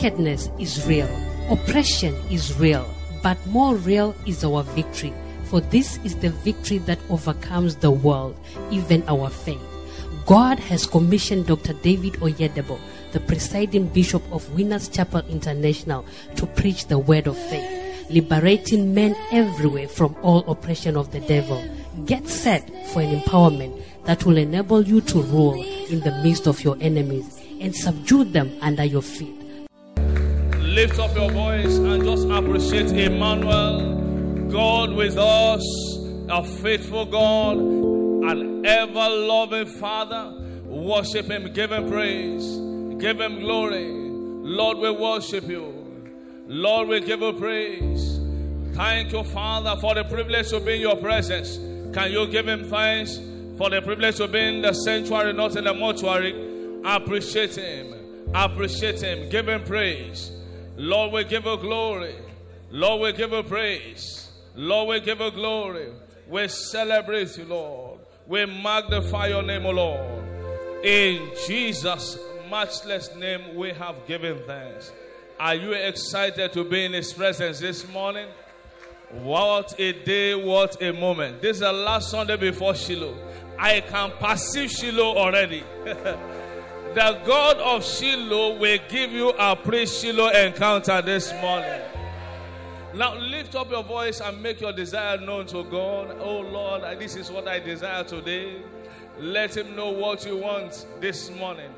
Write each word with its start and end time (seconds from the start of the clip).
Wickedness 0.00 0.48
is 0.58 0.86
real, 0.86 1.10
oppression 1.50 2.14
is 2.30 2.58
real, 2.58 2.88
but 3.22 3.36
more 3.48 3.74
real 3.74 4.16
is 4.26 4.42
our 4.42 4.62
victory. 4.62 5.12
For 5.44 5.60
this 5.60 5.98
is 6.04 6.16
the 6.16 6.30
victory 6.30 6.78
that 6.88 6.98
overcomes 7.10 7.76
the 7.76 7.90
world, 7.90 8.34
even 8.70 9.06
our 9.08 9.28
faith. 9.28 9.60
God 10.24 10.58
has 10.58 10.86
commissioned 10.86 11.48
Dr. 11.48 11.74
David 11.74 12.14
Oyedepo, 12.14 12.78
the 13.12 13.20
presiding 13.20 13.88
bishop 13.88 14.22
of 14.32 14.50
Winners 14.54 14.88
Chapel 14.88 15.20
International, 15.28 16.06
to 16.36 16.46
preach 16.46 16.86
the 16.86 16.96
word 16.96 17.26
of 17.26 17.36
faith, 17.36 18.08
liberating 18.08 18.94
men 18.94 19.14
everywhere 19.32 19.86
from 19.86 20.16
all 20.22 20.50
oppression 20.50 20.96
of 20.96 21.12
the 21.12 21.20
devil. 21.20 21.62
Get 22.06 22.26
set 22.26 22.66
for 22.86 23.02
an 23.02 23.20
empowerment 23.20 23.82
that 24.06 24.24
will 24.24 24.38
enable 24.38 24.80
you 24.80 25.02
to 25.02 25.20
rule 25.20 25.62
in 25.90 26.00
the 26.00 26.22
midst 26.22 26.46
of 26.46 26.64
your 26.64 26.78
enemies 26.80 27.38
and 27.60 27.76
subdue 27.76 28.24
them 28.24 28.50
under 28.62 28.84
your 28.84 29.02
feet. 29.02 29.39
Lift 30.70 31.00
up 31.00 31.12
your 31.16 31.28
voice 31.32 31.78
and 31.78 32.04
just 32.04 32.28
appreciate 32.28 32.92
Emmanuel, 32.92 34.46
God 34.52 34.92
with 34.92 35.18
us, 35.18 35.64
a 36.28 36.44
faithful 36.44 37.06
God, 37.06 37.56
an 37.56 38.64
ever 38.64 39.08
loving 39.08 39.66
Father. 39.66 40.32
Worship 40.66 41.26
Him, 41.26 41.52
give 41.52 41.72
Him 41.72 41.90
praise, 41.90 42.46
give 43.02 43.20
Him 43.20 43.40
glory. 43.40 43.88
Lord, 43.90 44.78
we 44.78 44.92
worship 44.92 45.48
you. 45.48 45.74
Lord, 46.46 46.86
we 46.86 47.00
give 47.00 47.20
you 47.20 47.32
praise. 47.32 48.20
Thank 48.76 49.10
you, 49.10 49.24
Father, 49.24 49.74
for 49.80 49.96
the 49.96 50.04
privilege 50.04 50.50
to 50.50 50.60
be 50.60 50.76
in 50.76 50.82
your 50.82 50.96
presence. 50.96 51.56
Can 51.92 52.12
you 52.12 52.28
give 52.28 52.46
Him 52.46 52.70
thanks 52.70 53.18
for 53.58 53.70
the 53.70 53.82
privilege 53.82 54.18
to 54.18 54.28
be 54.28 54.38
in 54.38 54.62
the 54.62 54.72
sanctuary, 54.72 55.32
not 55.32 55.56
in 55.56 55.64
the 55.64 55.74
mortuary? 55.74 56.80
Appreciate 56.84 57.56
Him. 57.56 57.92
Appreciate 58.32 59.02
Him. 59.02 59.28
Give 59.30 59.48
Him 59.48 59.64
praise. 59.64 60.30
Lord, 60.80 61.12
we 61.12 61.24
give 61.24 61.44
you 61.44 61.58
glory. 61.58 62.14
Lord, 62.70 63.02
we 63.02 63.12
give 63.12 63.32
you 63.32 63.42
praise. 63.42 64.30
Lord, 64.56 64.88
we 64.88 65.00
give 65.00 65.20
you 65.20 65.30
glory. 65.30 65.92
We 66.26 66.48
celebrate 66.48 67.36
you, 67.36 67.44
Lord. 67.44 68.00
We 68.26 68.46
magnify 68.46 69.26
your 69.26 69.42
name, 69.42 69.66
O 69.66 69.72
Lord. 69.72 70.24
In 70.82 71.32
Jesus' 71.46 72.18
matchless 72.50 73.14
name, 73.14 73.56
we 73.56 73.72
have 73.72 74.06
given 74.06 74.38
thanks. 74.46 74.90
Are 75.38 75.54
you 75.54 75.72
excited 75.72 76.54
to 76.54 76.64
be 76.64 76.86
in 76.86 76.94
His 76.94 77.12
presence 77.12 77.60
this 77.60 77.86
morning? 77.90 78.28
What 79.10 79.78
a 79.78 79.92
day, 79.92 80.34
what 80.34 80.82
a 80.82 80.94
moment. 80.94 81.42
This 81.42 81.56
is 81.56 81.60
the 81.60 81.72
last 81.72 82.10
Sunday 82.10 82.38
before 82.38 82.74
Shiloh. 82.74 83.18
I 83.58 83.80
can 83.82 84.12
perceive 84.18 84.70
Shiloh 84.70 85.14
already. 85.14 85.62
the 86.94 87.20
God 87.24 87.58
of 87.58 87.84
Shiloh 87.84 88.58
will 88.58 88.78
give 88.88 89.12
you 89.12 89.30
a 89.30 89.54
pre 89.54 89.86
Shiloh 89.86 90.30
encounter 90.30 91.00
this 91.00 91.32
morning. 91.34 91.80
Now 92.94 93.14
lift 93.14 93.54
up 93.54 93.70
your 93.70 93.84
voice 93.84 94.20
and 94.20 94.42
make 94.42 94.60
your 94.60 94.72
desire 94.72 95.16
known 95.18 95.46
to 95.46 95.62
God. 95.64 96.16
Oh 96.18 96.40
Lord, 96.40 96.82
this 96.98 97.14
is 97.14 97.30
what 97.30 97.46
I 97.46 97.60
desire 97.60 98.02
today. 98.02 98.62
Let 99.18 99.56
Him 99.56 99.76
know 99.76 99.90
what 99.90 100.26
you 100.26 100.38
want 100.38 100.86
this 101.00 101.30
morning. 101.30 101.72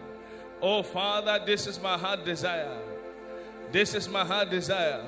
Oh 0.63 0.83
Father, 0.83 1.41
this 1.45 1.67
is 1.67 1.81
my 1.83 1.99
heart 1.99 2.25
desire. 2.25 2.79
This 3.71 3.95
is 3.95 4.09
my 4.09 4.25
heart 4.25 4.49
desire. 4.49 5.05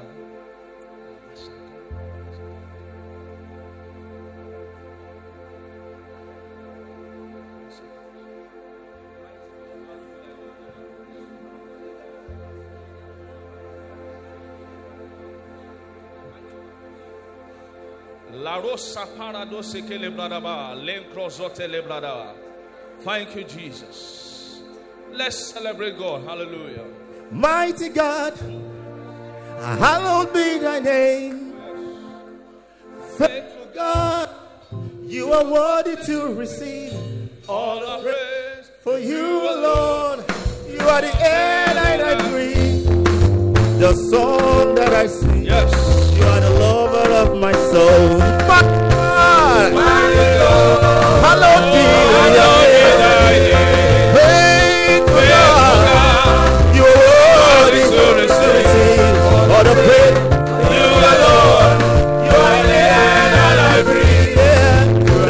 La 18.45 18.59
rosa 18.59 19.07
parado 19.17 19.63
se 19.63 19.81
que 19.87 19.99
le 19.99 20.11
bradaba, 20.11 20.75
l'encrozote 20.75 21.67
le 21.67 21.81
bradaba. 21.81 22.35
Thank 23.03 23.37
you, 23.37 23.45
Jesus. 23.45 24.61
Let's 25.11 25.47
celebrate 25.47 25.97
God. 25.97 26.27
Hallelujah. 26.27 26.85
Mighty 27.31 27.89
God, 27.89 28.35
hallowed 29.59 30.35
be 30.35 30.59
thy 30.59 30.79
name. 30.79 31.55
Faithful 33.17 33.67
God, 33.75 34.29
you 35.05 35.33
are 35.33 35.45
worthy 35.47 35.97
to 36.05 36.35
receive 36.35 36.93
All 37.49 37.81
the 37.81 38.03
praise. 38.03 38.71
For 38.83 38.99
you 38.99 39.41
alone, 39.41 40.23
you 40.69 40.81
are 40.81 41.01
the 41.01 41.17
air 41.19 41.73
that 41.73 42.01
I 42.03 42.29
breathe, 42.29 42.85
the 43.81 43.95
song 44.11 44.75
that 44.75 44.93
I 44.93 45.07
sing. 45.07 45.45
Yes. 45.45 45.73
You 46.15 46.25
are 46.25 46.41
the 46.41 46.51
lover 46.51 46.84
of 47.15 47.37
my 47.39 47.53
soul. 47.71 48.19
My 48.49 48.63
God, 49.31 49.73
hallowed 51.25 51.65
be 51.73 51.83
your 52.19 52.29
name. 52.35 53.55
Faithful 54.17 55.25
God, 55.33 56.75
you 56.75 56.83
are 56.83 56.99
worthy 57.39 57.85
to 57.95 58.05
receive 58.21 59.15
all 59.55 59.65
the 59.69 59.75
praise. 59.85 60.19
You 60.75 60.89
alone, 61.13 61.79
you 62.27 62.35
are 62.35 62.63
the 62.67 62.79
air 62.83 63.27
that 63.35 63.57
I 63.63 63.83
breathe, 63.87 64.35
yeah. 64.37 64.83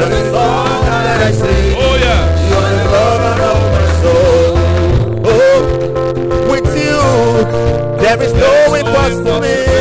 the 0.09 0.21
song 0.33 0.81
that 1.05 1.19
I 1.21 1.31
sing. 1.31 1.69
Oh, 1.77 1.95
yeah. 2.05 2.21
You 2.49 2.55
are 2.65 2.73
the 2.79 2.85
lover 2.95 3.35
of 3.51 3.61
my 3.75 3.85
soul. 4.01 4.53
Oh, 5.29 5.59
with 6.49 6.69
you, 6.83 6.99
there 8.01 8.19
is 8.23 8.33
no 8.33 8.53
impossibility. 8.73 9.74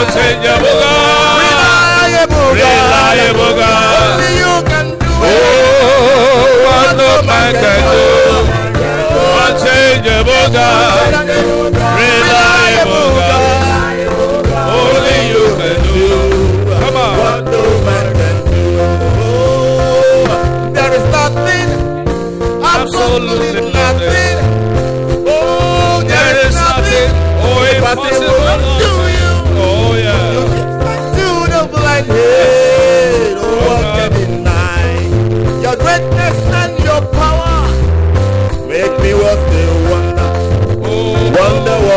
Unchangeable 0.00 0.74
God. 0.82 1.36
Reliable 1.44 2.50
Reliable 2.56 3.52
God. 3.60 4.10
Only 4.10 4.32
you 4.40 4.54
can 4.70 4.86
do 4.98 5.10
Oh, 5.22 5.28
what 6.64 6.90
no 6.96 7.10
man 7.28 7.52
can 7.62 7.80
do. 7.92 8.04
Unchangeable 9.44 10.46
God. 10.56 11.12
Reliable 12.00 13.08
God. 13.18 13.40
Only 14.80 15.18
you 15.32 15.44
can 15.58 15.76
do. 15.84 15.98
Come 16.80 16.96
on. 16.96 17.12
what 17.20 17.40
no 17.44 17.62
man 17.86 18.06
can 18.18 18.36
do. 18.50 18.64
Oh, 19.20 20.24
there 20.72 20.92
is 20.98 21.04
nothing, 21.18 21.68
absolutely 22.64 23.48
Absolutely 23.50 23.72
nothing. 23.72 24.36
Oh, 25.28 26.02
There 26.06 26.36
is 26.46 26.54
nothing. 26.54 27.08
Oh, 27.42 27.60
impossible 27.74 28.79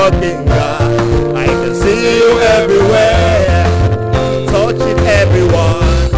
walking 0.04 0.44
God. 0.46 1.36
I 1.38 1.46
can 1.46 1.74
see 1.76 2.18
you 2.20 2.30
everywhere, 2.60 3.64
touching 4.52 5.00
everyone, 5.22 6.12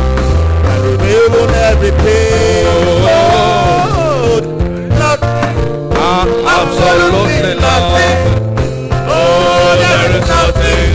and 0.72 0.82
removing 0.90 1.54
every 1.70 1.92
pain. 2.04 2.66
Oh, 3.06 4.42
nothing, 5.04 5.58
ah, 5.94 6.26
absolutely 6.58 7.54
nothing. 7.68 8.18
Oh, 9.08 9.78
There 9.84 10.12
is 10.18 10.26
nothing 10.34 10.90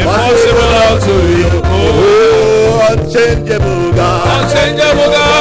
impossible 0.00 0.72
unto 0.88 1.14
you. 1.36 1.50
Oh, 1.64 1.80
Oh, 2.00 2.92
unchangeable 2.92 3.92
God. 3.92 4.44
unchangeable 4.44 5.10
God. 5.16 5.31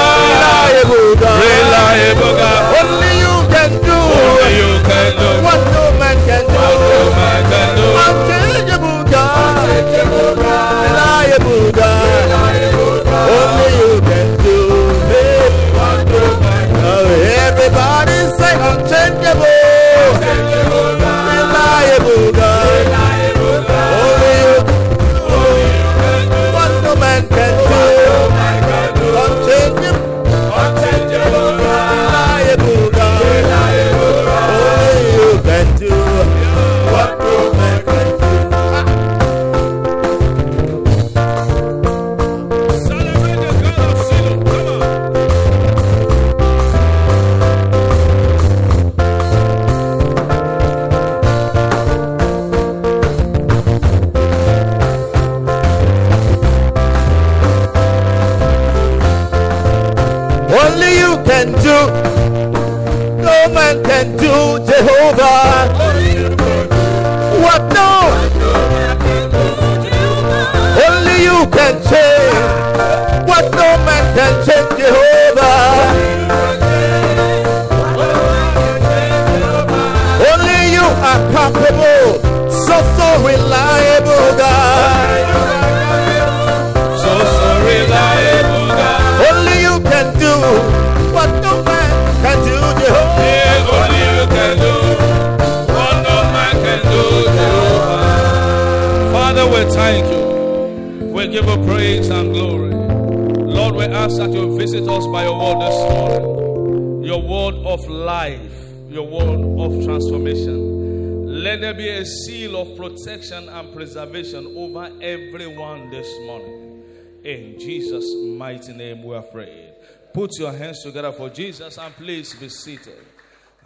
Thank 99.73 100.05
you. 100.11 101.07
We 101.07 101.27
give 101.27 101.45
you 101.45 101.57
praise 101.65 102.09
and 102.09 102.33
glory. 102.33 102.73
Lord, 102.73 103.75
we 103.75 103.83
ask 103.85 104.17
that 104.17 104.31
you 104.31 104.57
visit 104.57 104.87
us 104.87 105.05
by 105.07 105.23
your 105.23 105.37
word 105.37 105.61
this 105.61 105.91
morning. 105.91 107.03
Your 107.03 107.21
word 107.21 107.55
of 107.65 107.85
life, 107.87 108.53
your 108.89 109.07
word 109.07 109.59
of 109.59 109.83
transformation. 109.83 111.43
Let 111.43 111.61
there 111.61 111.73
be 111.73 111.89
a 111.89 112.05
seal 112.05 112.55
of 112.55 112.77
protection 112.77 113.49
and 113.49 113.73
preservation 113.73 114.53
over 114.55 114.85
everyone 115.01 115.89
this 115.89 116.07
morning. 116.25 116.83
In 117.23 117.59
Jesus' 117.59 118.13
mighty 118.37 118.73
name 118.73 119.03
we 119.03 119.15
are 119.15 119.21
prayed. 119.21 119.73
Put 120.13 120.31
your 120.39 120.51
hands 120.51 120.83
together 120.83 121.11
for 121.11 121.29
Jesus 121.29 121.77
and 121.77 121.95
please 121.95 122.33
be 122.33 122.49
seated. 122.49 123.05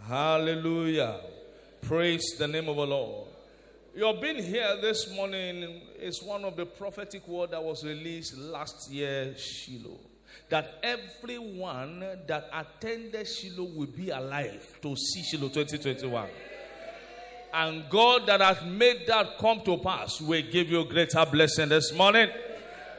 Hallelujah. 0.06 1.20
Praise 1.82 2.36
the 2.38 2.46
name 2.46 2.68
of 2.68 2.76
the 2.76 2.86
Lord. 2.86 3.25
Your 3.96 4.12
being 4.12 4.42
here 4.44 4.76
this 4.82 5.10
morning 5.10 5.80
is 5.98 6.22
one 6.22 6.44
of 6.44 6.54
the 6.54 6.66
prophetic 6.66 7.26
word 7.26 7.52
that 7.52 7.64
was 7.64 7.82
released 7.82 8.36
last 8.36 8.90
year, 8.90 9.34
Shiloh. 9.38 9.98
That 10.50 10.80
everyone 10.82 12.00
that 12.26 12.50
attended 12.52 13.26
Shiloh 13.26 13.70
will 13.74 13.86
be 13.86 14.10
alive 14.10 14.78
to 14.82 14.94
see 14.96 15.22
Shiloh 15.22 15.48
2021. 15.48 16.28
And 17.54 17.88
God 17.88 18.26
that 18.26 18.42
has 18.42 18.62
made 18.66 19.06
that 19.06 19.38
come 19.38 19.62
to 19.62 19.78
pass 19.78 20.20
will 20.20 20.42
give 20.42 20.68
you 20.68 20.84
greater 20.84 21.24
blessing 21.24 21.70
this 21.70 21.94
morning. 21.94 22.28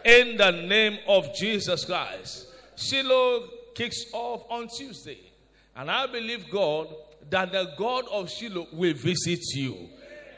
In 0.03 0.35
the 0.35 0.49
name 0.49 0.97
of 1.07 1.31
Jesus 1.35 1.85
Christ. 1.85 2.47
Shiloh 2.75 3.47
kicks 3.75 4.03
off 4.13 4.45
on 4.49 4.67
Tuesday. 4.67 5.19
And 5.75 5.91
I 5.91 6.07
believe 6.07 6.49
God 6.49 6.87
that 7.29 7.51
the 7.51 7.71
God 7.77 8.05
of 8.11 8.31
Shiloh 8.31 8.65
will 8.73 8.95
visit 8.95 9.41
you 9.53 9.89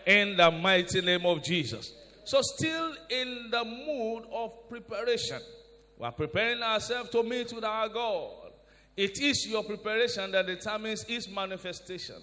in 0.09 0.35
the 0.35 0.49
mighty 0.49 1.01
name 1.01 1.23
of 1.23 1.43
Jesus. 1.43 1.93
So, 2.25 2.41
still 2.41 2.95
in 3.11 3.49
the 3.51 3.63
mood 3.63 4.23
of 4.33 4.67
preparation, 4.67 5.39
we 5.99 6.05
are 6.05 6.11
preparing 6.11 6.63
ourselves 6.63 7.11
to 7.11 7.21
meet 7.21 7.53
with 7.53 7.63
our 7.63 7.87
God. 7.89 8.51
It 8.97 9.21
is 9.21 9.47
your 9.47 9.63
preparation 9.63 10.31
that 10.31 10.47
determines 10.47 11.05
its 11.07 11.29
manifestation. 11.29 12.15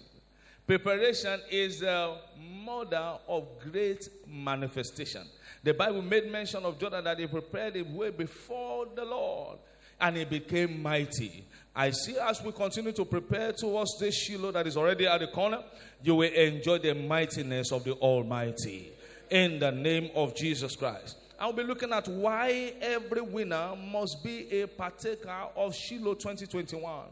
Preparation 0.67 1.39
is 1.49 1.79
the 1.79 2.17
mother 2.37 3.19
of 3.25 3.47
great 3.71 4.09
manifestation. 4.27 5.25
The 5.63 5.73
Bible 5.73 6.01
made 6.01 6.29
mention 6.29 6.65
of 6.65 6.77
Jordan 6.77 7.05
that 7.05 7.19
he 7.19 7.27
prepared 7.27 7.77
a 7.77 7.83
way 7.83 8.09
before 8.09 8.87
the 8.93 9.05
Lord 9.05 9.59
and 10.01 10.17
he 10.17 10.25
became 10.25 10.81
mighty. 10.81 11.45
I 11.79 11.91
see 11.91 12.17
as 12.17 12.41
we 12.41 12.51
continue 12.51 12.91
to 12.91 13.05
prepare 13.05 13.53
towards 13.53 13.99
this 13.99 14.15
Shiloh 14.15 14.51
that 14.51 14.65
is 14.65 14.75
already 14.75 15.05
at 15.05 15.19
the 15.19 15.27
corner, 15.27 15.59
you 16.01 16.15
will 16.15 16.33
enjoy 16.33 16.79
the 16.79 16.95
mightiness 16.95 17.71
of 17.71 17.83
the 17.83 17.93
Almighty 17.93 18.91
in 19.29 19.59
the 19.59 19.71
name 19.71 20.09
of 20.15 20.35
Jesus 20.35 20.75
Christ. 20.75 21.17
I'll 21.39 21.53
be 21.53 21.61
looking 21.61 21.93
at 21.93 22.07
why 22.07 22.73
every 22.81 23.21
winner 23.21 23.75
must 23.75 24.23
be 24.23 24.49
a 24.59 24.67
partaker 24.67 25.49
of 25.55 25.75
Shiloh 25.75 26.15
2021. 26.15 27.05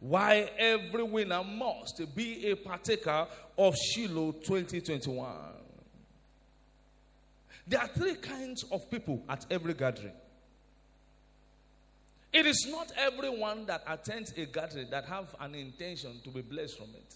Why 0.00 0.50
every 0.56 1.02
winner 1.02 1.44
must 1.44 2.02
be 2.14 2.46
a 2.48 2.56
partaker 2.56 3.26
of 3.58 3.76
Shiloh 3.76 4.32
2021. 4.32 5.28
There 7.66 7.80
are 7.80 7.88
three 7.88 8.14
kinds 8.14 8.64
of 8.72 8.90
people 8.90 9.22
at 9.28 9.44
every 9.50 9.74
gathering. 9.74 10.14
It 12.36 12.44
is 12.44 12.66
not 12.68 12.92
everyone 12.98 13.64
that 13.64 13.82
attends 13.88 14.30
a 14.36 14.44
gathering 14.44 14.90
that 14.90 15.06
have 15.06 15.34
an 15.40 15.54
intention 15.54 16.20
to 16.22 16.28
be 16.28 16.42
blessed 16.42 16.76
from 16.76 16.88
it. 16.94 17.14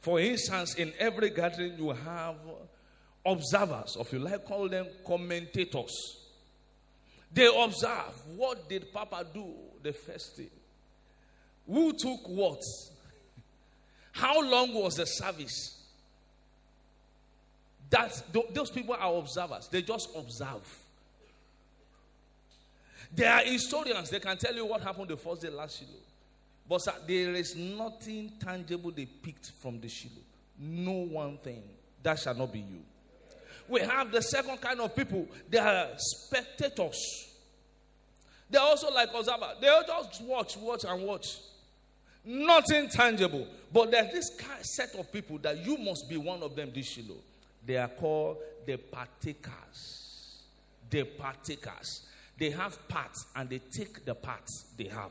For 0.00 0.18
instance, 0.18 0.76
in 0.76 0.94
every 0.98 1.28
gathering 1.28 1.74
you 1.76 1.90
have 1.90 2.36
observers, 3.26 3.94
or 3.96 4.06
if 4.06 4.12
you 4.14 4.20
like, 4.20 4.46
call 4.46 4.70
them 4.70 4.86
commentators. 5.06 5.92
They 7.30 7.46
observe 7.62 8.14
what 8.36 8.70
did 8.70 8.90
Papa 8.90 9.26
do 9.34 9.52
the 9.82 9.92
first 9.92 10.38
day, 10.38 10.48
who 11.66 11.92
took 11.92 12.26
what, 12.28 12.62
how 14.12 14.40
long 14.40 14.72
was 14.72 14.94
the 14.94 15.04
service. 15.04 15.78
That 17.90 18.22
those 18.54 18.70
people 18.70 18.96
are 18.98 19.14
observers. 19.14 19.68
They 19.68 19.82
just 19.82 20.08
observe. 20.16 20.85
There 23.14 23.32
are 23.32 23.42
historians, 23.44 24.10
they 24.10 24.20
can 24.20 24.36
tell 24.36 24.54
you 24.54 24.66
what 24.66 24.82
happened 24.82 25.08
the 25.08 25.16
first 25.16 25.42
day 25.42 25.50
last 25.50 25.78
Shiloh. 25.78 26.00
But 26.68 26.82
sir, 26.82 26.94
there 27.06 27.34
is 27.34 27.54
nothing 27.54 28.32
tangible 28.40 28.90
they 28.90 29.06
picked 29.06 29.52
from 29.62 29.80
the 29.80 29.88
Shiloh. 29.88 30.14
No 30.58 30.92
one 30.92 31.38
thing. 31.38 31.62
That 32.02 32.18
shall 32.18 32.34
not 32.34 32.52
be 32.52 32.60
you. 32.60 32.82
We 33.68 33.80
have 33.80 34.12
the 34.12 34.22
second 34.22 34.60
kind 34.60 34.80
of 34.80 34.94
people. 34.94 35.26
They 35.48 35.58
are 35.58 35.88
spectators. 35.96 36.98
They're 38.48 38.60
also 38.60 38.92
like 38.92 39.10
observers. 39.14 39.56
They 39.60 39.66
just 39.86 40.22
watch, 40.22 40.56
watch, 40.56 40.84
and 40.84 41.02
watch. 41.02 41.26
Nothing 42.24 42.88
tangible. 42.88 43.46
But 43.72 43.90
there's 43.90 44.12
this 44.12 44.30
set 44.62 44.94
of 44.96 45.12
people 45.12 45.38
that 45.38 45.64
you 45.64 45.78
must 45.78 46.08
be 46.08 46.16
one 46.16 46.42
of 46.42 46.54
them 46.54 46.70
this 46.74 46.86
Shiloh. 46.86 47.16
They 47.64 47.76
are 47.76 47.88
called 47.88 48.38
the 48.64 48.76
partakers. 48.76 50.42
The 50.88 51.04
partakers. 51.04 52.02
They 52.38 52.50
have 52.50 52.86
parts 52.88 53.26
and 53.34 53.48
they 53.48 53.60
take 53.76 54.04
the 54.04 54.14
parts 54.14 54.66
they 54.76 54.88
have. 54.88 55.10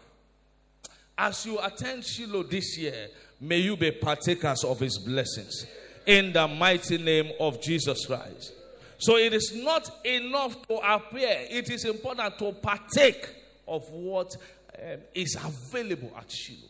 As 1.18 1.46
you 1.46 1.60
attend 1.60 2.04
Shiloh 2.04 2.44
this 2.44 2.78
year, 2.78 3.08
may 3.40 3.60
you 3.60 3.78
be 3.78 3.92
partakers 3.92 4.64
of 4.64 4.80
his 4.80 4.98
blessings 5.00 5.66
in 6.06 6.34
the 6.34 6.48
mighty 6.48 6.98
name 6.98 7.32
of 7.40 7.62
Jesus 7.62 8.06
Christ. 8.06 8.54
So 8.98 9.18
it 9.18 9.34
is 9.34 9.54
not 9.56 9.90
enough 10.06 10.68
to 10.68 10.76
appear, 10.76 11.48
it 11.50 11.70
is 11.70 11.86
important 11.86 12.38
to 12.40 12.52
partake 12.54 13.28
of 13.68 13.90
what 13.90 14.36
um, 14.82 15.00
is 15.14 15.36
available 15.36 16.12
at 16.18 16.32
Shiloh. 16.32 16.70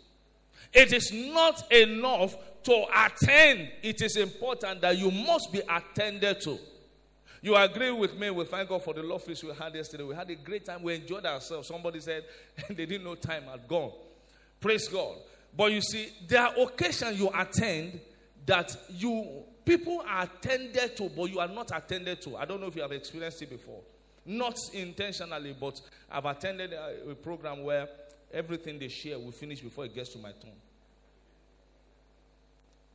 It 0.74 0.94
is 0.94 1.12
not 1.12 1.72
enough 1.72 2.36
to 2.64 2.86
attend, 2.96 3.70
it 3.84 4.02
is 4.02 4.18
important 4.18 4.82
that 4.82 4.98
you 4.98 5.12
must 5.12 5.52
be 5.52 5.62
attended 5.70 6.42
to. 6.42 6.58
You 7.46 7.56
agree 7.58 7.92
with 7.92 8.18
me? 8.18 8.32
We 8.32 8.44
thank 8.46 8.70
God 8.70 8.84
for 8.84 8.96
the 8.96 9.04
love 9.04 9.22
feast 9.22 9.44
we 9.44 9.54
had 9.54 9.76
yesterday. 9.76 10.02
We 10.02 10.16
had 10.16 10.28
a 10.32 10.36
great 10.36 10.66
time. 10.66 10.82
We 10.82 10.96
enjoyed 10.96 11.28
ourselves. 11.28 11.68
Somebody 11.68 12.00
said 12.00 12.24
they 12.70 12.88
didn't 12.88 13.04
know 13.04 13.14
time 13.14 13.44
had 13.44 13.68
gone. 13.68 13.92
Praise 14.60 14.88
God. 14.88 15.18
But 15.56 15.72
you 15.72 15.80
see, 15.80 16.10
there 16.28 16.42
are 16.42 16.60
occasions 16.60 17.20
you 17.20 17.30
attend 17.36 18.00
that 18.48 18.76
you 18.90 19.44
people 19.64 20.04
are 20.10 20.24
attended 20.24 20.98
to, 20.98 21.08
but 21.08 21.26
you 21.26 21.38
are 21.40 21.48
not 21.48 21.70
attended 21.72 22.20
to. 22.24 22.36
I 22.36 22.46
don't 22.46 22.62
know 22.62 22.66
if 22.66 22.76
you 22.76 22.82
have 22.82 22.92
experienced 22.92 23.44
it 23.44 23.52
before. 23.52 23.82
Not 24.26 24.58
intentionally, 24.74 25.56
but 25.60 25.80
I've 26.12 26.26
attended 26.26 26.74
a, 26.74 27.12
a 27.12 27.14
program 27.14 27.62
where 27.64 27.88
everything 28.34 28.80
they 28.80 28.88
share 28.88 29.20
will 29.20 29.32
finish 29.32 29.62
before 29.62 29.86
it 29.86 29.94
gets 29.94 30.10
to 30.14 30.18
my 30.18 30.32
turn. 30.32 30.58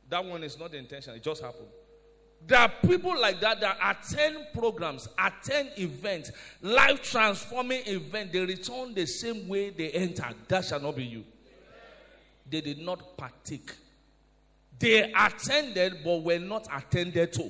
That 0.09 0.25
one 0.25 0.43
is 0.43 0.59
not 0.59 0.73
intentional, 0.73 1.15
it 1.15 1.23
just 1.23 1.41
happened. 1.41 1.69
There 2.47 2.59
are 2.59 2.71
people 2.85 3.19
like 3.19 3.39
that 3.41 3.61
that 3.61 3.77
attend 3.81 4.47
programs, 4.53 5.07
attend 5.17 5.69
events, 5.77 6.31
life 6.61 7.01
transforming 7.01 7.83
events. 7.85 8.33
They 8.33 8.39
return 8.45 8.93
the 8.93 9.05
same 9.05 9.47
way 9.47 9.69
they 9.69 9.91
entered. 9.91 10.35
That 10.47 10.65
shall 10.65 10.79
not 10.79 10.95
be 10.95 11.05
you. 11.05 11.23
They 12.49 12.61
did 12.61 12.79
not 12.79 13.15
partake. 13.15 13.71
They 14.79 15.13
attended 15.13 16.03
but 16.03 16.23
were 16.23 16.39
not 16.39 16.67
attended 16.75 17.31
to. 17.33 17.49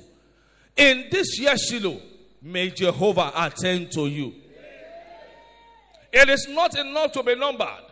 In 0.76 1.06
this 1.10 1.38
year, 1.38 1.56
Shiloh, 1.56 2.00
may 2.40 2.70
Jehovah 2.70 3.32
attend 3.34 3.90
to 3.92 4.06
you. 4.06 4.34
It 6.12 6.28
is 6.28 6.46
not 6.48 6.78
enough 6.78 7.12
to 7.12 7.22
be 7.22 7.34
numbered. 7.34 7.84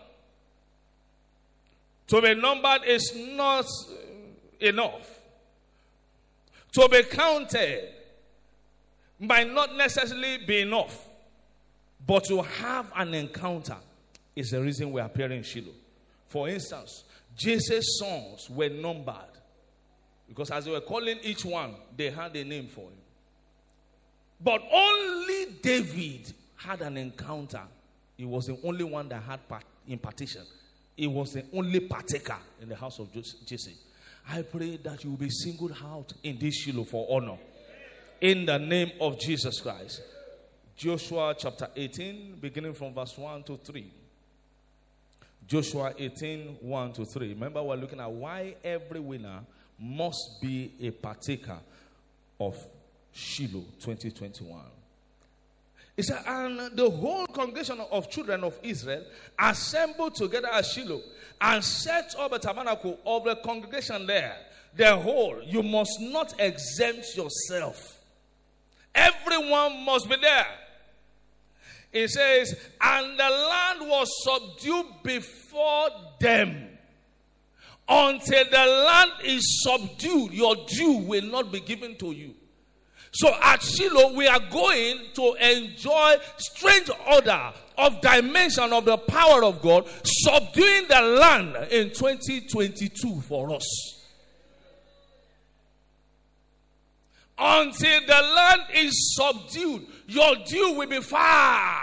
To 2.09 2.21
be 2.21 2.35
numbered 2.35 2.85
is 2.85 3.15
not 3.17 3.67
enough. 4.61 5.20
To 6.73 6.89
be 6.89 7.03
counted 7.05 7.89
might 9.19 9.53
not 9.53 9.77
necessarily 9.77 10.39
be 10.47 10.61
enough, 10.61 11.07
but 12.07 12.25
to 12.25 12.43
have 12.43 12.91
an 12.97 13.15
encounter 13.15 13.77
is 14.37 14.51
the 14.51 14.61
reason 14.63 14.93
we 14.93 15.01
appear 15.01 15.31
in 15.33 15.43
Shiloh. 15.43 15.73
For 16.29 16.49
instance, 16.49 17.05
Jesse's 17.37 17.99
sons 17.99 18.49
were 18.51 18.69
numbered 18.69 19.15
because 20.29 20.51
as 20.51 20.65
they 20.65 20.71
were 20.71 20.81
calling 20.81 21.19
each 21.23 21.45
one, 21.45 21.75
they 21.97 22.11
had 22.11 22.37
a 22.37 22.45
name 22.45 22.69
for 22.69 22.83
him. 22.83 22.99
But 24.41 24.63
only 24.73 25.47
David 25.61 26.33
had 26.57 26.81
an 26.83 26.97
encounter. 26.97 27.63
He 28.17 28.25
was 28.25 28.47
the 28.47 28.59
only 28.65 28.85
one 28.85 29.09
that 29.09 29.23
had 29.23 29.47
part- 29.49 29.65
impartition. 29.89 30.43
He 30.97 31.07
was 31.07 31.33
the 31.33 31.45
only 31.53 31.81
partaker 31.81 32.39
in 32.61 32.69
the 32.69 32.77
house 32.77 32.99
of 32.99 33.13
Jesse. 33.13 33.77
I 34.33 34.43
pray 34.43 34.77
that 34.85 35.03
you 35.03 35.11
will 35.11 35.17
be 35.17 35.31
singled 35.31 35.75
out 35.85 36.13
in 36.23 36.39
this 36.39 36.55
Shiloh 36.55 36.85
for 36.85 37.05
honor. 37.11 37.37
In 38.21 38.47
the 38.47 38.59
name 38.59 38.93
of 39.01 39.19
Jesus 39.19 39.61
Christ. 39.61 40.03
Joshua 40.77 41.35
chapter 41.37 41.69
18, 41.75 42.39
beginning 42.41 42.75
from 42.75 42.95
verse 42.95 43.19
1 43.19 43.43
to 43.45 43.57
3. 43.57 43.93
Joshua 45.49 45.93
18, 45.99 46.59
1 46.61 46.93
to 46.93 47.05
3. 47.05 47.29
Remember, 47.31 47.61
we're 47.61 47.75
looking 47.75 47.99
at 47.99 48.11
why 48.11 48.55
every 48.63 49.01
winner 49.01 49.41
must 49.81 50.41
be 50.41 50.75
a 50.81 50.91
partaker 50.91 51.59
of 52.39 52.57
Shiloh 53.13 53.65
2021. 53.81 54.61
He 56.01 56.05
said, 56.05 56.23
and 56.27 56.75
the 56.79 56.89
whole 56.89 57.27
congregation 57.27 57.79
of 57.93 58.09
children 58.09 58.43
of 58.43 58.59
Israel 58.63 59.05
assembled 59.39 60.15
together 60.15 60.49
at 60.49 60.65
Shiloh 60.65 61.03
and 61.39 61.63
set 61.63 62.15
up 62.19 62.33
a 62.33 62.39
tabernacle 62.39 62.99
of 63.05 63.25
the 63.25 63.37
congregation 63.45 64.07
there. 64.07 64.35
The 64.75 64.97
whole, 64.97 65.43
you 65.45 65.63
must 65.63 66.01
not 66.01 66.33
exempt 66.41 67.15
yourself. 67.15 67.99
Everyone 68.95 69.85
must 69.85 70.09
be 70.09 70.17
there. 70.17 70.47
It 71.93 72.09
says, 72.09 72.55
and 72.81 73.19
the 73.19 73.29
land 73.29 73.81
was 73.83 74.09
subdued 74.25 75.03
before 75.05 75.91
them. 76.19 76.67
Until 77.87 78.45
the 78.51 78.87
land 78.89 79.11
is 79.23 79.65
subdued, 79.65 80.33
your 80.33 80.57
due 80.67 80.97
will 80.97 81.25
not 81.25 81.53
be 81.53 81.61
given 81.61 81.95
to 81.99 82.13
you. 82.13 82.37
So 83.13 83.35
at 83.43 83.63
Shiloh, 83.63 84.15
we 84.15 84.27
are 84.29 84.41
going 84.51 84.99
to 85.15 85.35
enjoy 85.35 86.17
strange 86.39 86.91
order 87.11 87.53
of 87.77 88.01
dimension 88.01 88.73
of 88.73 88.85
the 88.85 88.99
power 88.99 89.43
of 89.45 89.61
God 89.61 89.89
subduing 90.05 90.87
the 90.89 91.01
land 91.01 91.57
in 91.73 91.89
2022 91.91 93.21
for 93.23 93.55
us. 93.55 93.97
Until 97.37 98.01
the 98.07 98.33
land 98.37 98.63
is 98.75 99.17
subdued, 99.17 99.87
your 100.07 100.37
due 100.47 100.75
will 100.75 100.87
be 100.87 101.01
far. 101.01 101.83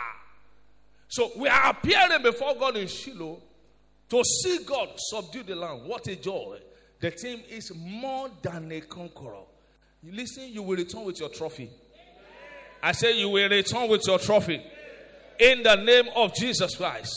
So 1.07 1.31
we 1.35 1.49
are 1.49 1.71
appearing 1.71 2.21
before 2.21 2.55
God 2.55 2.77
in 2.77 2.87
Shiloh 2.87 3.41
to 4.09 4.23
see 4.23 4.59
God 4.65 4.89
subdue 4.95 5.43
the 5.43 5.55
land. 5.55 5.83
What 5.83 6.07
a 6.07 6.15
joy. 6.15 6.59
The 6.99 7.11
team 7.11 7.41
is 7.49 7.71
more 7.75 8.29
than 8.41 8.71
a 8.71 8.81
conqueror. 8.81 9.43
You 10.07 10.13
listen, 10.13 10.47
you 10.53 10.63
will 10.63 10.77
return 10.77 11.03
with 11.03 11.19
your 11.19 11.27
trophy. 11.27 11.69
I 12.81 12.93
say 12.93 13.19
you 13.19 13.27
will 13.27 13.49
return 13.49 13.89
with 13.89 14.07
your 14.07 14.17
trophy. 14.17 14.63
In 15.37 15.63
the 15.63 15.75
name 15.75 16.05
of 16.15 16.33
Jesus 16.33 16.77
Christ. 16.77 17.13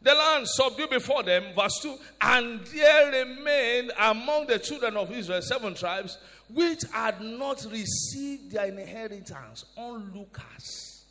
The 0.00 0.14
land 0.14 0.48
subdued 0.48 0.88
before 0.88 1.22
them, 1.22 1.54
verse 1.54 1.80
2, 1.82 1.94
and 2.22 2.60
there 2.64 3.24
remained 3.26 3.92
among 4.00 4.46
the 4.46 4.58
children 4.58 4.96
of 4.96 5.12
Israel 5.12 5.42
seven 5.42 5.74
tribes 5.74 6.16
which 6.48 6.80
had 6.90 7.20
not 7.20 7.62
received 7.70 8.52
their 8.52 8.68
inheritance, 8.68 9.66
onlookers, 9.76 11.04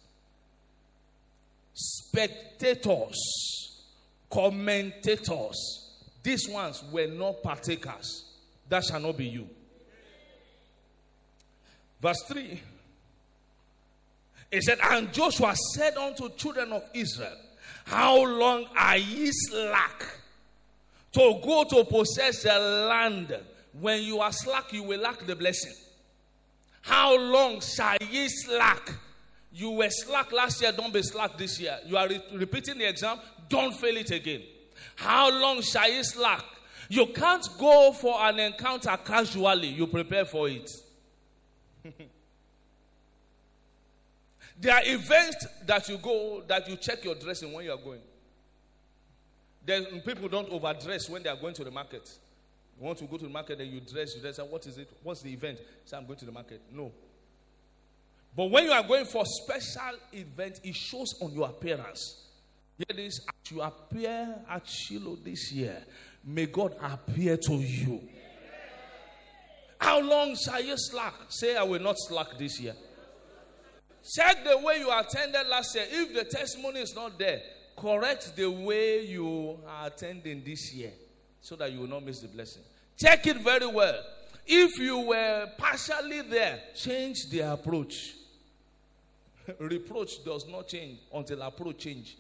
spectators, 1.75 3.15
commentators. 4.31 5.91
These 6.23 6.49
ones 6.49 6.83
were 6.91 7.07
not 7.07 7.43
partakers. 7.43 8.25
That 8.67 8.83
shall 8.83 8.99
not 8.99 9.15
be 9.15 9.27
you. 9.27 9.47
Verse 12.01 12.21
3 12.27 12.61
He 14.51 14.61
said, 14.61 14.79
And 14.83 15.13
Joshua 15.13 15.55
said 15.73 15.95
unto 15.97 16.29
children 16.35 16.73
of 16.73 16.83
Israel, 16.93 17.37
How 17.85 18.23
long 18.25 18.65
are 18.77 18.97
ye 18.97 19.29
slack 19.31 20.05
to 21.13 21.39
go 21.43 21.63
to 21.69 21.83
possess 21.85 22.43
the 22.43 22.57
land? 22.57 23.37
When 23.79 24.03
you 24.03 24.19
are 24.19 24.33
slack, 24.33 24.73
you 24.73 24.83
will 24.83 24.99
lack 24.99 25.25
the 25.25 25.35
blessing. 25.35 25.73
How 26.81 27.17
long 27.17 27.61
shall 27.61 27.97
ye 28.09 28.27
slack? 28.27 28.93
You 29.53 29.71
were 29.71 29.89
slack 29.89 30.31
last 30.31 30.61
year, 30.61 30.71
don't 30.71 30.93
be 30.93 31.03
slack 31.03 31.37
this 31.37 31.59
year. 31.59 31.77
You 31.85 31.95
are 31.97 32.07
re- 32.07 32.23
repeating 32.33 32.77
the 32.77 32.89
exam, 32.89 33.19
don't 33.47 33.73
fail 33.73 33.95
it 33.97 34.09
again. 34.11 34.41
How 34.95 35.29
long 35.29 35.61
shall 35.61 35.89
ye 35.89 36.03
slack? 36.03 36.43
You 36.89 37.05
can't 37.07 37.47
go 37.57 37.91
for 37.93 38.15
an 38.21 38.39
encounter 38.39 38.97
casually, 39.05 39.67
you 39.67 39.87
prepare 39.87 40.25
for 40.25 40.49
it. 40.49 40.69
there 44.59 44.75
are 44.75 44.81
events 44.83 45.47
that 45.65 45.87
you 45.89 45.97
go 45.97 46.43
that 46.47 46.67
you 46.69 46.75
check 46.77 47.03
your 47.03 47.15
dressing 47.15 47.51
when 47.53 47.65
you 47.65 47.71
are 47.71 47.77
going. 47.77 48.01
Then 49.65 50.01
people 50.01 50.27
don't 50.27 50.49
overdress 50.49 51.09
when 51.09 51.23
they 51.23 51.29
are 51.29 51.35
going 51.35 51.53
to 51.55 51.63
the 51.63 51.71
market. 51.71 52.09
You 52.79 52.85
want 52.85 52.97
to 52.99 53.05
go 53.05 53.17
to 53.17 53.25
the 53.25 53.29
market 53.29 53.57
then 53.59 53.67
you 53.67 53.79
dress, 53.79 54.15
you 54.15 54.21
dress. 54.21 54.39
What 54.39 54.65
is 54.65 54.77
it? 54.77 54.89
What's 55.03 55.21
the 55.21 55.31
event? 55.31 55.59
Say, 55.85 55.97
I'm 55.97 56.05
going 56.05 56.19
to 56.19 56.25
the 56.25 56.31
market. 56.31 56.61
No. 56.71 56.91
But 58.35 58.45
when 58.45 58.65
you 58.65 58.71
are 58.71 58.83
going 58.83 59.05
for 59.05 59.23
special 59.25 59.97
event, 60.13 60.61
it 60.63 60.75
shows 60.75 61.13
on 61.21 61.33
your 61.33 61.47
appearance. 61.47 62.27
Here 62.77 62.85
it 62.89 62.99
is, 62.99 63.21
as 63.27 63.51
you 63.51 63.61
appear 63.61 64.35
at 64.49 64.67
Shiloh 64.67 65.17
this 65.17 65.51
year, 65.51 65.83
may 66.23 66.45
God 66.45 66.75
appear 66.81 67.37
to 67.37 67.53
you. 67.53 68.01
How 69.81 69.99
long 69.99 70.35
shall 70.35 70.63
you 70.63 70.75
slack? 70.77 71.15
Say, 71.29 71.57
I 71.57 71.63
will 71.63 71.81
not 71.81 71.95
slack 71.97 72.37
this 72.37 72.59
year. 72.59 72.75
Check 74.15 74.45
the 74.45 74.59
way 74.59 74.77
you 74.77 74.91
attended 74.91 75.47
last 75.47 75.73
year. 75.73 75.85
If 75.89 76.13
the 76.13 76.23
testimony 76.23 76.81
is 76.81 76.93
not 76.95 77.17
there, 77.17 77.41
correct 77.75 78.35
the 78.35 78.45
way 78.45 79.03
you 79.03 79.57
are 79.67 79.87
attending 79.87 80.43
this 80.43 80.71
year 80.71 80.91
so 81.41 81.55
that 81.55 81.71
you 81.71 81.79
will 81.79 81.87
not 81.87 82.05
miss 82.05 82.19
the 82.19 82.27
blessing. 82.27 82.61
Check 82.95 83.25
it 83.25 83.37
very 83.37 83.65
well. 83.65 83.99
If 84.45 84.77
you 84.77 84.99
were 84.99 85.49
partially 85.57 86.21
there, 86.21 86.59
change 86.75 87.29
the 87.31 87.51
approach. 87.51 88.13
Reproach 89.59 90.23
does 90.23 90.45
not 90.47 90.67
change 90.67 90.99
until 91.11 91.41
approach 91.41 91.79
change. 91.79 92.17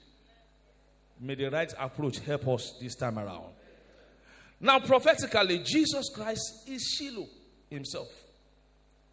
May 1.19 1.35
the 1.35 1.51
right 1.51 1.71
approach 1.77 2.19
help 2.19 2.47
us 2.47 2.73
this 2.81 2.95
time 2.95 3.19
around. 3.19 3.53
Now, 4.59 4.79
prophetically, 4.79 5.59
Jesus 5.59 6.09
Christ 6.09 6.67
is 6.67 6.95
Shiloh 6.97 7.27
himself. 7.71 8.09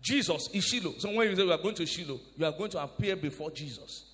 Jesus 0.02 0.48
is 0.52 0.64
Shiloh. 0.64 0.94
So 0.98 1.12
when 1.12 1.30
you 1.30 1.36
say 1.36 1.44
we 1.44 1.52
are 1.52 1.58
going 1.58 1.74
to 1.76 1.86
Shiloh, 1.86 2.20
you 2.36 2.44
are 2.44 2.52
going 2.52 2.70
to 2.70 2.82
appear 2.82 3.16
before 3.16 3.50
Jesus. 3.50 4.04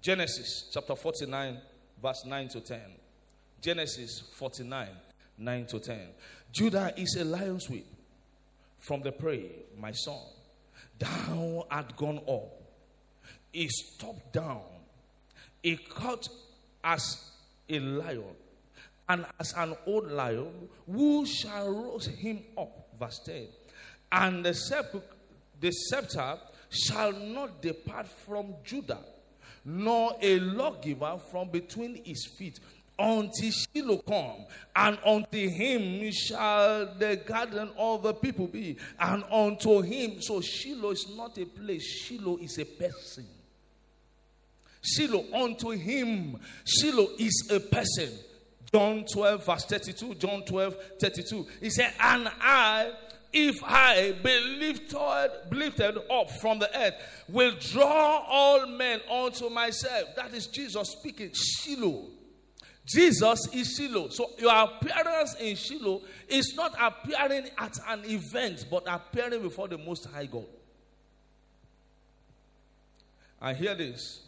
Genesis 0.00 0.70
chapter 0.72 0.96
49, 0.96 1.58
verse 2.02 2.24
9 2.24 2.48
to 2.48 2.60
10. 2.60 2.80
Genesis 3.60 4.22
49, 4.36 4.88
9 5.38 5.66
to 5.66 5.78
10. 5.78 5.98
Judah 6.52 6.92
is 6.96 7.16
a 7.16 7.24
lion's 7.24 7.68
whip 7.70 7.86
from 8.78 9.02
the 9.02 9.12
prey, 9.12 9.50
my 9.78 9.92
son. 9.92 10.18
Thou 10.98 11.66
art 11.70 11.96
gone 11.96 12.20
up. 12.28 12.50
He 13.52 13.68
stopped 13.68 14.32
down. 14.32 14.62
He 15.62 15.76
caught 15.76 16.28
as 16.82 17.30
a 17.68 17.78
lion, 17.78 18.24
and 19.12 19.26
as 19.38 19.52
an 19.58 19.76
old 19.86 20.10
lion, 20.10 20.68
who 20.90 21.26
shall 21.26 21.68
rouse 21.70 22.06
him 22.06 22.40
up? 22.56 22.88
Verse 22.98 23.20
10. 23.26 23.46
And 24.10 24.44
the, 24.44 25.02
the 25.60 25.70
scepter 25.70 26.38
shall 26.70 27.12
not 27.12 27.60
depart 27.60 28.08
from 28.08 28.54
Judah, 28.64 29.04
nor 29.64 30.16
a 30.20 30.38
lawgiver 30.40 31.18
from 31.30 31.50
between 31.50 32.02
his 32.04 32.26
feet 32.38 32.58
until 32.98 33.50
Shiloh 33.50 33.98
come, 33.98 34.46
and 34.76 34.98
unto 35.04 35.48
him 35.48 36.10
shall 36.12 36.94
the 36.94 37.16
garden 37.26 37.70
of 37.76 38.02
the 38.02 38.14
people 38.14 38.46
be, 38.46 38.78
and 38.98 39.24
unto 39.30 39.82
him. 39.82 40.22
So 40.22 40.40
Shiloh 40.40 40.90
is 40.90 41.06
not 41.14 41.36
a 41.36 41.44
place, 41.44 41.84
Shiloh 41.84 42.38
is 42.38 42.58
a 42.58 42.64
person. 42.64 43.26
Shiloh 44.82 45.24
unto 45.34 45.70
him, 45.70 46.38
Shiloh 46.64 47.08
is 47.18 47.50
a 47.50 47.60
person. 47.60 48.10
John 48.72 49.04
12, 49.12 49.44
verse 49.44 49.64
32. 49.66 50.14
John 50.14 50.42
12, 50.44 50.76
32. 50.98 51.46
He 51.60 51.70
said, 51.70 51.92
And 52.00 52.28
I, 52.40 52.92
if 53.32 53.62
I 53.62 54.14
be 54.22 54.40
lifted, 54.58 55.30
lifted 55.50 55.98
up 56.10 56.30
from 56.40 56.58
the 56.58 56.70
earth, 56.78 56.94
will 57.28 57.52
draw 57.60 58.24
all 58.26 58.66
men 58.66 59.00
unto 59.10 59.50
myself. 59.50 60.14
That 60.16 60.32
is 60.32 60.46
Jesus 60.46 60.90
speaking. 60.90 61.30
Shiloh. 61.34 62.06
Jesus 62.86 63.48
is 63.52 63.76
Shiloh. 63.76 64.08
So 64.08 64.30
your 64.38 64.54
appearance 64.54 65.36
in 65.38 65.54
Shiloh 65.54 66.00
is 66.28 66.54
not 66.56 66.74
appearing 66.80 67.50
at 67.58 67.78
an 67.88 68.04
event, 68.06 68.66
but 68.70 68.84
appearing 68.86 69.42
before 69.42 69.68
the 69.68 69.78
Most 69.78 70.06
High 70.06 70.26
God. 70.26 70.46
I 73.40 73.54
hear 73.54 73.74
this. 73.74 74.22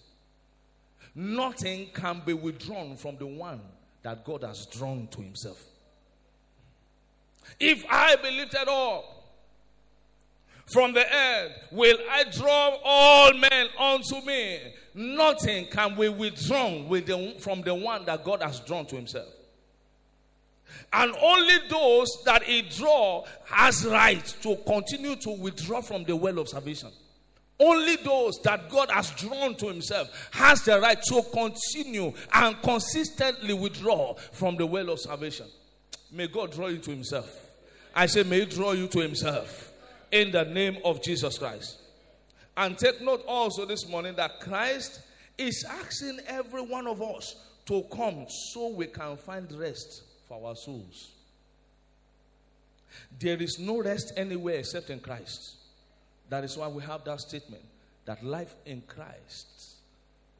nothing 1.14 1.86
can 1.94 2.20
be 2.26 2.32
withdrawn 2.32 2.96
from 2.96 3.16
the 3.16 3.26
one 3.26 3.60
that 4.04 4.22
God 4.22 4.44
has 4.44 4.66
drawn 4.66 5.08
to 5.08 5.20
himself. 5.20 5.60
If 7.58 7.84
I 7.90 8.16
be 8.16 8.30
lifted 8.30 8.68
up 8.68 9.04
from 10.66 10.92
the 10.92 11.04
earth, 11.04 11.52
will 11.72 11.98
I 12.10 12.24
draw 12.24 12.76
all 12.84 13.32
men 13.32 13.68
unto 13.78 14.20
me? 14.24 14.60
Nothing 14.94 15.66
can 15.66 15.96
be 15.96 16.08
withdrawn 16.08 16.88
with 16.88 17.06
the, 17.06 17.36
from 17.40 17.62
the 17.62 17.74
one 17.74 18.04
that 18.04 18.24
God 18.24 18.42
has 18.42 18.60
drawn 18.60 18.86
to 18.86 18.96
himself. 18.96 19.28
And 20.92 21.14
only 21.20 21.56
those 21.68 22.08
that 22.24 22.42
he 22.42 22.62
draw 22.62 23.24
has 23.46 23.84
right 23.86 24.24
to 24.42 24.56
continue 24.66 25.16
to 25.16 25.30
withdraw 25.30 25.80
from 25.80 26.04
the 26.04 26.14
well 26.14 26.38
of 26.38 26.48
salvation. 26.48 26.90
Only 27.58 27.96
those 27.96 28.40
that 28.42 28.68
God 28.68 28.90
has 28.90 29.10
drawn 29.12 29.54
to 29.56 29.68
himself 29.68 30.28
has 30.32 30.62
the 30.62 30.80
right 30.80 31.00
to 31.02 31.22
continue 31.32 32.12
and 32.32 32.60
consistently 32.62 33.54
withdraw 33.54 34.14
from 34.32 34.56
the 34.56 34.66
well 34.66 34.90
of 34.90 35.00
salvation. 35.00 35.46
May 36.10 36.26
God 36.26 36.52
draw 36.52 36.66
you 36.66 36.78
to 36.78 36.90
himself. 36.90 37.30
I 37.94 38.06
say, 38.06 38.24
may 38.24 38.40
he 38.40 38.46
draw 38.46 38.72
you 38.72 38.88
to 38.88 38.98
himself 38.98 39.72
in 40.10 40.32
the 40.32 40.44
name 40.44 40.78
of 40.84 41.02
Jesus 41.02 41.38
Christ. 41.38 41.78
And 42.56 42.76
take 42.76 43.00
note 43.00 43.24
also 43.26 43.66
this 43.66 43.88
morning 43.88 44.14
that 44.16 44.40
Christ 44.40 45.00
is 45.38 45.64
asking 45.64 46.20
every 46.26 46.62
one 46.62 46.86
of 46.86 47.02
us 47.02 47.36
to 47.66 47.82
come 47.94 48.26
so 48.28 48.68
we 48.68 48.86
can 48.86 49.16
find 49.16 49.50
rest 49.52 50.02
for 50.28 50.48
our 50.48 50.56
souls. 50.56 51.10
There 53.18 53.40
is 53.40 53.58
no 53.58 53.80
rest 53.82 54.12
anywhere 54.16 54.56
except 54.56 54.90
in 54.90 55.00
Christ. 55.00 55.56
That 56.28 56.44
is 56.44 56.56
why 56.56 56.68
we 56.68 56.82
have 56.82 57.04
that 57.04 57.20
statement 57.20 57.62
that 58.04 58.22
life 58.22 58.54
in 58.66 58.82
Christ 58.82 59.76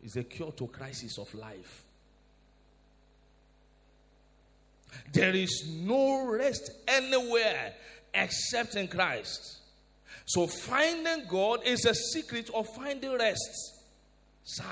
is 0.02 0.16
a 0.16 0.24
cure 0.24 0.52
to 0.52 0.66
crisis 0.66 1.18
of 1.18 1.32
life. 1.34 1.82
There 5.12 5.34
is 5.34 5.64
no 5.80 6.26
rest 6.26 6.70
anywhere 6.86 7.72
except 8.12 8.76
in 8.76 8.88
Christ. 8.88 9.58
So 10.26 10.46
finding 10.46 11.24
God 11.28 11.60
is 11.64 11.84
a 11.84 11.94
secret 11.94 12.50
of 12.54 12.68
finding 12.74 13.18
rest. 13.18 13.82
Sir, 14.44 14.64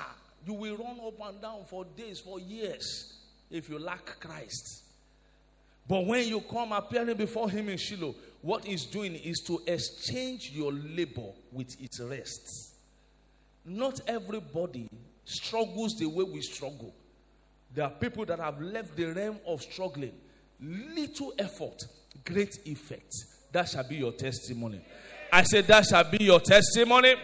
you 0.45 0.53
will 0.53 0.77
run 0.77 0.99
up 1.05 1.19
and 1.29 1.41
down 1.41 1.65
for 1.69 1.85
days, 1.85 2.19
for 2.19 2.39
years, 2.39 3.13
if 3.49 3.69
you 3.69 3.79
lack 3.79 4.19
Christ. 4.19 4.82
But 5.87 6.05
when 6.05 6.27
you 6.27 6.41
come 6.41 6.71
appearing 6.71 7.17
before 7.17 7.49
Him 7.49 7.69
in 7.69 7.77
Shiloh, 7.77 8.15
what 8.41 8.65
He's 8.65 8.85
doing 8.85 9.15
is 9.15 9.41
to 9.47 9.61
exchange 9.67 10.51
your 10.53 10.71
labor 10.71 11.31
with 11.51 11.79
its 11.81 11.99
rest. 11.99 12.75
Not 13.65 13.99
everybody 14.07 14.89
struggles 15.25 15.95
the 15.97 16.05
way 16.05 16.23
we 16.23 16.41
struggle. 16.41 16.93
There 17.73 17.85
are 17.85 17.91
people 17.91 18.25
that 18.25 18.39
have 18.39 18.61
left 18.61 18.95
the 18.95 19.05
realm 19.13 19.39
of 19.47 19.61
struggling. 19.61 20.13
Little 20.61 21.33
effort, 21.39 21.81
great 22.23 22.57
effect. 22.65 23.13
That 23.51 23.69
shall 23.69 23.87
be 23.87 23.95
your 23.95 24.13
testimony. 24.13 24.81
I 25.31 25.43
said, 25.43 25.65
That 25.67 25.85
shall 25.85 26.03
be 26.09 26.23
your 26.23 26.39
testimony 26.39 27.15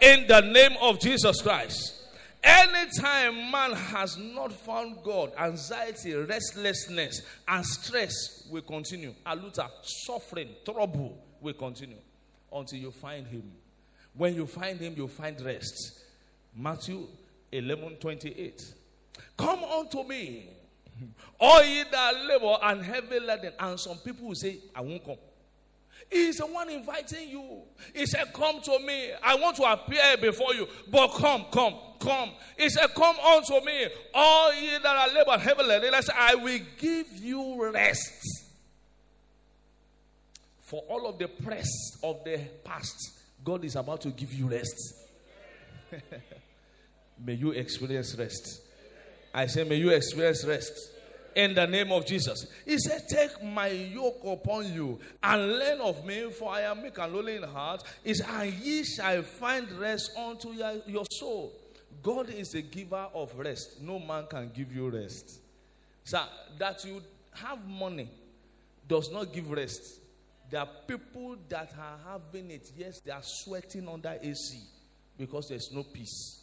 in 0.00 0.26
the 0.26 0.40
name 0.40 0.76
of 0.80 1.00
Jesus 1.00 1.40
Christ. 1.40 1.95
Anytime 2.46 3.50
man 3.50 3.72
has 3.72 4.16
not 4.16 4.52
found 4.52 5.02
God, 5.02 5.32
anxiety, 5.36 6.14
restlessness, 6.14 7.22
and 7.48 7.66
stress 7.66 8.46
will 8.48 8.62
continue. 8.62 9.12
Aluta, 9.26 9.68
suffering, 9.82 10.50
trouble 10.64 11.18
will 11.40 11.54
continue 11.54 11.96
until 12.52 12.78
you 12.78 12.92
find 12.92 13.26
Him. 13.26 13.50
When 14.14 14.36
you 14.36 14.46
find 14.46 14.78
Him, 14.78 14.94
you 14.96 15.08
find 15.08 15.40
rest. 15.40 16.04
Matthew 16.56 17.08
11 17.50 17.96
28. 17.96 18.74
Come 19.36 19.64
unto 19.64 20.04
me, 20.04 20.48
all 21.40 21.64
ye 21.64 21.82
that 21.90 22.14
labor 22.26 22.56
and 22.62 22.80
heavy 22.82 23.18
laden. 23.18 23.54
And 23.58 23.80
some 23.80 23.98
people 23.98 24.28
will 24.28 24.34
say, 24.36 24.58
I 24.72 24.82
won't 24.82 25.04
come. 25.04 25.16
He's 26.10 26.38
the 26.38 26.46
one 26.46 26.70
inviting 26.70 27.28
you. 27.28 27.62
He 27.92 28.06
said, 28.06 28.32
Come 28.32 28.60
to 28.62 28.78
me. 28.78 29.10
I 29.22 29.34
want 29.34 29.56
to 29.56 29.64
appear 29.64 30.16
before 30.20 30.54
you. 30.54 30.68
But 30.88 31.08
come, 31.08 31.46
come, 31.50 31.74
come. 31.98 32.30
He 32.56 32.68
said, 32.68 32.88
Come 32.94 33.16
unto 33.18 33.64
me. 33.64 33.88
All 34.14 34.54
ye 34.54 34.78
that 34.82 34.86
are 34.86 35.14
labor 35.14 35.38
heavy 35.38 35.62
laden. 35.62 35.94
I 36.16 36.34
will 36.34 36.60
give 36.78 37.06
you 37.20 37.70
rest. 37.72 38.44
For 40.66 40.82
all 40.88 41.06
of 41.06 41.18
the 41.18 41.28
press 41.28 41.68
of 42.02 42.24
the 42.24 42.40
past, 42.64 42.96
God 43.44 43.64
is 43.64 43.76
about 43.76 44.00
to 44.02 44.08
give 44.08 44.32
you 44.32 44.48
rest. 44.48 44.94
may 47.24 47.34
you 47.34 47.52
experience 47.52 48.16
rest. 48.16 48.62
I 49.32 49.46
say, 49.46 49.64
May 49.64 49.76
you 49.76 49.90
experience 49.90 50.44
rest 50.44 50.72
in 51.36 51.54
the 51.54 51.66
name 51.66 51.92
of 51.92 52.04
Jesus. 52.06 52.46
He 52.64 52.78
said, 52.78 53.02
Take 53.08 53.42
my 53.44 53.68
yoke 53.68 54.20
upon 54.24 54.72
you 54.72 54.98
and 55.22 55.58
learn 55.58 55.80
of 55.80 56.04
me, 56.04 56.30
for 56.32 56.50
I 56.50 56.62
am 56.62 56.82
meek 56.82 56.98
and 56.98 57.12
lowly 57.12 57.36
in 57.36 57.42
heart. 57.44 57.84
Is 58.02 58.20
and 58.20 58.52
ye 58.54 58.82
shall 58.82 59.22
find 59.22 59.70
rest 59.72 60.10
unto 60.18 60.48
your 60.50 61.04
soul. 61.12 61.52
God 62.02 62.30
is 62.30 62.54
a 62.54 62.62
giver 62.62 63.08
of 63.14 63.36
rest. 63.38 63.82
No 63.82 63.98
man 63.98 64.26
can 64.28 64.50
give 64.54 64.74
you 64.74 64.90
rest. 64.90 65.40
So 66.04 66.22
that 66.58 66.84
you 66.84 67.02
have 67.34 67.66
money 67.66 68.08
does 68.88 69.10
not 69.10 69.32
give 69.32 69.50
rest. 69.50 70.00
There 70.50 70.60
are 70.60 70.68
people 70.86 71.36
that 71.48 71.72
are 71.78 71.98
having 72.12 72.50
it. 72.50 72.70
Yes, 72.76 73.00
they 73.00 73.10
are 73.10 73.22
sweating 73.22 73.88
under 73.88 74.16
AC 74.22 74.60
because 75.18 75.48
there's 75.48 75.72
no 75.72 75.82
peace. 75.82 76.42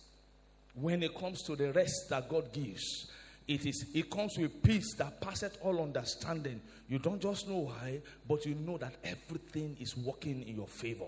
When 0.76 1.04
it 1.04 1.18
comes 1.18 1.44
to 1.44 1.56
the 1.56 1.72
rest 1.72 2.10
that 2.10 2.28
God 2.28 2.52
gives, 2.52 3.08
it 3.48 3.66
is 3.66 3.86
it 3.94 4.10
comes 4.10 4.38
with 4.38 4.64
peace 4.64 4.96
that 4.96 5.22
passeth 5.22 5.58
all 5.62 5.82
understanding. 5.82 6.62
You 6.90 7.00
don't 7.00 7.22
just 7.22 7.48
know 7.48 7.60
why, 7.60 8.02
but 8.28 8.46
you 8.46 8.56
know 8.56 8.78
that 8.78 8.96
everything 9.04 9.78
is 9.80 9.96
working 9.96 10.42
in 10.48 10.56
your 10.56 10.68
favor. 10.68 11.06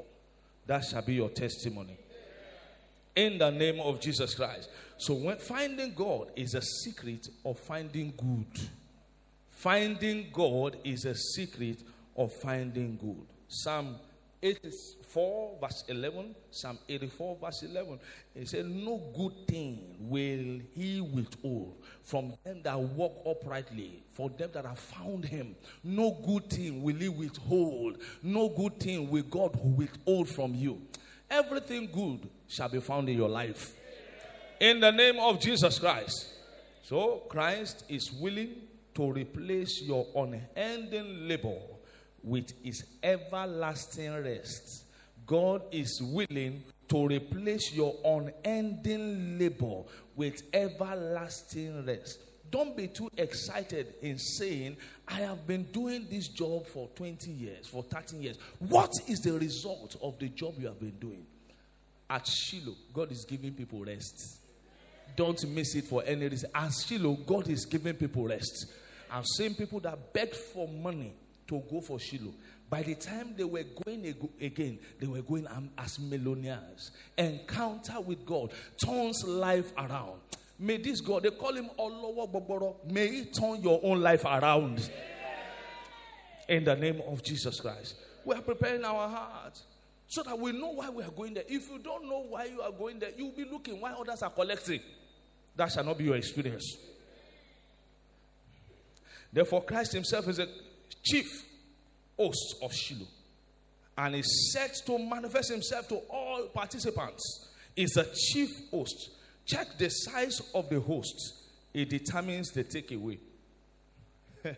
That 0.68 0.84
shall 0.86 1.02
be 1.02 1.16
your 1.16 1.30
testimony. 1.30 1.98
In 3.16 3.38
the 3.38 3.50
name 3.50 3.80
of 3.80 4.02
Jesus 4.02 4.36
Christ. 4.36 4.70
So 4.98 5.14
when 5.14 5.38
finding 5.38 5.94
God 5.94 6.32
is 6.36 6.54
a 6.54 6.62
secret 6.62 7.28
of 7.46 7.58
finding 7.60 8.14
good. 8.18 8.70
Finding 9.48 10.28
God 10.34 10.78
is 10.84 11.06
a 11.06 11.16
secret 11.16 11.82
of 12.18 12.34
finding 12.34 12.98
good. 12.98 13.26
Psalm 13.48 13.96
84, 14.44 15.58
verse 15.62 15.84
11, 15.88 16.36
Psalm 16.52 16.78
84, 16.88 17.38
verse 17.42 17.64
11. 17.64 18.00
He 18.34 18.46
said, 18.46 18.66
No 18.66 19.02
good 19.16 19.48
thing 19.48 19.96
will 20.00 20.60
he 20.76 21.02
withhold 21.02 21.78
from 22.04 22.34
them 22.44 22.62
that 22.64 22.78
walk 22.78 23.24
uprightly, 23.26 24.04
for 24.12 24.30
them 24.30 24.50
that 24.54 24.66
have 24.66 24.78
found 24.78 25.26
him. 25.26 25.56
No 25.84 26.18
good 26.26 26.50
thing 26.50 26.84
will 26.84 26.96
he 26.96 27.10
withhold. 27.10 27.98
No 28.22 28.50
good 28.50 28.80
thing 28.80 29.10
will 29.10 29.24
God 29.24 29.58
withhold 29.64 30.30
from 30.30 30.54
you. 30.54 30.82
Everything 31.30 31.90
good 31.92 32.30
shall 32.48 32.70
be 32.70 32.80
found 32.80 33.10
in 33.10 33.18
your 33.18 33.30
life. 33.30 33.74
In 34.60 34.80
the 34.80 34.92
name 34.92 35.20
of 35.20 35.40
Jesus 35.40 35.80
Christ. 35.80 36.34
So, 36.84 37.24
Christ 37.30 37.84
is 37.90 38.12
willing 38.12 38.56
to 38.94 39.12
replace 39.12 39.82
your 39.82 40.06
unending 40.16 41.28
labor 41.28 41.58
with 42.24 42.54
his 42.64 42.84
everlasting 43.04 44.24
rest. 44.24 44.86
God 45.26 45.64
is 45.72 46.02
willing 46.02 46.64
to 46.88 47.08
replace 47.08 47.74
your 47.74 47.96
unending 48.06 49.40
labor 49.40 49.82
with 50.16 50.44
everlasting 50.54 51.86
rest. 51.86 52.20
Don't 52.52 52.78
be 52.78 52.88
too 52.88 53.10
excited 53.18 53.96
in 54.02 54.18
saying, 54.20 54.78
I 55.08 55.16
have 55.16 55.48
been 55.48 55.64
doing 55.72 56.08
this 56.10 56.28
job 56.28 56.68
for 56.68 56.88
20 56.96 57.32
years, 57.32 57.68
for 57.68 57.84
13 57.84 58.22
years. 58.22 58.38
What 58.60 58.92
is 59.08 59.20
the 59.22 59.34
result 59.34 59.96
of 60.02 60.18
the 60.20 60.30
job 60.30 60.56
you 60.60 60.68
have 60.68 60.80
been 60.80 60.98
doing? 61.00 61.26
At 62.10 62.28
Shiloh, 62.28 62.76
God 62.94 63.12
is 63.12 63.26
giving 63.26 63.54
people 63.54 63.84
rest. 63.84 64.42
Don't 65.16 65.48
miss 65.50 65.76
it 65.76 65.86
for 65.86 66.04
any 66.06 66.28
reason. 66.28 66.50
At 66.54 66.72
Shiloh, 66.74 67.16
God 67.26 67.50
is 67.50 67.66
giving 67.66 67.96
people 67.96 68.28
rest. 68.28 68.68
I've 69.12 69.26
seen 69.38 69.56
people 69.56 69.80
that 69.82 70.14
begged 70.14 70.36
for 70.36 70.68
money 70.68 71.14
to 71.48 71.64
go 71.70 71.82
for 71.82 72.00
Shiloh. 72.00 72.34
By 72.70 72.82
the 72.84 72.96
time 72.96 73.34
they 73.38 73.44
were 73.44 73.64
going 73.86 74.16
again, 74.42 74.80
they 75.00 75.08
were 75.08 75.22
going 75.22 75.48
as 75.78 76.00
millionaires. 76.00 76.92
Encounter 77.18 78.02
with 78.02 78.26
God 78.26 78.52
turns 78.84 79.24
life 79.24 79.72
around. 79.78 80.20
May 80.58 80.78
this 80.78 81.02
God, 81.02 81.24
they 81.24 81.32
call 81.32 81.54
him 81.54 81.70
Olowogbogboro, 81.78 82.92
may 82.92 83.08
he 83.08 83.26
turn 83.26 83.62
your 83.62 83.80
own 83.84 84.02
life 84.02 84.26
around. 84.26 84.90
In 86.48 86.64
the 86.64 86.76
name 86.76 87.02
of 87.08 87.24
Jesus 87.24 87.60
Christ. 87.60 87.96
We 88.24 88.36
are 88.36 88.42
preparing 88.42 88.84
our 88.84 89.08
hearts 89.08 89.64
so 90.08 90.24
that 90.24 90.38
we 90.38 90.52
know 90.52 90.72
why 90.72 90.90
we 90.90 91.04
are 91.04 91.12
going 91.12 91.34
there. 91.34 91.44
If 91.48 91.70
you 91.70 91.80
don't 91.80 92.08
know 92.08 92.26
why 92.30 92.46
you 92.46 92.62
are 92.62 92.72
going 92.72 93.00
there, 93.00 93.12
you'll 93.16 93.32
be 93.32 93.46
looking 93.46 93.82
why 93.82 93.92
others 93.92 94.22
are 94.22 94.30
collecting. 94.30 94.80
That 95.56 95.72
shall 95.72 95.84
not 95.84 95.98
be 95.98 96.06
your 96.06 96.16
experience. 96.16 96.78
Therefore, 99.32 99.64
Christ 99.64 99.94
Himself 99.94 100.28
is 100.28 100.40
a 100.40 100.48
chief 101.04 101.28
host 102.18 102.56
of 102.62 102.74
Shiloh 102.74 103.08
and 103.98 104.16
is 104.16 104.52
set 104.54 104.76
to 104.86 104.98
manifest 104.98 105.52
himself 105.52 105.88
to 105.90 105.96
all 106.10 106.48
participants. 106.48 107.50
Is 107.76 107.98
a 107.98 108.06
chief 108.06 108.50
host. 108.72 109.10
Check 109.46 109.78
the 109.78 109.90
size 109.90 110.42
of 110.54 110.70
the 110.70 110.80
host, 110.80 111.34
it 111.74 111.90
determines 111.90 112.52
the 112.52 112.64
takeaway. 112.64 113.20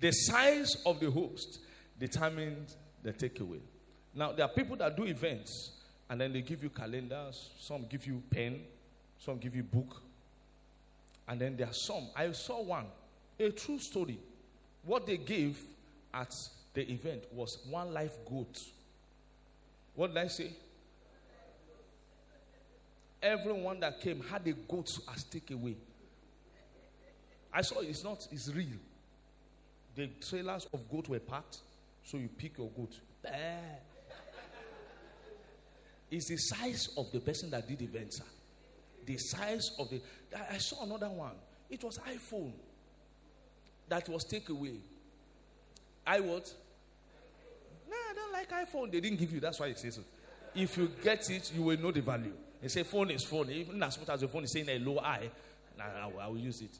the 0.00 0.10
size 0.12 0.76
of 0.86 1.00
the 1.00 1.10
host 1.10 1.58
determines 1.98 2.76
the 3.02 3.12
takeaway. 3.12 3.60
Now, 4.16 4.32
there 4.32 4.46
are 4.46 4.48
people 4.48 4.76
that 4.76 4.96
do 4.96 5.04
events 5.04 5.72
and 6.08 6.18
then 6.18 6.32
they 6.32 6.40
give 6.40 6.62
you 6.62 6.70
calendars, 6.70 7.50
some 7.60 7.84
give 7.88 8.06
you 8.06 8.22
pen, 8.30 8.62
some 9.18 9.36
give 9.36 9.54
you 9.54 9.62
book. 9.62 10.00
And 11.28 11.38
then 11.38 11.56
there 11.56 11.66
are 11.66 11.74
some. 11.74 12.08
I 12.16 12.32
saw 12.32 12.62
one, 12.62 12.86
a 13.38 13.50
true 13.50 13.78
story. 13.78 14.18
What 14.84 15.06
they 15.06 15.18
gave 15.18 15.60
at 16.14 16.34
the 16.72 16.90
event 16.90 17.24
was 17.30 17.58
one 17.68 17.92
live 17.92 18.12
goat. 18.28 18.58
What 19.94 20.14
did 20.14 20.18
I 20.18 20.28
say? 20.28 20.50
Everyone 23.22 23.80
that 23.80 24.00
came 24.00 24.22
had 24.22 24.46
a 24.46 24.52
goat 24.52 24.98
as 25.12 25.24
takeaway. 25.24 25.74
I 27.52 27.60
saw 27.60 27.80
it's 27.80 28.02
not, 28.04 28.26
it's 28.30 28.48
real. 28.48 28.78
The 29.94 30.08
trailers 30.26 30.66
of 30.72 30.88
goat 30.90 31.08
were 31.08 31.18
packed, 31.18 31.58
so 32.04 32.16
you 32.16 32.28
pick 32.28 32.56
your 32.56 32.68
goat. 32.68 32.92
It's 36.10 36.28
the 36.28 36.36
size 36.36 36.88
of 36.96 37.10
the 37.12 37.20
person 37.20 37.50
that 37.50 37.66
did 37.66 37.78
the 37.78 37.84
event, 37.84 38.14
sir. 38.14 38.24
The 39.04 39.16
size 39.18 39.70
of 39.78 39.90
the. 39.90 40.00
I 40.50 40.58
saw 40.58 40.84
another 40.84 41.08
one. 41.08 41.34
It 41.70 41.82
was 41.82 41.98
iPhone 41.98 42.52
that 43.88 44.08
was 44.08 44.24
takeaway. 44.24 44.78
I 46.06 46.20
what? 46.20 46.52
No, 47.88 47.96
I 47.96 48.14
don't 48.14 48.32
like 48.32 48.50
iPhone. 48.50 48.92
They 48.92 49.00
didn't 49.00 49.18
give 49.18 49.32
you. 49.32 49.40
That's 49.40 49.58
why 49.58 49.66
it 49.66 49.78
says 49.78 49.96
so. 49.96 50.02
If 50.54 50.76
you 50.76 50.90
get 51.02 51.28
it, 51.30 51.52
you 51.54 51.62
will 51.62 51.78
know 51.78 51.92
the 51.92 52.00
value. 52.00 52.32
They 52.62 52.68
say 52.68 52.82
phone 52.82 53.10
is 53.10 53.24
phone. 53.24 53.50
Even 53.50 53.82
as 53.82 53.98
much 53.98 54.08
as 54.08 54.20
the 54.20 54.28
phone 54.28 54.44
is 54.44 54.52
saying 54.52 54.68
a 54.68 54.78
low 54.78 54.98
I, 54.98 55.30
I, 55.80 56.06
will, 56.06 56.20
I 56.20 56.26
will 56.28 56.38
use 56.38 56.62
it. 56.62 56.70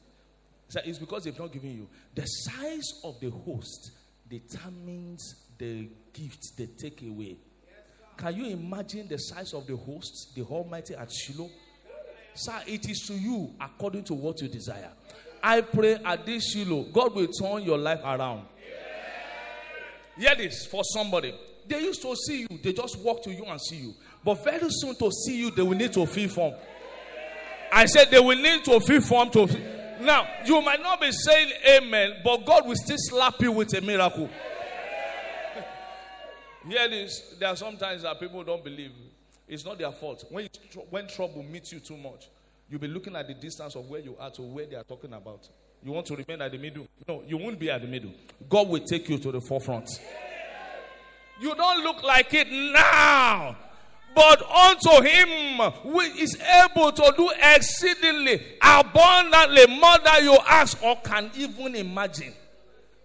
So 0.69 0.81
it's 0.83 0.97
because 0.97 1.23
they've 1.23 1.37
not 1.37 1.51
given 1.51 1.71
you. 1.71 1.87
The 2.15 2.25
size 2.25 3.01
of 3.03 3.19
the 3.19 3.29
host 3.29 3.91
determines 4.29 5.35
the 5.57 5.89
gift, 6.13 6.57
the 6.57 6.67
takeaway. 6.67 7.37
Can 8.17 8.35
you 8.35 8.45
imagine 8.47 9.07
the 9.07 9.17
size 9.17 9.53
of 9.53 9.67
the 9.67 9.75
host, 9.75 10.33
the 10.35 10.41
Almighty 10.41 10.95
at 10.95 11.11
Shiloh? 11.11 11.49
Sir, 12.33 12.59
it 12.65 12.89
is 12.89 13.05
to 13.07 13.13
you 13.13 13.53
according 13.61 14.03
to 14.05 14.13
what 14.15 14.41
you 14.41 14.47
desire. 14.47 14.89
I 15.41 15.61
pray 15.61 15.95
at 16.03 16.25
this 16.25 16.51
Shiloh, 16.51 16.83
God 16.91 17.13
will 17.13 17.27
turn 17.27 17.63
your 17.63 17.77
life 17.77 18.01
around. 18.03 18.45
Hear 20.17 20.35
this 20.35 20.65
for 20.65 20.83
somebody. 20.83 21.33
They 21.67 21.81
used 21.81 22.01
to 22.01 22.15
see 22.15 22.41
you, 22.41 22.59
they 22.63 22.73
just 22.73 22.97
walk 22.99 23.23
to 23.23 23.31
you 23.31 23.45
and 23.45 23.61
see 23.61 23.77
you. 23.77 23.93
But 24.23 24.43
very 24.43 24.67
soon 24.69 24.95
to 24.95 25.11
see 25.11 25.37
you, 25.37 25.51
they 25.51 25.61
will 25.61 25.77
need 25.77 25.93
to 25.93 26.05
feel 26.05 26.29
form. 26.29 26.55
I 27.71 27.85
said 27.85 28.09
they 28.09 28.19
will 28.19 28.37
need 28.37 28.63
to 28.65 28.79
feel 28.79 29.01
form 29.01 29.29
to. 29.31 29.47
Feel. 29.47 29.61
Now, 30.01 30.27
you 30.45 30.61
might 30.61 30.81
not 30.81 31.01
be 31.01 31.11
saying 31.11 31.51
amen, 31.69 32.17
but 32.23 32.45
God 32.45 32.67
will 32.67 32.75
still 32.75 32.97
slap 32.99 33.41
you 33.41 33.51
with 33.51 33.73
a 33.77 33.81
miracle. 33.81 34.29
Hear 36.67 36.89
this. 36.89 37.35
There 37.39 37.49
are 37.49 37.55
sometimes 37.55 38.03
that 38.03 38.19
people 38.19 38.43
don't 38.43 38.63
believe. 38.63 38.91
It's 39.47 39.63
not 39.65 39.77
their 39.77 39.91
fault. 39.91 40.25
When, 40.29 40.47
when 40.89 41.07
trouble 41.07 41.43
meets 41.43 41.71
you 41.71 41.79
too 41.79 41.97
much, 41.97 42.29
you'll 42.69 42.81
be 42.81 42.87
looking 42.87 43.15
at 43.15 43.27
the 43.27 43.33
distance 43.33 43.75
of 43.75 43.89
where 43.89 44.01
you 44.01 44.17
are 44.19 44.29
to 44.31 44.41
where 44.41 44.65
they 44.65 44.75
are 44.75 44.83
talking 44.83 45.13
about. 45.13 45.47
You 45.83 45.91
want 45.91 46.07
to 46.07 46.15
remain 46.15 46.41
at 46.41 46.51
the 46.51 46.57
middle. 46.57 46.87
No, 47.07 47.23
you 47.25 47.37
won't 47.37 47.59
be 47.59 47.69
at 47.69 47.81
the 47.81 47.87
middle. 47.87 48.11
God 48.49 48.67
will 48.67 48.83
take 48.83 49.07
you 49.07 49.17
to 49.19 49.31
the 49.31 49.39
forefront. 49.39 49.89
You 51.39 51.55
don't 51.55 51.83
look 51.83 52.03
like 52.03 52.33
it 52.33 52.51
now. 52.51 53.55
But 54.15 54.41
unto 54.41 55.03
him 55.07 55.59
who 55.83 55.99
is 55.99 56.35
able 56.41 56.91
to 56.91 57.13
do 57.15 57.29
exceedingly 57.55 58.57
abundantly 58.61 59.67
more 59.67 59.97
than 60.03 60.23
you 60.23 60.37
ask 60.47 60.81
or 60.81 60.99
can 61.01 61.29
even 61.37 61.75
imagine. 61.75 62.33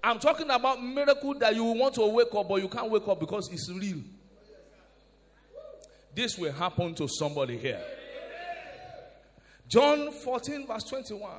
I'm 0.03 0.19
talking 0.19 0.51
about 0.51 0.83
miracle 0.83 1.35
that 1.35 1.55
you 1.55 1.65
want 1.65 1.95
to 1.95 2.07
wake 2.07 2.35
up, 2.35 2.49
but 2.49 2.61
you 2.61 2.69
can't 2.69 2.91
wake 2.91 3.07
up 3.07 3.21
because 3.21 3.49
it's 3.53 3.71
real. 3.71 3.99
This 6.15 6.37
will 6.37 6.53
happen 6.53 6.95
to 6.97 7.09
somebody 7.09 7.57
here. 7.57 7.81
John 9.69 10.11
14, 10.11 10.67
verse 10.67 10.85
21. 10.85 11.31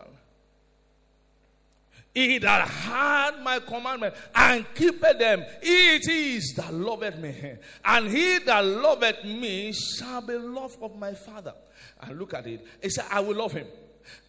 He 2.14 2.38
that 2.38 2.68
had 2.68 3.42
my 3.44 3.60
commandment 3.60 4.14
and 4.36 4.66
keepeth 4.76 5.18
them, 5.18 5.44
it 5.62 6.08
is 6.08 6.54
that 6.58 6.74
loveth 6.74 7.18
me. 7.18 7.56
And 7.84 8.08
he 8.08 8.38
that 8.40 8.64
loveth 8.64 9.26
me 9.26 9.74
shall 9.74 10.22
be 10.22 10.36
loved 10.36 10.78
of 10.82 10.96
my 10.98 11.14
Father. 11.14 11.54
And 12.02 12.20
look 12.20 12.34
at 12.34 12.46
it. 12.48 12.66
He 12.82 12.90
said, 12.90 13.06
I 13.12 13.20
will 13.20 13.36
love 13.36 13.52
him. 13.52 13.68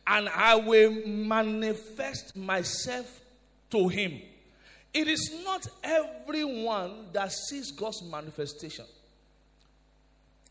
And 0.06 0.28
I 0.30 0.54
will 0.56 0.92
manifest 1.06 2.36
myself 2.36 3.20
to 3.74 3.88
him. 3.88 4.20
It 4.92 5.08
is 5.08 5.42
not 5.44 5.66
everyone 5.82 7.06
that 7.12 7.32
sees 7.32 7.72
God's 7.72 8.02
manifestation. 8.04 8.84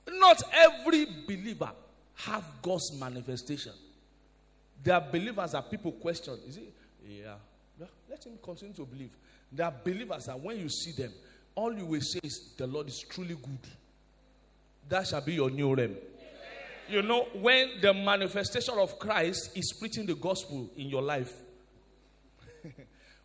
Not 0.10 0.44
every 0.52 1.06
believer 1.26 1.72
have 2.16 2.44
God's 2.62 3.00
manifestation. 3.00 3.72
There 4.84 4.96
are 4.96 5.02
believers 5.10 5.54
that 5.54 5.72
people 5.72 5.94
question. 5.94 6.38
Is 6.46 6.58
it? 6.58 6.74
Yeah. 7.08 7.36
Let 8.10 8.26
him 8.26 8.34
continue 8.44 8.74
to 8.76 8.86
believe. 8.86 9.16
There 9.52 9.66
are 9.66 9.74
believers 9.84 10.26
that 10.26 10.40
when 10.40 10.60
you 10.60 10.68
see 10.68 10.92
them, 10.92 11.14
all 11.56 11.74
you 11.74 11.86
will 11.86 12.02
say 12.02 12.20
is, 12.24 12.52
The 12.58 12.68
Lord 12.68 12.88
is 12.88 13.06
truly 13.10 13.36
good. 13.36 13.60
That 14.90 15.08
shall 15.08 15.22
be 15.22 15.36
your 15.36 15.50
new 15.50 15.74
realm. 15.74 15.96
You 16.90 17.02
know, 17.02 17.28
when 17.34 17.80
the 17.82 17.94
manifestation 17.94 18.78
of 18.78 19.00
Christ 19.00 19.52
is 19.56 19.74
preaching 19.80 20.06
the 20.06 20.16
gospel 20.16 20.70
in 20.76 20.90
your 20.90 21.02
life, 21.02 21.34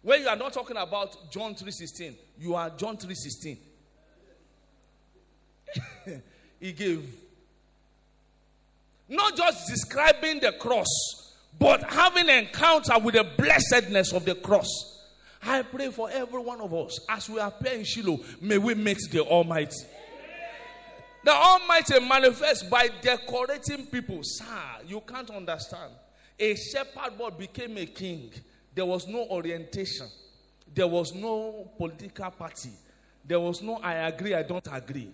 when 0.03 0.23
you 0.23 0.29
are 0.29 0.37
not 0.37 0.53
talking 0.53 0.77
about 0.77 1.31
John 1.31 1.55
3:16, 1.55 2.15
you 2.39 2.55
are 2.55 2.71
John 2.71 2.97
3:16. 2.97 3.59
he 6.61 6.73
gave 6.73 7.05
not 9.09 9.37
just 9.37 9.69
describing 9.69 10.41
the 10.41 10.53
cross, 10.53 10.87
but 11.59 11.83
having 11.91 12.29
encounter 12.29 12.99
with 12.99 13.15
the 13.15 13.25
blessedness 13.37 14.13
of 14.13 14.25
the 14.25 14.35
cross. 14.35 14.69
I 15.43 15.63
pray 15.63 15.91
for 15.91 16.11
every 16.11 16.41
one 16.41 16.61
of 16.61 16.75
us 16.75 16.99
as 17.09 17.29
we 17.31 17.41
appear 17.41 17.73
in 17.73 17.85
Shiloh, 17.85 18.21
may 18.41 18.59
we 18.59 18.75
meet 18.75 18.99
the 19.11 19.21
Almighty. 19.25 19.87
The 21.25 21.33
Almighty 21.33 22.01
manifests 22.01 22.63
by 22.65 22.89
decorating 23.03 23.87
people. 23.87 24.21
Sir, 24.23 24.45
you 24.87 25.01
can't 25.01 25.31
understand. 25.31 25.93
A 26.39 26.55
shepherd 26.55 27.19
boy 27.19 27.31
became 27.31 27.77
a 27.77 27.87
king. 27.87 28.31
There 28.75 28.87
was 28.87 29.07
no 29.07 29.27
orientation, 29.31 30.07
there 30.75 30.87
was 30.87 31.15
no 31.15 31.71
political 31.77 32.31
party, 32.31 32.71
there 33.25 33.41
was 33.41 33.63
no 33.63 33.77
I 33.77 33.95
agree, 33.95 34.35
I 34.35 34.43
don't 34.43 34.67
agree. 34.71 35.11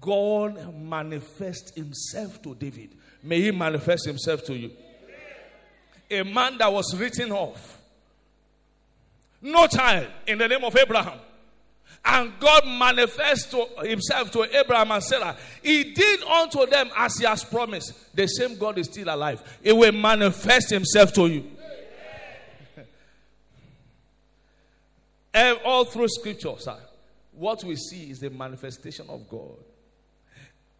God 0.00 0.74
manifests 0.74 1.74
himself 1.74 2.40
to 2.42 2.54
David. 2.54 2.90
May 3.22 3.40
he 3.40 3.50
manifest 3.50 4.06
himself 4.06 4.44
to 4.44 4.54
you 4.54 4.70
a 6.10 6.22
man 6.22 6.58
that 6.58 6.72
was 6.72 6.96
written 6.96 7.32
off. 7.32 7.80
No 9.40 9.66
child 9.66 10.06
in 10.26 10.38
the 10.38 10.48
name 10.48 10.64
of 10.64 10.76
Abraham. 10.76 11.18
And 12.04 12.32
God 12.38 12.66
manifests 12.66 13.50
to 13.50 13.66
himself 13.82 14.30
to 14.32 14.44
Abraham 14.56 14.92
and 14.92 15.02
Sarah. 15.02 15.36
He 15.62 15.92
did 15.92 16.22
unto 16.22 16.64
them 16.66 16.90
as 16.96 17.18
he 17.18 17.26
has 17.26 17.44
promised. 17.44 18.14
The 18.14 18.26
same 18.26 18.56
God 18.56 18.78
is 18.78 18.86
still 18.86 19.08
alive. 19.08 19.42
He 19.62 19.72
will 19.72 19.92
manifest 19.92 20.70
himself 20.70 21.12
to 21.14 21.26
you. 21.26 21.44
All 25.34 25.84
through 25.84 26.08
scripture, 26.08 26.54
sir, 26.58 26.76
what 27.32 27.62
we 27.64 27.76
see 27.76 28.10
is 28.10 28.20
the 28.20 28.30
manifestation 28.30 29.06
of 29.08 29.28
God. 29.28 29.56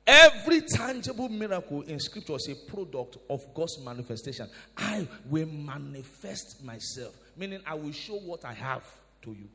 Every 0.07 0.63
tangible 0.63 1.29
miracle 1.29 1.83
in 1.83 2.01
scripture 2.01 2.37
is 2.37 2.49
a 2.49 2.55
product 2.71 3.19
of 3.29 3.43
God's 3.53 3.79
manifestation. 3.85 4.49
I 4.77 5.07
will 5.29 5.47
manifest 5.47 6.65
myself, 6.65 7.15
meaning 7.37 7.61
I 7.67 7.75
will 7.75 7.93
show 7.93 8.15
what 8.15 8.45
I 8.47 8.55
have 8.55 8.85
to 9.23 9.31
you. 9.31 9.49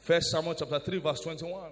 First 0.00 0.30
Samuel 0.30 0.54
chapter 0.54 0.80
3, 0.80 0.98
verse 0.98 1.20
21. 1.20 1.70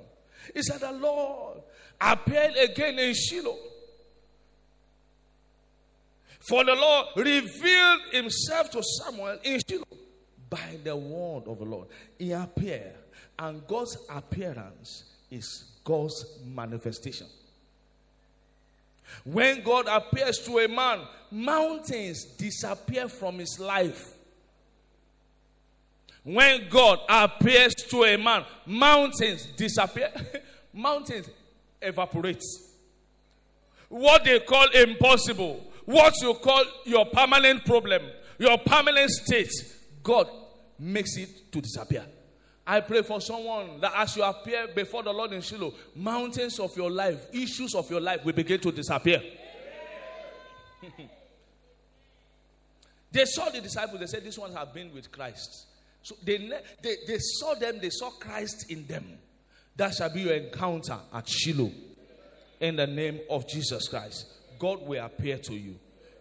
He 0.54 0.62
said, 0.62 0.80
The 0.80 0.92
Lord 0.92 1.58
appeared 2.00 2.54
again 2.56 2.98
in 3.00 3.14
Shiloh. 3.14 3.58
For 6.40 6.64
the 6.64 6.74
Lord 6.74 7.06
revealed 7.16 8.00
himself 8.12 8.70
to 8.70 8.82
Samuel 8.82 9.38
in 9.42 9.60
Shiloh 9.68 9.84
by 10.48 10.78
the 10.82 10.96
word 10.96 11.44
of 11.46 11.58
the 11.58 11.64
Lord. 11.64 11.88
He 12.18 12.32
appeared 12.32 12.94
and 13.38 13.66
God's 13.66 13.96
appearance 14.10 15.04
is 15.30 15.64
God's 15.84 16.40
manifestation. 16.44 17.26
When 19.24 19.62
God 19.62 19.86
appears 19.88 20.38
to 20.40 20.58
a 20.58 20.68
man, 20.68 21.00
mountains 21.30 22.24
disappear 22.36 23.08
from 23.08 23.38
his 23.38 23.58
life. 23.58 24.14
When 26.24 26.68
God 26.68 27.00
appears 27.08 27.74
to 27.90 28.04
a 28.04 28.18
man, 28.18 28.44
mountains 28.66 29.46
disappear. 29.56 30.10
mountains 30.72 31.30
evaporate. 31.80 32.42
what 33.88 34.24
they 34.24 34.40
call 34.40 34.68
impossible, 34.70 35.72
what 35.88 36.12
you 36.20 36.34
call 36.34 36.64
your 36.84 37.06
permanent 37.06 37.64
problem, 37.64 38.02
your 38.38 38.58
permanent 38.58 39.08
state, 39.08 39.50
God 40.02 40.28
makes 40.78 41.16
it 41.16 41.50
to 41.50 41.62
disappear. 41.62 42.04
I 42.66 42.80
pray 42.80 43.00
for 43.00 43.22
someone 43.22 43.80
that 43.80 43.92
as 43.96 44.14
you 44.14 44.22
appear 44.22 44.68
before 44.74 45.02
the 45.02 45.14
Lord 45.14 45.32
in 45.32 45.40
Shiloh, 45.40 45.72
mountains 45.96 46.60
of 46.60 46.76
your 46.76 46.90
life, 46.90 47.18
issues 47.32 47.74
of 47.74 47.90
your 47.90 48.02
life 48.02 48.22
will 48.22 48.34
begin 48.34 48.60
to 48.60 48.70
disappear. 48.70 49.22
they 53.10 53.24
saw 53.24 53.48
the 53.48 53.62
disciples, 53.62 54.00
they 54.00 54.06
said, 54.08 54.22
These 54.24 54.38
ones 54.38 54.54
have 54.54 54.74
been 54.74 54.92
with 54.92 55.10
Christ. 55.10 55.68
So 56.02 56.16
they, 56.22 56.36
they, 56.82 56.96
they 57.06 57.18
saw 57.18 57.54
them, 57.54 57.78
they 57.80 57.88
saw 57.88 58.10
Christ 58.10 58.70
in 58.70 58.86
them. 58.86 59.06
That 59.74 59.94
shall 59.94 60.12
be 60.12 60.20
your 60.20 60.34
encounter 60.34 60.98
at 61.14 61.26
Shiloh. 61.26 61.72
In 62.60 62.76
the 62.76 62.86
name 62.86 63.20
of 63.30 63.48
Jesus 63.48 63.88
Christ. 63.88 64.34
God 64.58 64.86
will 64.86 65.04
appear 65.04 65.38
to 65.38 65.54
you. 65.54 65.78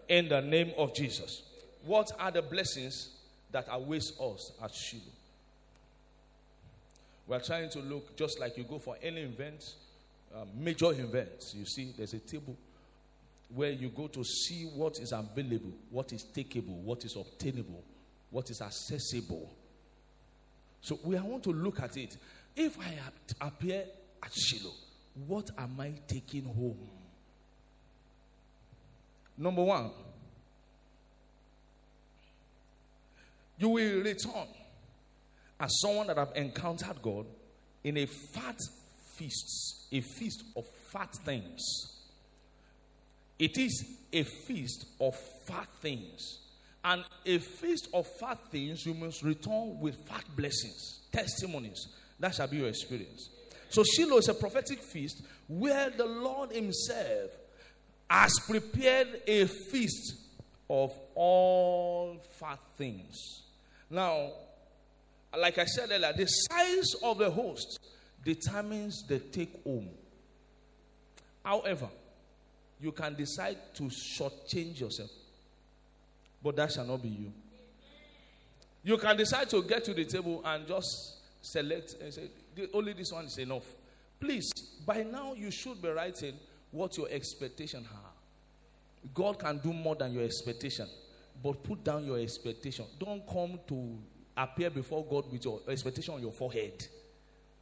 In 0.07 0.29
the 0.29 0.41
name 0.41 0.73
of 0.77 0.93
Jesus. 0.95 1.43
What 1.83 2.11
are 2.19 2.31
the 2.31 2.41
blessings 2.41 3.09
that 3.51 3.65
await 3.69 4.03
us 4.21 4.51
at 4.63 4.73
Shiloh? 4.73 5.03
We're 7.27 7.41
trying 7.41 7.69
to 7.71 7.79
look 7.79 8.15
just 8.15 8.39
like 8.39 8.57
you 8.57 8.63
go 8.63 8.79
for 8.79 8.95
any 9.01 9.21
event, 9.21 9.63
uh, 10.33 10.45
major 10.55 10.91
events. 10.91 11.53
You 11.55 11.65
see, 11.65 11.93
there's 11.97 12.13
a 12.13 12.19
table 12.19 12.55
where 13.53 13.71
you 13.71 13.89
go 13.89 14.07
to 14.07 14.23
see 14.23 14.65
what 14.75 14.99
is 14.99 15.11
available, 15.11 15.71
what 15.89 16.11
is 16.13 16.23
takeable, 16.23 16.81
what 16.83 17.03
is 17.03 17.15
obtainable, 17.15 17.83
what 18.31 18.49
is 18.49 18.61
accessible. 18.61 19.49
So 20.81 20.99
we 21.03 21.15
want 21.15 21.43
to 21.43 21.51
look 21.51 21.81
at 21.81 21.97
it. 21.97 22.17
If 22.55 22.77
I 22.79 23.45
appear 23.45 23.83
at 24.23 24.33
Shiloh, 24.33 24.73
what 25.25 25.49
am 25.57 25.79
I 25.79 25.93
taking 26.07 26.45
home? 26.45 26.77
Number 29.37 29.63
one, 29.63 29.91
you 33.57 33.69
will 33.69 34.01
return 34.01 34.47
as 35.59 35.79
someone 35.79 36.07
that 36.07 36.17
have 36.17 36.31
encountered 36.35 37.01
God 37.01 37.25
in 37.83 37.97
a 37.97 38.05
fat 38.05 38.59
feast, 39.15 39.87
a 39.91 40.01
feast 40.01 40.43
of 40.55 40.65
fat 40.91 41.13
things. 41.25 41.61
It 43.39 43.57
is 43.57 43.85
a 44.11 44.23
feast 44.23 44.85
of 44.99 45.15
fat 45.45 45.67
things. 45.81 46.39
And 46.83 47.03
a 47.25 47.37
feast 47.39 47.89
of 47.93 48.07
fat 48.19 48.39
things, 48.51 48.85
you 48.85 48.93
must 48.93 49.21
return 49.21 49.79
with 49.79 49.95
fat 50.07 50.23
blessings, 50.35 51.01
testimonies. 51.11 51.87
That 52.19 52.33
shall 52.33 52.47
be 52.47 52.57
your 52.57 52.69
experience. 52.69 53.29
So 53.69 53.83
Shiloh 53.83 54.17
is 54.17 54.29
a 54.29 54.33
prophetic 54.33 54.81
feast 54.81 55.21
where 55.47 55.89
the 55.89 56.05
Lord 56.05 56.51
Himself 56.51 57.31
has 58.09 58.33
prepared 58.47 59.21
a 59.27 59.45
feast 59.45 60.15
of 60.69 60.91
all 61.15 62.17
fat 62.39 62.59
things. 62.77 63.43
Now, 63.89 64.31
like 65.37 65.57
I 65.57 65.65
said 65.65 65.91
earlier, 65.91 66.13
the 66.13 66.25
size 66.25 66.93
of 67.03 67.17
the 67.17 67.29
host 67.29 67.79
determines 68.23 69.03
the 69.07 69.19
take 69.19 69.63
home. 69.63 69.89
However, 71.43 71.87
you 72.81 72.91
can 72.91 73.15
decide 73.15 73.57
to 73.75 73.83
shortchange 73.83 74.79
yourself, 74.79 75.09
but 76.43 76.55
that 76.57 76.71
shall 76.71 76.85
not 76.85 77.01
be 77.01 77.09
you. 77.09 77.31
You 78.83 78.97
can 78.97 79.17
decide 79.17 79.49
to 79.49 79.63
get 79.63 79.83
to 79.85 79.93
the 79.93 80.05
table 80.05 80.41
and 80.45 80.67
just 80.67 81.17
select 81.41 81.95
and 82.01 82.13
say, 82.13 82.29
only 82.73 82.93
this 82.93 83.11
one 83.11 83.25
is 83.25 83.37
enough. 83.37 83.65
Please, 84.19 84.49
by 84.85 85.03
now 85.03 85.33
you 85.33 85.51
should 85.51 85.81
be 85.81 85.89
writing 85.89 86.33
what 86.71 86.97
your 86.97 87.07
expectation 87.09 87.85
are. 87.91 88.11
God 89.13 89.39
can 89.39 89.59
do 89.59 89.73
more 89.73 89.95
than 89.95 90.13
your 90.13 90.23
expectation, 90.23 90.87
but 91.43 91.63
put 91.63 91.83
down 91.83 92.05
your 92.05 92.19
expectation. 92.19 92.85
Don't 92.99 93.27
come 93.27 93.59
to 93.67 93.97
appear 94.35 94.69
before 94.69 95.05
God 95.05 95.31
with 95.31 95.45
your 95.45 95.61
expectation 95.67 96.13
on 96.13 96.21
your 96.21 96.31
forehead. 96.31 96.85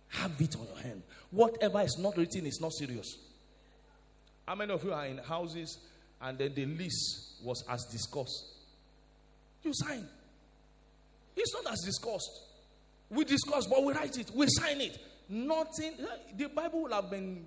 Have 0.10 0.40
it 0.40 0.56
on 0.56 0.68
your 0.68 0.78
hand. 0.78 1.04
Whatever 1.32 1.82
is 1.82 1.98
not 2.00 2.18
written 2.18 2.46
is 2.46 2.60
not 2.62 2.74
serious. 2.74 3.18
How 4.46 4.56
many 4.56 4.74
of 4.74 4.84
you 4.84 4.94
are 4.94 5.06
in 5.06 5.18
houses 5.18 5.78
and 6.22 6.38
then 6.38 6.54
the 6.54 6.66
lease 6.66 7.40
was 7.44 7.64
as 7.70 7.86
discussed? 7.86 8.46
You 9.64 9.72
sign. 9.74 10.08
It's 11.36 11.54
not 11.54 11.74
as 11.74 11.82
discussed. 11.82 12.42
We 13.10 13.24
discuss, 13.26 13.68
but 13.68 13.84
we 13.84 13.94
write 13.94 14.18
it, 14.18 14.32
we 14.34 14.48
sign 14.50 14.82
it. 14.82 14.98
Nothing, 15.28 15.94
eh, 16.00 16.34
the 16.38 16.48
Bible 16.50 16.84
will 16.84 16.94
have 16.94 17.10
been 17.10 17.46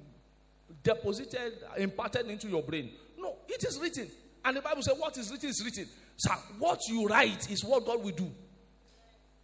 deposited, 0.82 1.54
imparted 1.76 2.26
into 2.26 2.48
your 2.48 2.62
brain. 2.62 2.90
No, 3.18 3.36
it 3.48 3.64
is 3.64 3.78
written. 3.80 4.08
And 4.44 4.56
the 4.56 4.60
Bible 4.60 4.82
says, 4.82 4.98
What 4.98 5.16
is 5.16 5.30
written 5.30 5.50
is 5.50 5.62
written. 5.64 5.88
So, 6.16 6.32
what 6.58 6.80
you 6.88 7.06
write 7.06 7.50
is 7.50 7.64
what 7.64 7.84
God 7.86 8.02
will 8.02 8.12
do. 8.12 8.30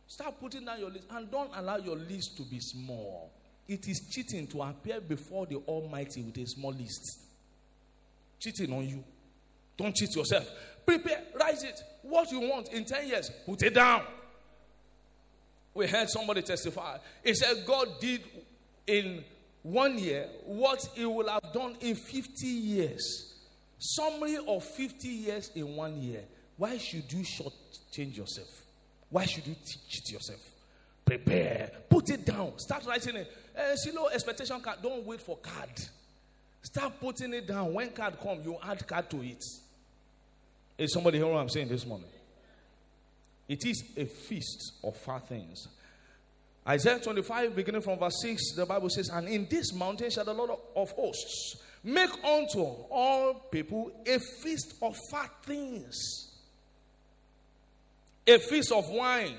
Start 0.06 0.38
putting 0.40 0.64
down 0.64 0.80
your 0.80 0.90
list 0.90 1.06
and 1.10 1.30
don't 1.30 1.50
allow 1.54 1.76
your 1.76 1.96
list 1.96 2.37
to 2.37 2.42
be 2.42 2.60
small. 2.60 3.32
It 3.66 3.88
is 3.88 4.08
cheating 4.10 4.46
to 4.48 4.62
appear 4.62 5.00
before 5.00 5.46
the 5.46 5.56
Almighty 5.56 6.22
with 6.22 6.37
a 6.37 6.46
small 6.46 6.72
list. 6.72 7.20
Cheating 8.38 8.72
on 8.72 8.87
you. 8.87 9.02
Don't 9.76 9.94
cheat 9.94 10.14
yourself. 10.14 10.48
Prepare, 10.84 11.22
write 11.38 11.64
it. 11.64 11.80
What 12.02 12.30
you 12.30 12.40
want 12.40 12.68
in 12.72 12.84
10 12.84 13.08
years, 13.08 13.30
put 13.46 13.62
it 13.62 13.74
down. 13.74 14.02
We 15.72 15.87
heard 15.87 16.08
somebody 16.10 16.42
testify. 16.42 16.98
He 17.24 17.34
said, 17.34 17.64
God 17.66 17.88
did 18.00 18.20
in 18.87 19.24
one 19.64 19.98
year 19.98 20.29
what 20.44 20.87
he 20.94 21.07
will 21.07 21.29
have 21.29 21.53
done 21.53 21.74
in 21.81 21.96
50 21.96 22.46
years. 22.46 23.35
Summary 23.79 24.38
of 24.46 24.62
50 24.62 25.09
years 25.09 25.50
in 25.55 25.74
one 25.74 26.00
year. 26.00 26.20
Why 26.57 26.79
should 26.79 27.11
you 27.12 27.24
short 27.24 27.55
change 27.90 28.16
yourself? 28.16 28.48
Why 29.11 29.24
should 29.24 29.46
you 29.46 29.57
cheat 29.64 30.12
yourself? 30.12 30.40
Prepare. 31.05 31.70
Put 31.88 32.11
it 32.11 32.24
down. 32.24 32.59
Start 32.59 32.85
writing 32.87 33.16
it. 33.16 33.33
Uh, 33.57 33.74
see, 33.77 33.90
no 33.92 34.09
expectation 34.09 34.61
card. 34.61 34.79
Don't 34.83 35.05
wait 35.05 35.20
for 35.20 35.37
card. 35.38 35.70
Start 36.62 37.00
putting 37.00 37.33
it 37.35 37.46
down. 37.46 37.72
When 37.74 37.90
card 37.90 38.18
come, 38.22 38.40
you 38.44 38.57
add 38.62 38.87
card 38.87 39.11
to 39.11 39.22
it. 39.22 39.42
Is 40.77 40.92
somebody 40.92 41.18
hearing 41.18 41.33
what 41.33 41.40
I'm 41.40 41.48
saying 41.48 41.68
this 41.68 41.87
morning? 41.87 42.09
It 43.48 43.64
is 43.64 43.83
a 43.96 44.05
feast 44.05 44.74
of 44.83 44.96
fat 44.96 45.29
things. 45.29 45.68
Isaiah 46.66 46.98
25, 46.98 47.55
beginning 47.55 47.83
from 47.83 47.98
verse 47.98 48.22
6, 48.22 48.55
the 48.57 48.64
Bible 48.66 48.88
says, 48.88 49.11
And 49.11 49.29
in 49.29 49.46
this 49.50 49.72
mountain 49.74 50.11
shall 50.11 50.24
the 50.24 50.33
Lord 50.33 50.50
of 50.74 50.90
hosts 50.92 51.57
make 51.83 52.11
unto 52.24 52.61
all 52.61 53.35
people 53.50 53.92
a 54.07 54.18
feast 54.18 54.74
of 54.81 54.96
fat 55.11 55.31
things 55.44 56.31
a 58.27 58.38
feast 58.38 58.72
of 58.72 58.88
wines. 58.88 59.35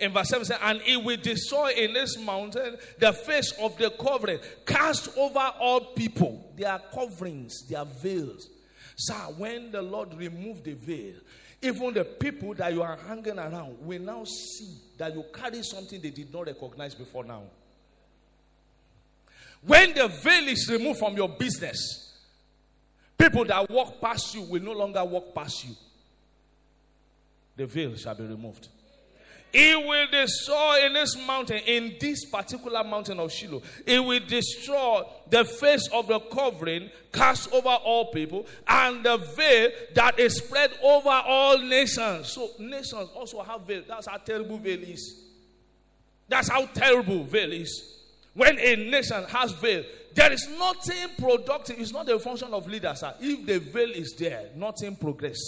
In 0.00 0.12
verse 0.12 0.28
7 0.28 0.44
says, 0.44 0.58
And 0.62 0.80
it 0.86 1.02
will 1.02 1.16
destroy 1.16 1.72
in 1.72 1.92
this 1.92 2.16
mountain 2.18 2.76
the 2.98 3.12
face 3.12 3.52
of 3.60 3.76
the 3.78 3.90
covering, 3.90 4.38
cast 4.64 5.16
over 5.16 5.52
all 5.58 5.80
people. 5.94 6.52
Their 6.56 6.80
coverings, 6.94 7.66
their 7.68 7.84
veils. 7.84 8.48
Sir, 8.96 9.14
when 9.36 9.70
the 9.70 9.82
Lord 9.82 10.14
removed 10.14 10.64
the 10.64 10.74
veil, 10.74 11.14
even 11.60 11.94
the 11.94 12.04
people 12.04 12.54
that 12.54 12.72
you 12.72 12.82
are 12.82 12.96
hanging 12.96 13.38
around 13.38 13.76
will 13.80 14.00
now 14.00 14.24
see 14.24 14.74
that 14.96 15.14
you 15.14 15.24
carry 15.32 15.62
something 15.62 16.00
they 16.00 16.10
did 16.10 16.32
not 16.32 16.46
recognize 16.46 16.94
before 16.94 17.24
now. 17.24 17.42
When 19.62 19.92
the 19.94 20.06
veil 20.08 20.48
is 20.48 20.68
removed 20.70 21.00
from 21.00 21.16
your 21.16 21.28
business, 21.28 22.16
people 23.16 23.44
that 23.46 23.68
walk 23.68 24.00
past 24.00 24.34
you 24.34 24.42
will 24.42 24.62
no 24.62 24.72
longer 24.72 25.04
walk 25.04 25.34
past 25.34 25.64
you 25.64 25.74
the 27.58 27.66
veil 27.66 27.96
shall 27.96 28.14
be 28.14 28.22
removed. 28.22 28.68
It 29.52 29.86
will 29.86 30.06
destroy 30.10 30.86
in 30.86 30.92
this 30.92 31.16
mountain, 31.26 31.60
in 31.66 31.96
this 31.98 32.24
particular 32.26 32.84
mountain 32.84 33.18
of 33.18 33.32
Shiloh, 33.32 33.62
it 33.86 33.98
will 33.98 34.20
destroy 34.26 35.02
the 35.30 35.44
face 35.44 35.88
of 35.92 36.06
the 36.06 36.20
covering 36.20 36.90
cast 37.12 37.50
over 37.52 37.68
all 37.68 38.10
people 38.12 38.46
and 38.66 39.02
the 39.04 39.16
veil 39.16 39.70
that 39.94 40.18
is 40.18 40.36
spread 40.36 40.72
over 40.82 41.08
all 41.08 41.58
nations. 41.58 42.28
So, 42.28 42.50
nations 42.58 43.08
also 43.14 43.42
have 43.42 43.62
veil. 43.66 43.82
That's 43.88 44.06
how 44.06 44.18
terrible 44.18 44.58
veil 44.58 44.82
is. 44.82 45.24
That's 46.28 46.48
how 46.48 46.66
terrible 46.66 47.24
veil 47.24 47.52
is. 47.52 47.94
When 48.34 48.58
a 48.58 48.76
nation 48.76 49.24
has 49.24 49.52
veil, 49.52 49.82
there 50.14 50.30
is 50.30 50.46
nothing 50.58 51.08
productive. 51.18 51.80
It's 51.80 51.92
not 51.92 52.08
a 52.08 52.18
function 52.18 52.52
of 52.52 52.68
leaders. 52.68 53.00
Sir. 53.00 53.14
If 53.20 53.46
the 53.46 53.58
veil 53.58 53.90
is 53.90 54.14
there, 54.18 54.50
nothing 54.54 54.94
progress. 54.96 55.38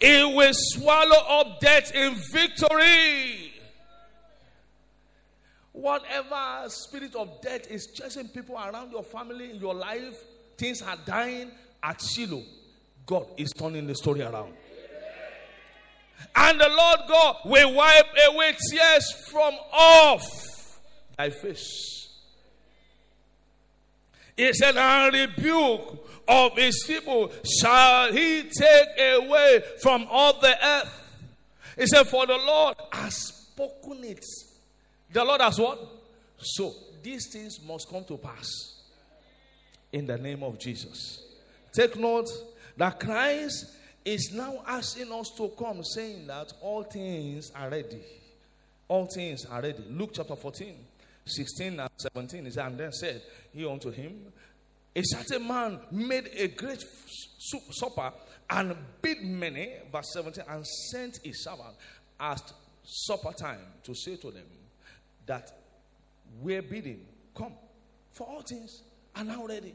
It 0.00 0.34
will 0.34 0.52
swallow 0.52 1.16
up 1.28 1.60
death 1.60 1.94
in 1.94 2.14
victory. 2.32 3.52
Whatever 5.72 6.68
spirit 6.68 7.14
of 7.14 7.40
death 7.42 7.70
is 7.70 7.88
chasing 7.94 8.28
people 8.28 8.56
around 8.56 8.92
your 8.92 9.02
family, 9.02 9.50
in 9.50 9.56
your 9.56 9.74
life, 9.74 10.16
things 10.56 10.82
are 10.82 10.96
dying 11.06 11.50
at 11.82 12.00
Shiloh. 12.00 12.42
God 13.06 13.26
is 13.36 13.52
turning 13.52 13.86
the 13.86 13.94
story 13.94 14.22
around. 14.22 14.52
And 16.34 16.60
the 16.60 16.68
Lord 16.68 17.00
God 17.08 17.36
will 17.44 17.74
wipe 17.74 18.06
away 18.28 18.54
tears 18.70 19.12
from 19.28 19.54
off 19.72 20.80
thy 21.16 21.30
face. 21.30 22.08
He 24.36 24.52
said, 24.54 24.76
and 24.76 25.14
rebuke 25.14 26.09
of 26.28 26.56
his 26.56 26.84
people 26.86 27.30
shall 27.60 28.12
he 28.12 28.42
take 28.42 28.88
away 28.98 29.62
from 29.82 30.06
all 30.10 30.38
the 30.40 30.56
earth. 30.66 30.96
He 31.76 31.86
said, 31.86 32.06
For 32.06 32.26
the 32.26 32.36
Lord 32.36 32.76
has 32.92 33.16
spoken 33.16 34.04
it. 34.04 34.24
The 35.12 35.24
Lord 35.24 35.40
has 35.40 35.58
what? 35.58 35.80
So 36.38 36.74
these 37.02 37.28
things 37.32 37.60
must 37.66 37.88
come 37.88 38.04
to 38.04 38.16
pass 38.16 38.80
in 39.92 40.06
the 40.06 40.18
name 40.18 40.42
of 40.42 40.58
Jesus. 40.58 41.22
Take 41.72 41.96
note 41.96 42.28
that 42.76 43.00
Christ 43.00 43.66
is 44.04 44.32
now 44.32 44.62
asking 44.66 45.12
us 45.12 45.30
to 45.36 45.48
come, 45.58 45.82
saying 45.84 46.26
that 46.26 46.52
all 46.60 46.82
things 46.82 47.50
are 47.54 47.68
ready. 47.68 48.02
All 48.88 49.06
things 49.06 49.44
are 49.46 49.60
ready. 49.60 49.84
Luke 49.90 50.10
chapter 50.14 50.36
14, 50.36 50.74
16 51.24 51.80
and 51.80 51.90
17. 51.96 52.44
He 52.44 52.50
said, 52.50 52.66
and 52.66 52.78
then 52.78 52.92
said 52.92 53.22
he 53.52 53.66
unto 53.66 53.90
him, 53.90 54.32
A 54.96 55.02
certain 55.02 55.46
man 55.46 55.78
made 55.92 56.28
a 56.36 56.48
great 56.48 56.84
supper 57.70 58.12
and 58.48 58.74
bid 59.00 59.22
many, 59.22 59.74
verse 59.92 60.12
17, 60.12 60.44
and 60.48 60.66
sent 60.66 61.18
his 61.22 61.44
servant 61.44 61.76
at 62.18 62.52
supper 62.82 63.32
time 63.32 63.60
to 63.84 63.94
say 63.94 64.16
to 64.16 64.30
them 64.30 64.44
that 65.26 65.50
we're 66.40 66.62
bidding, 66.62 67.06
come, 67.36 67.52
for 68.12 68.26
all 68.26 68.42
things 68.42 68.82
are 69.14 69.24
now 69.24 69.46
ready. 69.46 69.74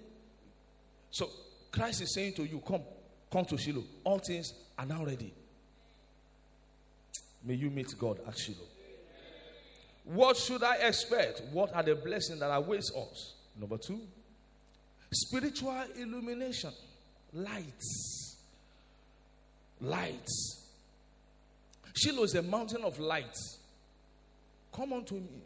So 1.11 1.29
Christ 1.71 2.01
is 2.01 2.13
saying 2.13 2.33
to 2.33 2.43
you, 2.43 2.61
come, 2.67 2.81
come 3.31 3.45
to 3.45 3.57
Shiloh. 3.57 3.83
All 4.03 4.19
things 4.19 4.53
are 4.77 4.85
now 4.85 5.05
ready. 5.05 5.33
May 7.43 7.53
you 7.53 7.69
meet 7.69 7.93
God 7.97 8.19
at 8.27 8.37
Shiloh. 8.37 8.67
What 10.03 10.37
should 10.37 10.63
I 10.63 10.75
expect? 10.75 11.41
What 11.51 11.73
are 11.73 11.83
the 11.83 11.95
blessings 11.95 12.39
that 12.39 12.51
awaits 12.53 12.91
us? 12.95 13.35
Number 13.57 13.77
two, 13.77 14.01
spiritual 15.11 15.83
illumination, 15.95 16.71
lights. 17.33 18.37
Lights. 19.81 20.61
Shiloh 21.93 22.23
is 22.23 22.35
a 22.35 22.41
mountain 22.41 22.83
of 22.83 22.99
light. 22.99 23.35
Come 24.73 24.93
unto 24.93 25.15
me. 25.15 25.41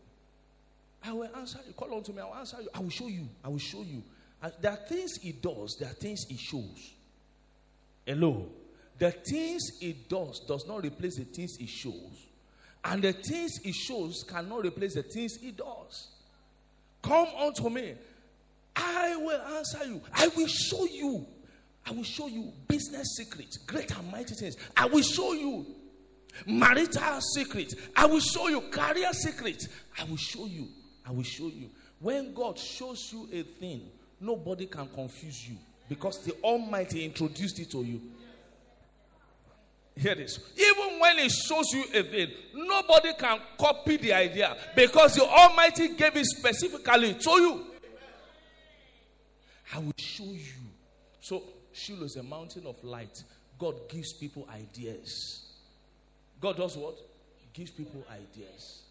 I 1.03 1.13
will 1.13 1.29
answer 1.35 1.59
you. 1.65 1.73
Call 1.73 1.95
unto 1.95 2.11
me. 2.11 2.21
I 2.21 2.25
will 2.25 2.35
answer 2.35 2.57
you. 2.61 2.69
I 2.73 2.79
will 2.79 2.89
show 2.89 3.07
you. 3.07 3.27
I 3.43 3.49
will 3.49 3.57
show 3.57 3.83
you. 3.83 4.03
And 4.41 4.53
there 4.61 4.71
are 4.71 4.87
things 4.87 5.17
he 5.21 5.33
does, 5.33 5.75
there 5.79 5.89
are 5.89 5.93
things 5.93 6.25
he 6.27 6.37
shows. 6.37 6.93
Hello. 8.05 8.47
The 8.97 9.11
things 9.11 9.61
he 9.79 9.93
does 9.93 10.41
does 10.47 10.65
not 10.67 10.83
replace 10.83 11.17
the 11.17 11.25
things 11.25 11.55
he 11.57 11.67
shows. 11.67 12.27
And 12.83 13.01
the 13.01 13.13
things 13.13 13.57
he 13.57 13.71
shows 13.71 14.23
cannot 14.27 14.63
replace 14.63 14.95
the 14.95 15.03
things 15.03 15.37
he 15.37 15.51
does. 15.51 16.07
Come 17.01 17.27
unto 17.37 17.69
me. 17.69 17.95
I 18.79 19.15
will 19.17 19.41
answer 19.57 19.85
you. 19.85 20.01
I 20.13 20.27
will 20.29 20.47
show 20.47 20.85
you. 20.85 21.25
I 21.85 21.91
will 21.91 22.03
show 22.03 22.27
you 22.27 22.51
business 22.67 23.15
secrets, 23.17 23.57
great 23.57 23.95
and 23.97 24.11
mighty 24.11 24.35
things. 24.35 24.57
I 24.77 24.85
will 24.85 25.01
show 25.01 25.33
you 25.33 25.65
marital 26.45 27.19
secrets. 27.33 27.75
I 27.95 28.05
will 28.05 28.19
show 28.19 28.47
you 28.47 28.61
career 28.61 29.11
secrets. 29.13 29.67
I 29.99 30.03
will 30.05 30.17
show 30.17 30.45
you. 30.45 30.67
I 31.05 31.11
will 31.11 31.23
show 31.23 31.47
you. 31.47 31.69
When 31.99 32.33
God 32.33 32.57
shows 32.57 33.09
you 33.11 33.27
a 33.33 33.43
thing, 33.43 33.81
nobody 34.21 34.67
can 34.67 34.87
confuse 34.93 35.47
you 35.47 35.57
because 35.87 36.23
the 36.23 36.33
Almighty 36.43 37.03
introduced 37.03 37.59
it 37.59 37.71
to 37.71 37.83
you. 37.83 38.01
Hear 39.95 40.15
this. 40.15 40.39
Even 40.55 40.99
when 40.99 41.17
He 41.17 41.27
shows 41.29 41.65
you 41.73 41.83
a 41.93 42.03
thing, 42.03 42.29
nobody 42.53 43.13
can 43.17 43.39
copy 43.59 43.97
the 43.97 44.13
idea 44.13 44.55
because 44.75 45.15
the 45.15 45.23
Almighty 45.25 45.89
gave 45.95 46.15
it 46.15 46.25
specifically 46.25 47.15
to 47.15 47.29
you. 47.31 47.65
I 49.73 49.79
will 49.79 49.93
show 49.97 50.23
you. 50.23 50.53
So, 51.21 51.43
Shiloh 51.73 52.05
is 52.05 52.15
a 52.15 52.23
mountain 52.23 52.65
of 52.65 52.83
light. 52.83 53.23
God 53.57 53.75
gives 53.89 54.13
people 54.13 54.47
ideas. 54.51 55.45
God 56.41 56.57
does 56.57 56.77
what? 56.77 56.95
Gives 57.53 57.71
people 57.71 58.03
ideas. 58.11 58.83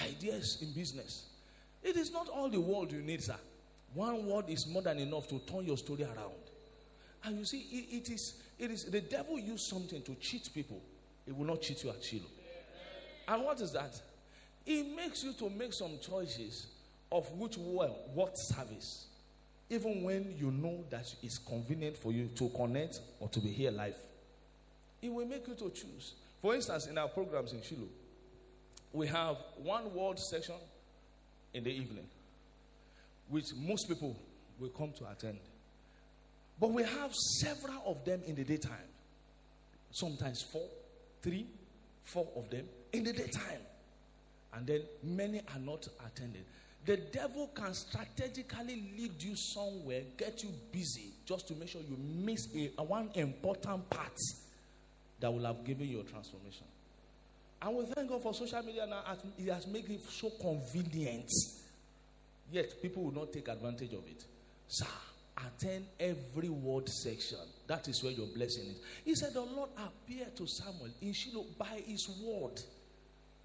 Ideas 0.00 0.58
in 0.62 0.72
business. 0.72 1.26
It 1.82 1.96
is 1.96 2.12
not 2.12 2.28
all 2.28 2.48
the 2.48 2.60
world 2.60 2.92
you 2.92 3.00
need, 3.00 3.22
sir. 3.22 3.36
One 3.94 4.26
word 4.26 4.48
is 4.48 4.66
more 4.66 4.82
than 4.82 4.98
enough 4.98 5.28
to 5.28 5.38
turn 5.40 5.64
your 5.64 5.76
story 5.76 6.04
around. 6.04 6.34
And 7.24 7.38
you 7.38 7.44
see, 7.44 7.66
it, 7.70 7.96
it 7.96 8.10
is 8.10 8.34
it 8.58 8.70
is 8.70 8.84
the 8.84 9.00
devil 9.00 9.38
used 9.38 9.66
something 9.66 10.02
to 10.02 10.14
cheat 10.16 10.48
people. 10.54 10.80
It 11.26 11.36
will 11.36 11.46
not 11.46 11.62
cheat 11.62 11.82
you 11.82 11.90
at 11.90 12.02
Shiloh. 12.02 12.22
And 13.28 13.44
what 13.44 13.60
is 13.60 13.72
that? 13.72 14.00
It 14.66 14.94
makes 14.94 15.24
you 15.24 15.32
to 15.34 15.50
make 15.50 15.72
some 15.72 15.98
choices 16.00 16.66
of 17.10 17.30
which 17.32 17.56
well, 17.58 17.96
what 18.14 18.38
service. 18.38 19.06
Even 19.70 20.02
when 20.02 20.34
you 20.36 20.50
know 20.50 20.84
that 20.90 21.14
it's 21.22 21.38
convenient 21.38 21.96
for 21.96 22.12
you 22.12 22.28
to 22.34 22.48
connect 22.50 23.00
or 23.20 23.28
to 23.28 23.40
be 23.40 23.48
here 23.48 23.70
live. 23.70 23.96
It 25.00 25.10
will 25.12 25.26
make 25.26 25.46
you 25.46 25.54
to 25.54 25.70
choose. 25.70 26.14
For 26.42 26.54
instance, 26.54 26.86
in 26.86 26.98
our 26.98 27.08
programs 27.08 27.52
in 27.52 27.62
Shiloh, 27.62 27.88
we 28.92 29.06
have 29.06 29.36
one 29.62 29.94
word 29.94 30.18
section 30.18 30.56
in 31.54 31.64
the 31.64 31.70
evening 31.70 32.06
which 33.28 33.46
most 33.56 33.88
people 33.88 34.16
will 34.58 34.68
come 34.70 34.92
to 34.98 35.08
attend. 35.08 35.38
But 36.58 36.72
we 36.72 36.82
have 36.82 37.14
several 37.14 37.82
of 37.86 38.04
them 38.04 38.20
in 38.26 38.34
the 38.34 38.44
daytime. 38.44 38.76
Sometimes 39.92 40.42
four, 40.52 40.68
three, 41.22 41.46
four 42.02 42.26
of 42.36 42.50
them 42.50 42.66
in 42.92 43.04
the 43.04 43.12
daytime. 43.12 43.60
And 44.52 44.66
then 44.66 44.82
many 45.02 45.38
are 45.54 45.60
not 45.60 45.88
attending. 46.04 46.44
The 46.86 46.96
devil 46.96 47.50
can 47.54 47.74
strategically 47.74 48.82
lead 48.96 49.22
you 49.22 49.36
somewhere, 49.36 50.02
get 50.16 50.42
you 50.42 50.50
busy, 50.72 51.12
just 51.26 51.46
to 51.48 51.54
make 51.54 51.68
sure 51.68 51.82
you 51.82 51.96
miss 51.98 52.48
a, 52.56 52.70
a 52.78 52.84
one 52.84 53.10
important 53.14 53.88
part 53.90 54.16
that 55.20 55.32
will 55.32 55.44
have 55.44 55.64
given 55.64 55.88
you 55.88 56.00
a 56.00 56.04
transformation. 56.04 56.66
And 57.62 57.76
we 57.76 57.84
thank 57.94 58.08
God 58.08 58.22
for 58.22 58.32
social 58.32 58.62
media 58.62 58.86
now. 58.86 59.02
It 59.38 59.52
has 59.52 59.66
made 59.66 59.90
it 59.90 60.00
so 60.08 60.30
convenient 60.40 61.28
Yet 62.52 62.82
people 62.82 63.04
will 63.04 63.12
not 63.14 63.32
take 63.32 63.48
advantage 63.48 63.92
of 63.92 64.06
it. 64.06 64.24
Sir, 64.68 64.86
attend 65.38 65.86
every 65.98 66.48
word 66.48 66.88
section. 66.88 67.38
That 67.66 67.86
is 67.88 68.02
where 68.02 68.12
your 68.12 68.26
blessing 68.26 68.64
is. 68.64 68.80
He 69.04 69.14
said, 69.14 69.34
The 69.34 69.40
Lord 69.40 69.70
appeared 69.78 70.36
to 70.36 70.46
Samuel 70.46 70.90
in 71.00 71.12
Shiloh 71.12 71.46
by 71.58 71.82
his 71.86 72.08
word. 72.22 72.60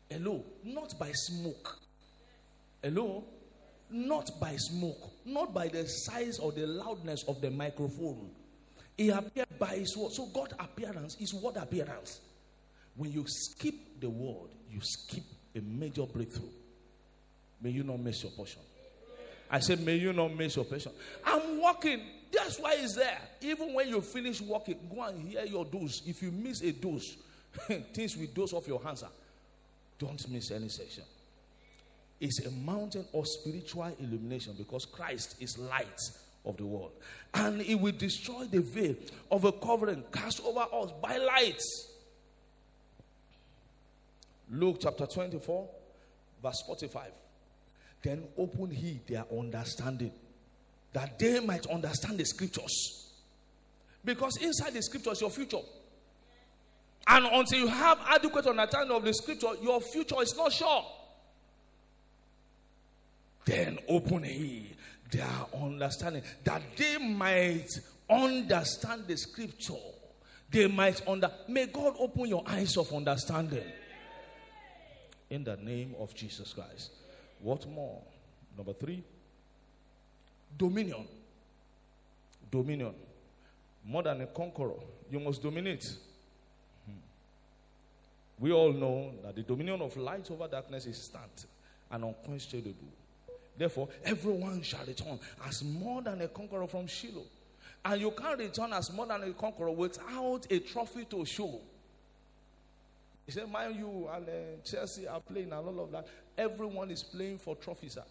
Hello, 0.09 0.43
not 0.63 0.97
by 0.99 1.11
smoke. 1.11 1.79
Hello, 2.85 3.23
not 3.89 4.29
by 4.39 4.55
smoke, 4.57 5.09
not 5.25 5.55
by 5.55 5.67
the 5.67 5.87
size 5.87 6.37
or 6.37 6.51
the 6.51 6.67
loudness 6.67 7.23
of 7.27 7.41
the 7.41 7.49
microphone. 7.49 8.29
He 8.95 9.09
appeared 9.09 9.47
by 9.57 9.77
his 9.77 9.97
word. 9.97 10.11
So, 10.11 10.27
God 10.27 10.53
appearance 10.59 11.17
is 11.19 11.33
word 11.33 11.57
appearance. 11.57 12.21
When 12.95 13.11
you 13.11 13.25
skip 13.27 13.73
the 13.99 14.11
word, 14.11 14.51
you 14.69 14.81
skip 14.83 15.23
a 15.55 15.61
major 15.61 16.05
breakthrough. 16.05 16.51
May 17.59 17.71
you 17.71 17.83
not 17.83 18.01
miss 18.01 18.21
your 18.21 18.31
portion. 18.33 18.61
I 19.49 19.61
said, 19.61 19.79
May 19.79 19.95
you 19.95 20.13
not 20.13 20.35
miss 20.35 20.55
your 20.55 20.65
portion. 20.65 20.91
I'm 21.25 21.59
walking. 21.59 22.01
That's 22.31 22.59
why 22.59 22.75
it's 22.77 22.93
there. 22.93 23.17
Even 23.41 23.73
when 23.73 23.89
you 23.89 23.99
finish 23.99 24.41
walking, 24.41 24.77
go 24.93 25.01
and 25.01 25.27
hear 25.27 25.43
your 25.45 25.65
dose. 25.65 26.03
If 26.05 26.21
you 26.21 26.29
miss 26.31 26.61
a 26.61 26.71
dose, 26.71 27.17
things 27.95 28.15
will 28.15 28.27
dose 28.27 28.53
off 28.53 28.67
your 28.67 28.83
hands. 28.83 29.03
Don't 29.97 30.29
miss 30.29 30.51
any 30.51 30.69
section. 30.69 31.03
It's 32.25 32.43
a 32.43 32.49
mountain 32.49 33.05
of 33.13 33.27
spiritual 33.27 33.95
illumination 33.99 34.55
because 34.57 34.83
Christ 34.83 35.35
is 35.39 35.59
light 35.59 36.01
of 36.43 36.57
the 36.57 36.65
world. 36.65 36.93
And 37.35 37.61
it 37.61 37.75
will 37.75 37.91
destroy 37.91 38.45
the 38.45 38.61
veil 38.61 38.95
of 39.29 39.45
a 39.45 39.51
covering 39.51 40.03
cast 40.11 40.43
over 40.43 40.65
us 40.73 40.91
by 41.03 41.17
light. 41.17 41.61
Luke 44.49 44.77
chapter 44.81 45.05
24, 45.05 45.69
verse 46.41 46.63
45. 46.65 47.11
Then 48.01 48.23
open 48.39 48.71
he 48.71 49.01
their 49.05 49.25
understanding 49.31 50.11
that 50.93 51.19
they 51.19 51.39
might 51.41 51.67
understand 51.67 52.17
the 52.17 52.25
scriptures. 52.25 53.11
Because 54.03 54.37
inside 54.37 54.73
the 54.73 54.81
scriptures, 54.81 55.21
your 55.21 55.29
future. 55.29 55.61
And 57.07 57.27
until 57.27 57.59
you 57.59 57.67
have 57.67 57.99
adequate 58.07 58.47
understanding 58.47 58.97
of 58.97 59.03
the 59.05 59.13
scripture, 59.13 59.49
your 59.61 59.79
future 59.79 60.23
is 60.23 60.35
not 60.35 60.51
sure. 60.51 60.83
Then 63.45 63.77
open 63.87 64.23
he 64.23 64.71
their 65.11 65.29
understanding 65.53 66.23
that 66.43 66.61
they 66.75 66.97
might 66.97 67.69
understand 68.09 69.07
the 69.07 69.15
scripture. 69.15 69.73
They 70.51 70.67
might 70.67 71.07
under. 71.07 71.31
May 71.47 71.67
God 71.67 71.95
open 71.99 72.27
your 72.27 72.43
eyes 72.47 72.77
of 72.77 72.91
understanding. 72.93 73.63
In 75.29 75.43
the 75.43 75.57
name 75.57 75.95
of 75.99 76.13
Jesus 76.13 76.53
Christ. 76.53 76.91
What 77.39 77.67
more? 77.69 78.01
Number 78.57 78.73
three, 78.73 79.03
dominion. 80.57 81.07
Dominion. 82.49 82.93
More 83.83 84.03
than 84.03 84.21
a 84.21 84.27
conqueror, 84.27 84.79
you 85.11 85.19
must 85.19 85.43
dominate. 85.43 85.83
Hmm. 86.85 86.93
We 88.39 88.51
all 88.51 88.71
know 88.73 89.13
that 89.23 89.35
the 89.35 89.43
dominion 89.43 89.81
of 89.81 89.95
light 89.97 90.29
over 90.31 90.47
darkness 90.47 90.85
is 90.85 90.97
stand. 91.03 91.45
and 91.91 92.03
unquestionable. 92.03 92.91
Therefore, 93.57 93.87
everyone 94.03 94.61
shall 94.61 94.85
return 94.85 95.19
as 95.47 95.63
more 95.63 96.01
than 96.01 96.21
a 96.21 96.27
conqueror 96.27 96.67
from 96.67 96.87
Shiloh. 96.87 97.23
And 97.83 98.01
you 98.01 98.11
can't 98.11 98.39
return 98.39 98.73
as 98.73 98.91
more 98.91 99.05
than 99.05 99.23
a 99.23 99.31
conqueror 99.31 99.71
without 99.71 100.47
a 100.49 100.59
trophy 100.59 101.05
to 101.05 101.23
show. 101.25 101.59
He 103.25 103.31
said, 103.31 103.49
Mind 103.51 103.75
you, 103.77 104.09
and 104.13 104.27
uh, 104.27 104.31
Chelsea 104.63 105.07
are 105.07 105.19
playing 105.19 105.51
and 105.51 105.67
all 105.67 105.79
of 105.79 105.91
that. 105.91 106.07
Everyone 106.37 106.91
is 106.91 107.03
playing 107.03 107.37
for 107.37 107.55
trophies. 107.55 107.93
Sir. 107.93 108.03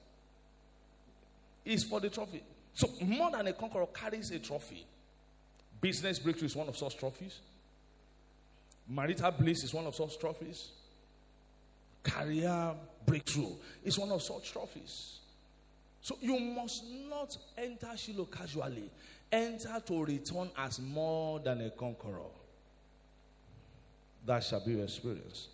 It's 1.65 1.85
for 1.85 2.01
the 2.01 2.09
trophy. 2.09 2.43
So, 2.73 2.89
more 3.03 3.31
than 3.31 3.47
a 3.47 3.53
conqueror 3.53 3.87
carries 3.87 4.31
a 4.31 4.39
trophy. 4.39 4.85
Business 5.81 6.19
breakthrough 6.19 6.47
is 6.47 6.57
one 6.57 6.69
of 6.69 6.77
such 6.77 6.97
trophies. 6.97 7.41
Marital 8.89 9.31
bliss 9.33 9.65
is 9.65 9.73
one 9.73 9.87
of 9.87 9.95
such 9.95 10.19
trophies. 10.19 10.71
Career 12.03 12.75
breakthrough 13.07 13.53
is 13.83 13.99
one 13.99 14.11
of 14.11 14.23
such 14.23 14.53
trophies. 14.53 15.21
So 16.05 16.19
you 16.21 16.39
must 16.39 16.85
not 17.09 17.35
enter 17.57 17.97
Shiloh 17.97 18.27
casually. 18.27 18.91
Enter 19.33 19.83
to 19.87 20.05
return 20.05 20.51
as 20.59 20.79
more 20.79 21.41
than 21.41 21.63
a 21.63 21.71
conqueror. 21.71 22.29
That 24.27 24.45
shall 24.45 24.63
be 24.63 24.73
your 24.73 24.85
experience. 24.85 25.49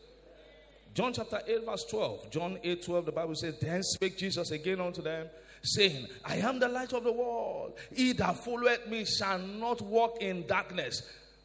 John 0.92 1.12
chapter 1.12 1.40
8, 1.46 1.64
verse 1.64 1.84
12. 1.84 2.30
John 2.32 2.58
8, 2.64 2.82
12, 2.82 3.06
the 3.06 3.12
Bible 3.12 3.36
says, 3.36 3.60
Then 3.60 3.80
spake 3.84 4.18
Jesus 4.18 4.50
again 4.50 4.80
unto 4.80 5.02
them, 5.02 5.28
saying, 5.62 6.08
I 6.24 6.38
am 6.38 6.58
the 6.58 6.68
light 6.68 6.94
of 6.94 7.04
the 7.04 7.12
world. 7.12 7.78
He 7.94 8.12
that 8.14 8.44
followeth 8.44 8.88
me 8.88 9.04
shall 9.04 9.38
not 9.38 9.80
walk 9.80 10.20
in 10.20 10.48
darkness, 10.48 11.02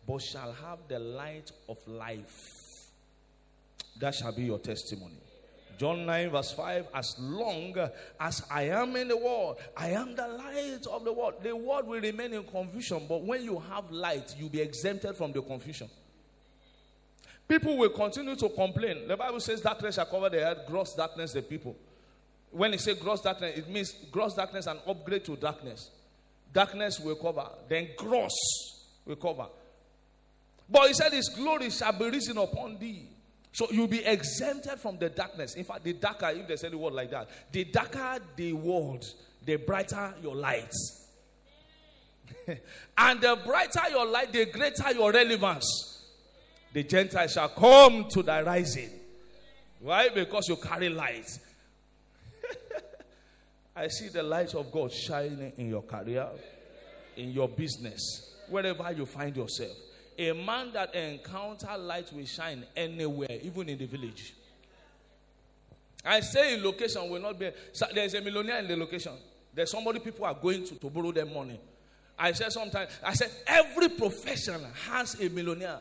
but 0.07 0.19
shall 0.23 0.51
have 0.51 0.79
the 0.87 0.97
light 0.97 1.51
of 1.69 1.77
life. 1.85 2.89
That 3.99 4.15
shall 4.15 4.31
be 4.31 4.45
your 4.45 4.57
testimony. 4.57 5.21
John 5.77 6.05
9, 6.05 6.29
verse 6.29 6.51
5 6.51 6.87
As 6.93 7.15
long 7.19 7.75
as 8.19 8.43
I 8.49 8.63
am 8.63 8.95
in 8.95 9.07
the 9.07 9.17
world, 9.17 9.57
I 9.75 9.89
am 9.89 10.15
the 10.15 10.27
light 10.27 10.85
of 10.91 11.03
the 11.03 11.13
world. 11.13 11.35
The 11.43 11.55
world 11.55 11.87
will 11.87 12.01
remain 12.01 12.33
in 12.33 12.43
confusion, 12.43 13.05
but 13.07 13.23
when 13.23 13.43
you 13.43 13.59
have 13.71 13.89
light, 13.91 14.35
you'll 14.37 14.49
be 14.49 14.61
exempted 14.61 15.15
from 15.15 15.31
the 15.31 15.41
confusion. 15.41 15.89
People 17.47 17.77
will 17.77 17.89
continue 17.89 18.35
to 18.35 18.49
complain. 18.49 19.07
The 19.07 19.17
Bible 19.17 19.39
says 19.39 19.61
darkness 19.61 19.95
shall 19.95 20.05
cover 20.05 20.29
the 20.29 20.43
earth, 20.43 20.65
gross 20.67 20.95
darkness 20.95 21.33
the 21.33 21.41
people. 21.41 21.75
When 22.51 22.73
it 22.73 22.79
says 22.79 22.97
gross 22.97 23.21
darkness, 23.21 23.57
it 23.57 23.69
means 23.69 23.93
gross 24.11 24.33
darkness 24.33 24.65
and 24.65 24.79
upgrade 24.87 25.25
to 25.25 25.35
darkness. 25.35 25.91
Darkness 26.51 26.99
will 26.99 27.15
cover, 27.15 27.47
then 27.67 27.89
gross 27.97 28.31
will 29.05 29.17
cover. 29.17 29.47
But 30.69 30.87
he 30.87 30.93
said, 30.93 31.13
His 31.13 31.29
glory 31.29 31.69
shall 31.69 31.91
be 31.91 32.09
risen 32.09 32.37
upon 32.37 32.79
thee. 32.79 33.09
So 33.55 33.67
you'll 33.71 33.87
be 33.87 34.03
exempted 34.03 34.81
from 34.81 34.97
the 34.97 35.07
darkness. 35.07 35.55
In 35.55 35.63
fact, 35.63 35.85
the 35.85 35.93
darker, 35.93 36.29
if 36.29 36.45
there's 36.45 36.65
any 36.65 36.75
word 36.75 36.91
like 36.91 37.09
that, 37.11 37.29
the 37.53 37.63
darker 37.63 38.19
the 38.35 38.51
world, 38.51 39.05
the 39.45 39.55
brighter 39.55 40.13
your 40.21 40.35
light. 40.35 40.73
and 42.97 43.21
the 43.21 43.39
brighter 43.45 43.89
your 43.89 44.07
light, 44.07 44.33
the 44.33 44.47
greater 44.47 44.91
your 44.91 45.09
relevance. 45.09 46.03
The 46.73 46.83
Gentiles 46.83 47.31
shall 47.31 47.47
come 47.47 48.09
to 48.09 48.23
thy 48.23 48.41
rising. 48.41 48.89
Why? 49.79 50.09
Because 50.09 50.49
you 50.49 50.57
carry 50.57 50.89
light. 50.89 51.39
I 53.77 53.87
see 53.87 54.09
the 54.09 54.23
light 54.23 54.53
of 54.53 54.69
God 54.69 54.91
shining 54.91 55.53
in 55.55 55.69
your 55.69 55.83
career, 55.83 56.27
in 57.15 57.31
your 57.31 57.47
business, 57.47 58.35
wherever 58.49 58.91
you 58.91 59.05
find 59.05 59.33
yourself. 59.33 59.77
A 60.17 60.31
man 60.33 60.71
that 60.73 60.95
encounter 60.95 61.77
light 61.77 62.11
will 62.13 62.25
shine 62.25 62.65
anywhere, 62.75 63.39
even 63.41 63.69
in 63.69 63.77
the 63.77 63.85
village. 63.85 64.33
I 66.05 66.19
say 66.19 66.61
location 66.61 67.09
will 67.09 67.21
not 67.21 67.37
be. 67.39 67.49
There's 67.93 68.13
a 68.13 68.21
millionaire 68.21 68.59
in 68.59 68.67
the 68.67 68.77
location. 68.77 69.13
There's 69.53 69.71
somebody 69.71 69.99
people 69.99 70.25
are 70.25 70.35
going 70.35 70.65
to 70.65 70.75
to 70.75 70.89
borrow 70.89 71.11
their 71.11 71.25
money. 71.25 71.59
I 72.17 72.31
said 72.31 72.51
sometimes. 72.51 72.91
I 73.03 73.13
said 73.13 73.31
every 73.47 73.89
profession 73.89 74.61
has 74.87 75.19
a 75.19 75.29
millionaire. 75.29 75.79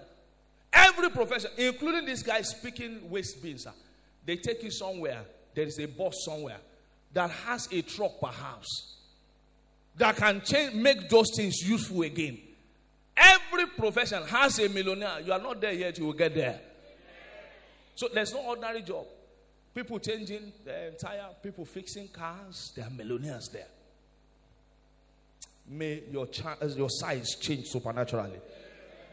Every 0.73 1.11
profession, 1.11 1.51
including 1.57 2.07
this 2.07 2.23
guy 2.23 2.41
speaking 2.43 3.09
waste 3.09 3.41
bins. 3.43 3.67
They 4.25 4.37
take 4.37 4.63
you 4.63 4.71
somewhere. 4.71 5.23
There 5.55 5.67
is 5.67 5.79
a 5.79 5.87
boss 5.87 6.25
somewhere 6.25 6.59
that 7.13 7.31
has 7.31 7.69
a 7.71 7.83
truck, 7.83 8.19
perhaps, 8.21 8.97
that 9.97 10.17
can 10.17 10.41
change, 10.41 10.75
make 10.75 11.09
those 11.09 11.31
things 11.37 11.61
useful 11.63 12.03
again. 12.03 12.39
Every 13.17 13.67
profession 13.67 14.23
has 14.25 14.59
a 14.59 14.69
millionaire. 14.69 15.21
You 15.25 15.33
are 15.33 15.41
not 15.41 15.61
there 15.61 15.73
yet, 15.73 15.99
you 15.99 16.07
will 16.07 16.13
get 16.15 16.35
there. 16.35 16.61
So 17.95 18.09
there's 18.13 18.33
no 18.33 18.41
ordinary 18.41 18.83
job. 18.83 19.07
People 19.75 19.99
changing 19.99 20.53
the 20.65 20.89
entire, 20.89 21.27
people 21.43 21.65
fixing 21.65 22.09
cars, 22.09 22.73
there 22.77 22.85
are 22.87 22.91
millionaires 22.91 23.49
there. 23.53 23.67
May 25.69 26.03
your, 26.11 26.27
cha- 26.27 26.57
eh, 26.61 26.67
your 26.77 26.91
size 26.91 27.37
change 27.41 27.67
supernaturally. 27.67 28.39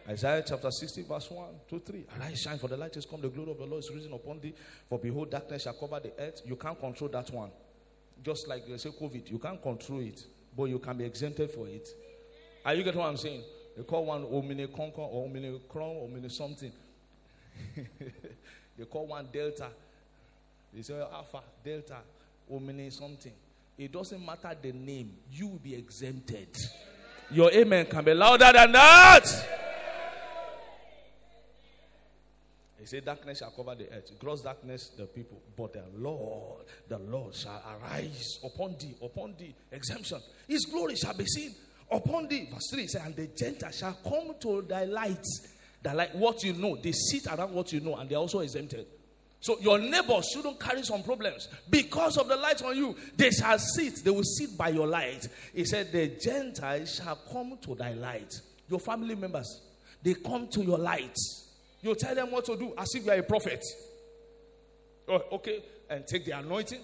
Isaiah 0.07 0.43
chapter 0.45 0.69
60, 0.69 1.03
verse 1.03 1.29
1 1.31 1.47
2 1.69 1.79
3. 1.79 2.05
Arise, 2.19 2.41
shine, 2.41 2.57
for 2.57 2.67
the 2.67 2.75
light 2.77 2.95
is 2.97 3.05
come, 3.05 3.21
the 3.21 3.29
glory 3.29 3.51
of 3.51 3.57
the 3.59 3.65
Lord 3.65 3.83
is 3.83 3.91
risen 3.93 4.11
upon 4.13 4.39
thee. 4.39 4.53
For 4.89 4.99
behold, 4.99 5.31
darkness 5.31 5.63
shall 5.63 5.73
cover 5.73 5.99
the 5.99 6.11
earth. 6.19 6.41
You 6.45 6.55
can't 6.55 6.79
control 6.79 7.09
that 7.11 7.31
one. 7.31 7.51
Just 8.23 8.47
like 8.47 8.67
they 8.67 8.77
say 8.77 8.89
COVID, 8.89 9.29
you 9.31 9.39
can't 9.39 9.61
control 9.61 9.99
it, 10.01 10.21
but 10.57 10.65
you 10.65 10.79
can 10.79 10.97
be 10.97 11.05
exempted 11.05 11.51
for 11.51 11.67
it. 11.67 11.87
Are 12.65 12.73
you 12.73 12.83
getting 12.83 12.99
what 12.99 13.09
I'm 13.09 13.17
saying? 13.17 13.43
They 13.75 13.83
call 13.83 14.05
one 14.05 14.23
Omni 14.23 14.67
Conquer 14.67 15.01
or 15.01 15.25
Omni 15.25 15.61
Cron, 15.69 16.03
Omni 16.03 16.29
something. 16.29 16.71
they 18.77 18.85
call 18.85 19.07
one 19.07 19.27
Delta. 19.31 19.69
They 20.73 20.81
say 20.81 20.99
Alpha, 20.99 21.41
Delta, 21.63 21.97
Omni 22.53 22.89
something. 22.89 23.33
It 23.77 23.91
doesn't 23.91 24.23
matter 24.23 24.55
the 24.61 24.71
name, 24.73 25.13
you 25.31 25.47
will 25.47 25.59
be 25.59 25.75
exempted. 25.75 26.55
Your 27.31 27.51
amen 27.51 27.85
can 27.85 28.03
be 28.03 28.13
louder 28.13 28.51
than 28.53 28.71
that. 28.73 29.25
He 32.81 32.87
said, 32.87 33.05
Darkness 33.05 33.37
shall 33.39 33.51
cover 33.51 33.75
the 33.75 33.91
earth, 33.93 34.11
gross 34.19 34.41
darkness 34.41 34.89
the 34.97 35.05
people. 35.05 35.39
But 35.55 35.73
the 35.73 35.83
Lord, 35.95 36.65
the 36.87 36.97
Lord 36.97 37.35
shall 37.35 37.61
arise 37.79 38.39
upon 38.43 38.75
thee, 38.79 38.95
upon 39.01 39.35
thee. 39.37 39.53
Exemption. 39.71 40.19
His 40.47 40.65
glory 40.65 40.95
shall 40.95 41.13
be 41.13 41.25
seen 41.25 41.53
upon 41.91 42.27
thee. 42.27 42.47
Verse 42.51 42.69
3 42.71 42.87
says, 42.87 43.01
And 43.05 43.15
the 43.15 43.27
Gentiles 43.27 43.77
shall 43.77 43.97
come 44.03 44.33
to 44.39 44.61
thy 44.63 44.85
light. 44.85 45.25
That 45.83 45.95
like 45.95 46.13
what 46.13 46.43
you 46.43 46.53
know, 46.53 46.75
they 46.75 46.91
sit 46.91 47.27
around 47.27 47.53
what 47.53 47.73
you 47.73 47.79
know, 47.79 47.95
and 47.95 48.09
they're 48.09 48.17
also 48.17 48.39
exempted. 48.39 48.85
So 49.39 49.59
your 49.59 49.79
neighbors 49.79 50.29
shouldn't 50.31 50.59
carry 50.59 50.83
some 50.83 51.01
problems 51.01 51.47
because 51.67 52.17
of 52.17 52.27
the 52.27 52.35
light 52.35 52.61
on 52.61 52.77
you. 52.77 52.95
They 53.17 53.31
shall 53.31 53.57
sit, 53.57 54.03
they 54.03 54.11
will 54.11 54.23
sit 54.23 54.55
by 54.55 54.69
your 54.69 54.85
light. 54.85 55.27
He 55.53 55.65
said, 55.65 55.91
The 55.91 56.15
Gentiles 56.21 56.95
shall 56.95 57.15
come 57.31 57.57
to 57.63 57.73
thy 57.73 57.93
light. 57.93 58.31
Your 58.69 58.79
family 58.79 59.15
members, 59.15 59.61
they 60.03 60.13
come 60.13 60.47
to 60.49 60.61
your 60.61 60.77
light. 60.77 61.17
You 61.81 61.95
tell 61.95 62.13
them 62.13 62.29
what 62.29 62.45
to 62.45 62.55
do 62.55 62.73
as 62.77 62.87
if 62.93 63.03
you 63.03 63.11
are 63.11 63.17
a 63.17 63.23
prophet. 63.23 63.65
Oh, 65.07 65.23
okay, 65.33 65.63
and 65.89 66.05
take 66.05 66.25
the 66.25 66.37
anointing, 66.37 66.81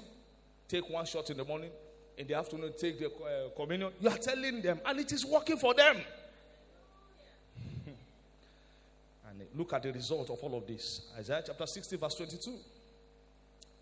take 0.68 0.90
one 0.90 1.06
shot 1.06 1.30
in 1.30 1.38
the 1.38 1.46
morning, 1.46 1.70
in 2.18 2.28
the 2.28 2.34
afternoon, 2.34 2.74
take 2.78 3.00
the 3.00 3.08
uh, 3.08 3.50
communion. 3.56 3.92
You 4.02 4.10
are 4.10 4.18
telling 4.18 4.62
them, 4.62 4.82
and 4.86 5.00
it 5.00 5.12
is 5.12 5.26
working 5.26 5.58
for 5.58 5.74
them. 5.76 5.96
and 9.30 9.42
look 9.56 9.74
at 9.74 9.84
the 9.84 9.92
result 9.92 10.30
of 10.32 10.40
all 10.40 10.58
of 10.58 10.66
this 10.66 11.12
Isaiah 11.18 11.44
chapter 11.46 11.68
60, 11.68 11.98
verse 11.98 12.16
22. 12.16 12.56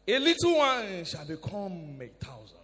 A 0.08 0.20
little 0.20 0.58
one 0.58 1.06
shall 1.06 1.26
become 1.26 2.00
a 2.02 2.08
thousand, 2.24 2.58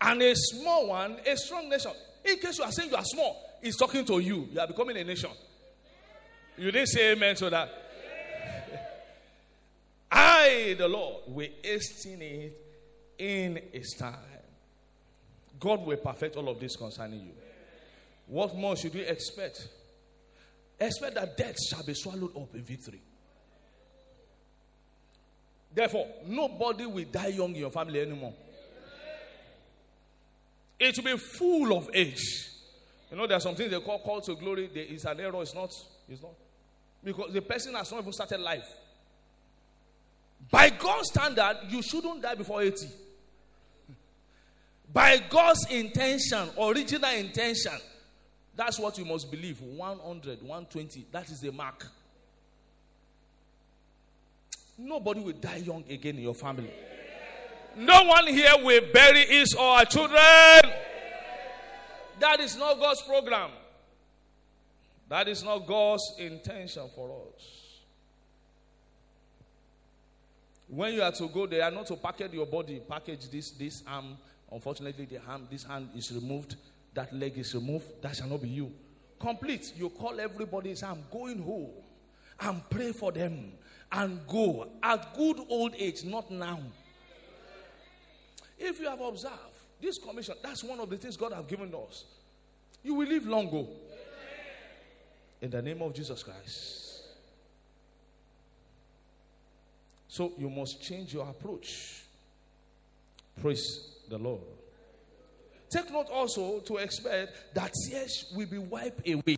and 0.00 0.22
a 0.22 0.34
small 0.36 0.88
one 0.88 1.16
a 1.26 1.36
strong 1.36 1.68
nation. 1.68 1.92
In 2.24 2.38
case 2.38 2.58
you 2.58 2.64
are 2.64 2.72
saying 2.72 2.90
you 2.90 2.96
are 2.96 3.04
small, 3.04 3.58
he's 3.62 3.76
talking 3.76 4.04
to 4.04 4.18
you. 4.18 4.48
You 4.52 4.60
are 4.60 4.66
becoming 4.66 4.96
a 4.98 5.04
nation. 5.04 5.30
You 6.58 6.70
didn't 6.70 6.88
say 6.88 7.12
amen 7.12 7.36
to 7.36 7.50
that. 7.50 7.70
I, 10.12 10.74
the 10.76 10.88
Lord, 10.88 11.22
will 11.28 11.48
hasten 11.62 12.20
it 12.20 12.56
in 13.18 13.60
His 13.72 13.94
time. 13.98 14.37
God 15.60 15.84
will 15.84 15.96
perfect 15.96 16.36
all 16.36 16.48
of 16.48 16.60
this 16.60 16.76
concerning 16.76 17.20
you. 17.20 17.32
What 18.26 18.54
more 18.54 18.76
should 18.76 18.94
we 18.94 19.00
expect? 19.00 19.68
Expect 20.78 21.14
that 21.14 21.36
death 21.36 21.56
shall 21.68 21.82
be 21.82 21.94
swallowed 21.94 22.36
up 22.36 22.54
in 22.54 22.62
victory. 22.62 23.00
Therefore, 25.74 26.06
nobody 26.26 26.86
will 26.86 27.04
die 27.04 27.28
young 27.28 27.50
in 27.50 27.60
your 27.60 27.70
family 27.70 28.00
anymore. 28.00 28.34
It 30.78 30.96
will 30.96 31.04
be 31.04 31.18
full 31.18 31.76
of 31.76 31.90
age. 31.92 32.50
You 33.10 33.16
know, 33.16 33.26
there 33.26 33.36
are 33.36 33.40
some 33.40 33.54
things 33.54 33.70
they 33.70 33.80
call 33.80 33.98
call 34.00 34.20
to 34.20 34.36
glory. 34.36 34.66
Is 34.74 35.04
an 35.04 35.18
error. 35.20 35.42
It's 35.42 35.54
not. 35.54 35.72
It's 36.08 36.22
not. 36.22 36.32
Because 37.02 37.32
the 37.32 37.42
person 37.42 37.74
has 37.74 37.90
not 37.90 38.00
even 38.00 38.12
started 38.12 38.40
life. 38.40 38.68
By 40.50 40.70
God's 40.70 41.08
standard, 41.08 41.58
you 41.68 41.82
shouldn't 41.82 42.22
die 42.22 42.34
before 42.34 42.62
80. 42.62 42.86
By 44.92 45.18
God's 45.28 45.66
intention, 45.70 46.48
original 46.58 47.10
intention, 47.10 47.72
that's 48.56 48.78
what 48.78 48.98
you 48.98 49.04
must 49.04 49.30
believe 49.30 49.60
100, 49.60 50.42
120. 50.42 51.06
That 51.12 51.30
is 51.30 51.40
the 51.40 51.52
mark. 51.52 51.86
Nobody 54.76 55.20
will 55.20 55.32
die 55.32 55.56
young 55.56 55.84
again 55.90 56.16
in 56.16 56.22
your 56.22 56.34
family. 56.34 56.70
No 57.76 58.04
one 58.04 58.26
here 58.26 58.54
will 58.62 58.82
bury 58.92 59.24
his 59.26 59.54
or 59.54 59.78
her 59.78 59.84
children. 59.84 60.72
That 62.20 62.40
is 62.40 62.56
not 62.56 62.78
God's 62.78 63.02
program. 63.02 63.50
That 65.08 65.28
is 65.28 65.42
not 65.42 65.66
God's 65.66 66.02
intention 66.18 66.88
for 66.94 67.10
us. 67.10 67.58
When 70.68 70.92
you 70.92 71.02
are 71.02 71.12
to 71.12 71.28
go 71.28 71.46
there, 71.46 71.70
not 71.70 71.86
to 71.86 71.96
package 71.96 72.32
your 72.32 72.46
body, 72.46 72.82
package 72.86 73.30
this, 73.30 73.52
this 73.52 73.82
arm. 73.86 74.18
Unfortunately, 74.50 75.04
the 75.04 75.20
hand, 75.20 75.46
this 75.50 75.64
hand 75.64 75.90
is 75.94 76.12
removed, 76.12 76.56
that 76.94 77.12
leg 77.12 77.36
is 77.36 77.54
removed. 77.54 77.86
That 78.02 78.16
shall 78.16 78.28
not 78.28 78.42
be 78.42 78.48
you. 78.48 78.72
Complete. 79.20 79.72
You 79.76 79.90
call 79.90 80.18
everybody, 80.20 80.74
say, 80.74 80.86
I'm 80.86 81.04
going 81.12 81.42
home. 81.42 81.70
And 82.40 82.62
pray 82.70 82.92
for 82.92 83.12
them. 83.12 83.52
And 83.90 84.20
go 84.26 84.68
at 84.82 85.14
good 85.16 85.40
old 85.48 85.74
age, 85.76 86.04
not 86.04 86.30
now. 86.30 86.60
If 88.58 88.80
you 88.80 88.88
have 88.88 89.00
observed 89.00 89.34
this 89.80 89.98
commission, 89.98 90.34
that's 90.42 90.64
one 90.64 90.80
of 90.80 90.90
the 90.90 90.96
things 90.96 91.16
God 91.16 91.32
have 91.32 91.46
given 91.46 91.72
us. 91.74 92.04
You 92.82 92.94
will 92.94 93.08
live 93.08 93.26
long 93.26 93.48
ago. 93.48 93.68
In 95.40 95.50
the 95.50 95.62
name 95.62 95.82
of 95.82 95.94
Jesus 95.94 96.22
Christ. 96.22 97.02
So 100.08 100.32
you 100.38 100.50
must 100.50 100.82
change 100.82 101.14
your 101.14 101.28
approach. 101.28 102.02
Praise 103.40 103.88
the 104.08 104.18
Lord. 104.18 104.42
Take 105.70 105.92
note 105.92 106.08
also 106.10 106.60
to 106.60 106.76
expect 106.78 107.54
that 107.54 107.72
tears 107.86 108.32
will 108.34 108.46
be 108.46 108.58
wiped 108.58 109.06
away. 109.08 109.36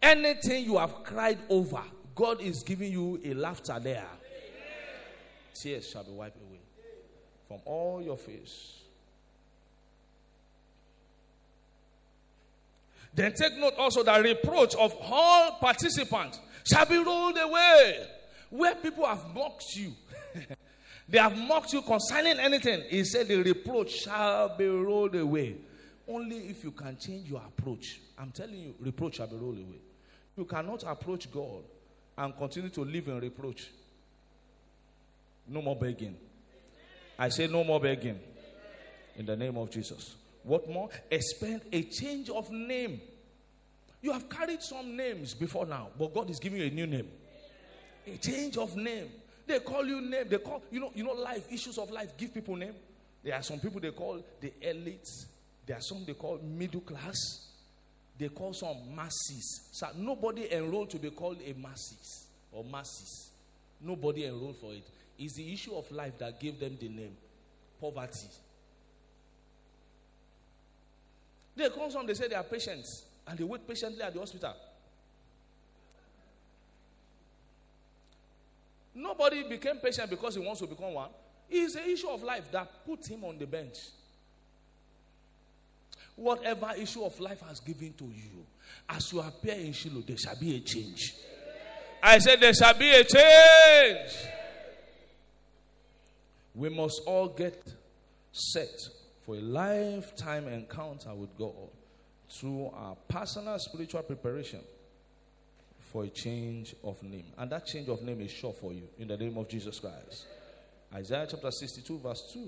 Anything 0.00 0.64
you 0.64 0.78
have 0.78 1.02
cried 1.02 1.38
over, 1.48 1.82
God 2.14 2.40
is 2.40 2.62
giving 2.62 2.92
you 2.92 3.20
a 3.24 3.34
laughter 3.34 3.78
there. 3.80 4.06
Tears 5.60 5.90
shall 5.90 6.04
be 6.04 6.12
wiped 6.12 6.40
away 6.40 6.60
from 7.48 7.58
all 7.64 8.00
your 8.00 8.16
face. 8.16 8.74
Then 13.14 13.32
take 13.32 13.56
note 13.58 13.74
also 13.78 14.04
that 14.04 14.22
reproach 14.22 14.76
of 14.76 14.94
all 15.00 15.52
participants 15.58 16.38
shall 16.64 16.86
be 16.86 16.98
rolled 16.98 17.36
away. 17.36 18.06
Where 18.50 18.76
people 18.76 19.04
have 19.06 19.34
mocked 19.34 19.64
you, 19.74 19.92
they 21.08 21.18
have 21.18 21.36
mocked 21.36 21.72
you 21.72 21.82
concerning 21.82 22.38
anything. 22.38 22.82
He 22.88 23.04
said 23.04 23.28
the 23.28 23.42
reproach 23.42 23.90
shall 24.02 24.56
be 24.56 24.66
rolled 24.66 25.14
away. 25.14 25.56
Only 26.06 26.36
if 26.48 26.64
you 26.64 26.70
can 26.70 26.98
change 26.98 27.30
your 27.30 27.42
approach. 27.46 28.00
I'm 28.18 28.30
telling 28.30 28.58
you, 28.58 28.74
reproach 28.78 29.16
shall 29.16 29.26
be 29.26 29.36
rolled 29.36 29.58
away. 29.58 29.80
You 30.36 30.44
cannot 30.44 30.84
approach 30.84 31.30
God 31.30 31.64
and 32.16 32.36
continue 32.36 32.68
to 32.70 32.84
live 32.84 33.08
in 33.08 33.20
reproach. 33.20 33.68
No 35.46 35.62
more 35.62 35.76
begging. 35.76 36.16
I 37.18 37.30
say 37.30 37.46
no 37.46 37.64
more 37.64 37.80
begging. 37.80 38.18
In 39.16 39.26
the 39.26 39.36
name 39.36 39.56
of 39.56 39.70
Jesus. 39.70 40.14
What 40.42 40.68
more? 40.68 40.88
Expect 41.10 41.66
a 41.72 41.82
change 41.82 42.30
of 42.30 42.50
name. 42.50 43.00
You 44.00 44.12
have 44.12 44.28
carried 44.28 44.62
some 44.62 44.96
names 44.96 45.34
before 45.34 45.66
now, 45.66 45.88
but 45.98 46.14
God 46.14 46.30
is 46.30 46.38
giving 46.38 46.60
you 46.60 46.66
a 46.66 46.70
new 46.70 46.86
name. 46.86 47.08
A 48.06 48.16
change 48.18 48.56
of 48.56 48.76
name. 48.76 49.08
They 49.48 49.60
call 49.60 49.84
you 49.86 50.02
name. 50.02 50.28
They 50.28 50.38
call 50.38 50.62
you 50.70 50.78
know 50.78 50.92
you 50.94 51.02
know 51.02 51.14
life 51.14 51.50
issues 51.50 51.78
of 51.78 51.90
life. 51.90 52.16
Give 52.18 52.32
people 52.32 52.54
name. 52.54 52.74
There 53.24 53.34
are 53.34 53.42
some 53.42 53.58
people 53.58 53.80
they 53.80 53.90
call 53.90 54.22
the 54.40 54.52
elites. 54.62 55.24
There 55.66 55.76
are 55.76 55.80
some 55.80 56.04
they 56.06 56.12
call 56.12 56.38
middle 56.38 56.82
class. 56.82 57.46
They 58.18 58.28
call 58.28 58.52
some 58.52 58.94
masses. 58.94 59.70
So 59.72 59.86
nobody 59.96 60.52
enrolled 60.52 60.90
to 60.90 60.98
be 60.98 61.10
called 61.10 61.38
a 61.44 61.54
masses 61.54 62.26
or 62.52 62.62
masses. 62.62 63.30
Nobody 63.80 64.26
enrolled 64.26 64.58
for 64.58 64.72
it. 64.74 64.86
It's 65.18 65.34
the 65.34 65.52
issue 65.52 65.74
of 65.74 65.90
life 65.90 66.18
that 66.18 66.38
gave 66.38 66.60
them 66.60 66.76
the 66.78 66.88
name 66.88 67.16
poverty. 67.80 68.26
They 71.56 71.68
come 71.70 71.90
some, 71.90 72.06
they 72.06 72.14
say 72.14 72.28
they 72.28 72.34
are 72.34 72.44
patients, 72.44 73.04
and 73.26 73.38
they 73.38 73.44
wait 73.44 73.66
patiently 73.66 74.02
at 74.02 74.12
the 74.12 74.20
hospital. 74.20 74.54
Nobody 78.98 79.48
became 79.48 79.76
patient 79.76 80.10
because 80.10 80.34
he 80.34 80.40
wants 80.40 80.60
to 80.60 80.66
become 80.66 80.92
one. 80.92 81.10
It's 81.48 81.76
an 81.76 81.88
issue 81.88 82.08
of 82.08 82.20
life 82.24 82.50
that 82.50 82.84
put 82.84 83.06
him 83.08 83.22
on 83.24 83.38
the 83.38 83.46
bench. 83.46 83.76
Whatever 86.16 86.72
issue 86.76 87.04
of 87.04 87.18
life 87.20 87.40
has 87.46 87.60
given 87.60 87.92
to 87.92 88.04
you, 88.06 88.44
as 88.88 89.12
you 89.12 89.20
appear 89.20 89.54
in 89.54 89.72
Shiloh, 89.72 90.02
there 90.04 90.16
shall 90.16 90.34
be 90.34 90.56
a 90.56 90.60
change. 90.60 91.14
I 92.02 92.18
said, 92.18 92.40
There 92.40 92.52
shall 92.52 92.74
be 92.74 92.90
a 92.90 93.04
change. 93.04 94.10
We 96.56 96.68
must 96.68 97.00
all 97.06 97.28
get 97.28 97.72
set 98.32 98.80
for 99.24 99.36
a 99.36 99.40
lifetime 99.40 100.48
encounter 100.48 101.14
with 101.14 101.38
God 101.38 101.70
through 102.28 102.72
our 102.74 102.96
personal 103.06 103.60
spiritual 103.60 104.02
preparation 104.02 104.60
for 105.92 106.04
a 106.04 106.08
change 106.08 106.74
of 106.84 107.02
name. 107.02 107.26
And 107.36 107.50
that 107.50 107.66
change 107.66 107.88
of 107.88 108.02
name 108.02 108.20
is 108.20 108.30
sure 108.30 108.52
for 108.52 108.72
you 108.72 108.82
in 108.98 109.08
the 109.08 109.16
name 109.16 109.36
of 109.36 109.48
Jesus 109.48 109.80
Christ. 109.80 110.26
Isaiah 110.94 111.26
chapter 111.28 111.50
62, 111.50 111.98
verse 111.98 112.30
2. 112.32 112.40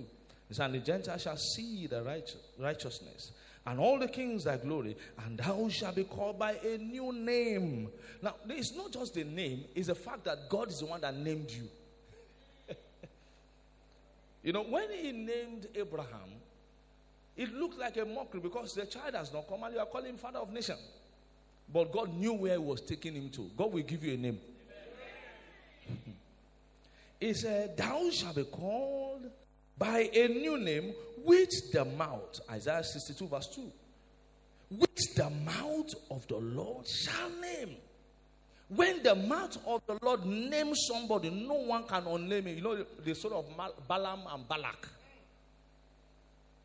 It 0.51 0.57
says, 0.57 0.61
And 0.61 0.75
the 0.75 0.79
Gentiles 0.79 1.23
shall 1.23 1.37
see 1.37 1.87
the 1.87 2.03
right, 2.03 2.29
righteousness, 2.59 3.33
and 3.67 3.79
all 3.79 3.99
the 3.99 4.09
kings 4.09 4.45
thy 4.45 4.57
glory, 4.57 4.97
and 5.25 5.39
thou 5.39 5.69
shalt 5.69 5.97
be 5.97 6.05
called 6.05 6.39
by 6.39 6.53
a 6.53 6.79
new 6.79 7.13
name. 7.13 7.89
Now, 8.23 8.35
it's 8.49 8.75
not 8.75 8.93
just 8.93 9.15
the 9.15 9.25
name, 9.25 9.65
it's 9.75 9.89
the 9.89 9.95
fact 9.95 10.25
that 10.25 10.49
God 10.49 10.69
is 10.69 10.81
the 10.81 10.87
one 10.87 11.01
that 11.03 11.17
named 11.17 11.51
you. 11.51 11.69
you 14.43 14.53
know, 14.53 14.65
when 14.65 14.91
he 14.91 15.13
named 15.13 15.69
Abraham, 15.75 16.31
it 17.37 17.55
looked 17.55 17.79
like 17.79 17.97
a 17.97 18.05
mockery 18.05 18.41
because 18.41 18.75
the 18.75 18.87
child 18.87 19.15
has 19.15 19.33
not 19.33 19.49
come 19.49 19.63
and 19.63 19.75
you 19.75 19.81
are 19.81 19.87
calling 19.87 20.11
him 20.11 20.17
father 20.17 20.41
of 20.41 20.53
nation. 20.53 20.77
But 21.73 21.93
God 21.93 22.15
knew 22.15 22.33
where 22.33 22.53
he 22.53 22.59
was 22.59 22.81
taking 22.81 23.15
him 23.15 23.29
to. 23.31 23.51
God 23.57 23.73
will 23.73 23.83
give 23.83 24.05
you 24.05 24.15
a 24.15 24.17
name. 24.17 24.39
he 27.21 27.35
said, 27.35 27.77
Thou 27.77 28.11
shalt 28.11 28.37
be 28.37 28.45
called 28.45 29.31
by 29.79 30.11
a 30.13 30.29
new 30.29 30.59
name 30.59 30.93
which 31.25 31.51
the 31.73 31.85
mouth, 31.85 32.41
Isaiah 32.51 32.83
62, 32.83 33.29
verse 33.29 33.49
2, 33.55 33.63
which 34.79 35.15
the 35.17 35.31
mouth 35.31 35.91
of 36.11 36.27
the 36.29 36.37
Lord 36.37 36.87
shall 36.87 37.31
name. 37.41 37.77
When 38.69 39.03
the 39.03 39.17
mouth 39.17 39.59
of 39.67 39.83
the 39.87 39.99
Lord 40.01 40.25
names 40.25 40.87
somebody, 40.87 41.31
no 41.31 41.55
one 41.55 41.85
can 41.85 42.05
unname 42.05 42.47
it. 42.47 42.57
You 42.57 42.63
know 42.63 42.85
the 43.05 43.15
story 43.15 43.35
of 43.35 43.47
Balaam 43.89 44.21
and 44.33 44.49
Balak. 44.49 44.89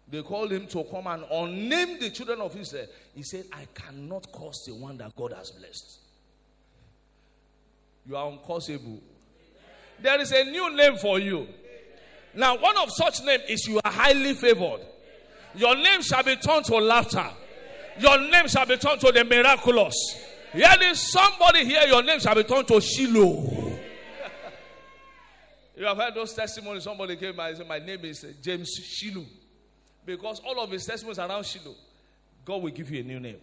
They 0.08 0.22
called 0.22 0.52
him 0.52 0.68
to 0.68 0.84
come 0.84 1.08
and 1.08 1.24
unname 1.24 2.00
the 2.00 2.12
children 2.12 2.42
of 2.42 2.56
Israel. 2.56 2.86
He 3.16 3.24
said, 3.24 3.46
I 3.52 3.66
cannot 3.74 4.32
curse 4.32 4.66
the 4.68 4.76
one 4.76 4.98
that 4.98 5.16
God 5.16 5.34
has 5.34 5.52
blessed. 5.52 6.00
You 8.08 8.16
are 8.16 8.32
uncursable. 8.32 9.00
There 10.00 10.22
is 10.22 10.32
a 10.32 10.44
new 10.44 10.76
name 10.76 10.98
for 10.98 11.20
you. 11.20 11.48
Now, 12.36 12.58
one 12.58 12.78
of 12.78 12.92
such 12.92 13.24
name 13.24 13.40
is 13.48 13.66
you 13.68 13.80
are 13.84 13.92
highly 13.92 14.34
favored. 14.34 14.82
Your 15.56 15.76
name 15.76 16.02
shall 16.02 16.22
be 16.22 16.36
turned 16.36 16.66
to 16.66 16.76
laughter. 16.76 17.26
Your 17.98 18.20
name 18.20 18.48
shall 18.48 18.66
be 18.66 18.78
turned 18.78 19.00
to 19.02 19.12
the 19.12 19.24
miraculous. 19.24 19.96
Here 20.52 20.70
is 20.84 21.12
somebody 21.12 21.66
here, 21.66 21.84
your 21.88 22.04
name 22.04 22.20
shall 22.20 22.36
be 22.36 22.44
turned 22.44 22.68
to 22.68 22.80
Shiloh. 22.80 23.72
you 25.78 25.86
have 25.86 25.98
heard 25.98 26.14
those 26.14 26.34
testimonies. 26.34 26.84
Somebody 26.84 27.16
came 27.16 27.40
and 27.40 27.58
said, 27.58 27.68
My 27.68 27.80
name 27.80 28.04
is 28.04 28.24
uh, 28.24 28.34
James 28.42 28.70
Shiloh. 28.70 29.26
Because 30.06 30.40
all 30.46 30.60
of 30.60 30.72
his 30.72 30.86
testimonies 30.86 31.20
around 31.20 31.46
Shiloh, 31.46 31.76
God 32.44 32.62
will 32.62 32.72
give 32.72 32.92
you 32.92 33.02
a 33.02 33.04
new 33.04 33.20
name. 33.20 33.40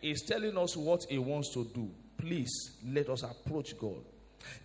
He's 0.00 0.22
telling 0.22 0.56
us 0.56 0.76
what 0.76 1.04
he 1.08 1.18
wants 1.18 1.52
to 1.54 1.64
do. 1.64 1.90
Please 2.16 2.78
let 2.86 3.08
us 3.10 3.22
approach 3.22 3.78
God. 3.78 4.02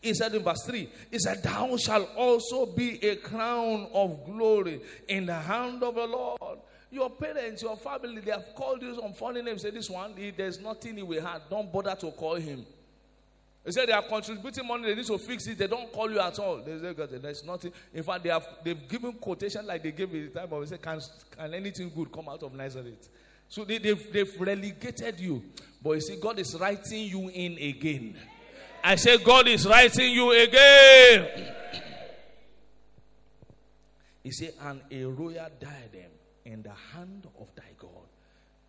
He 0.02 0.14
said 0.14 0.34
in 0.34 0.44
verse 0.44 0.64
3, 0.66 0.90
He 1.12 1.20
said, 1.20 1.44
Thou 1.44 1.76
shalt 1.78 2.10
also 2.16 2.66
be 2.66 3.04
a 3.06 3.18
crown 3.18 3.90
of 3.94 4.26
glory 4.26 4.82
in 5.08 5.26
the 5.26 5.36
hand 5.36 5.84
of 5.84 5.96
the 5.96 6.06
Lord. 6.06 6.60
Your 6.92 7.10
parents, 7.10 7.62
your 7.62 7.76
family, 7.76 8.22
they 8.22 8.32
have 8.32 8.56
called 8.56 8.82
you 8.82 8.96
some 8.96 9.14
funny 9.14 9.42
names. 9.42 9.64
Say, 9.64 9.72
This 9.72 9.90
one, 9.90 10.14
there's 10.38 10.62
nothing 10.62 10.96
he 10.96 11.04
will 11.04 11.22
have. 11.22 11.42
Don't 11.50 11.72
bother 11.72 11.96
to 11.96 12.12
call 12.12 12.36
him. 12.36 12.66
They 13.66 13.72
said 13.72 13.90
they 13.90 13.94
are 13.94 14.04
contributing 14.04 14.68
money, 14.68 14.84
they 14.84 14.96
need 14.96 15.08
to 15.08 15.18
fix 15.18 15.48
it. 15.48 15.58
They 15.58 15.66
don't 15.66 15.92
call 15.92 16.12
you 16.12 16.20
at 16.20 16.38
all. 16.38 16.58
They 16.58 16.78
say, 16.78 16.94
there's 17.18 17.44
nothing. 17.44 17.74
In 17.96 18.04
fact, 18.04 18.24
they 18.24 18.30
have 18.30 18.48
they've 18.64 18.88
given 18.88 19.14
quotation 19.14 19.66
like 19.66 19.82
they 19.82 19.92
gave 19.92 20.14
at 20.14 20.34
the 20.34 20.40
time 20.40 20.54
of 20.54 20.62
they 20.62 20.76
say, 20.76 20.82
can, 20.82 21.02
can 21.36 21.52
anything 21.52 21.92
good 21.94 22.12
come 22.12 22.30
out 22.30 22.44
of 22.44 22.54
Nazareth? 22.54 23.10
So 23.50 23.66
they, 23.66 23.80
they've, 23.80 24.14
they've 24.14 24.40
relegated 24.40 25.20
you. 25.20 25.44
But 25.82 25.94
you 25.94 26.02
see, 26.02 26.20
God 26.22 26.38
is 26.38 26.56
writing 26.60 27.06
you 27.08 27.30
in 27.30 27.54
again. 27.54 28.16
I 28.84 28.96
say, 28.98 29.18
God 29.18 29.48
is 29.48 29.66
writing 29.66 30.14
you 30.14 30.32
again. 30.32 31.54
He 34.24 34.32
said, 34.32 34.54
and 34.62 34.82
a 34.92 35.06
royal 35.06 35.50
diadem 35.60 36.12
in 36.46 36.62
the 36.62 36.74
hand 36.94 37.28
of 37.40 37.54
thy 37.56 37.64
God. 37.80 37.90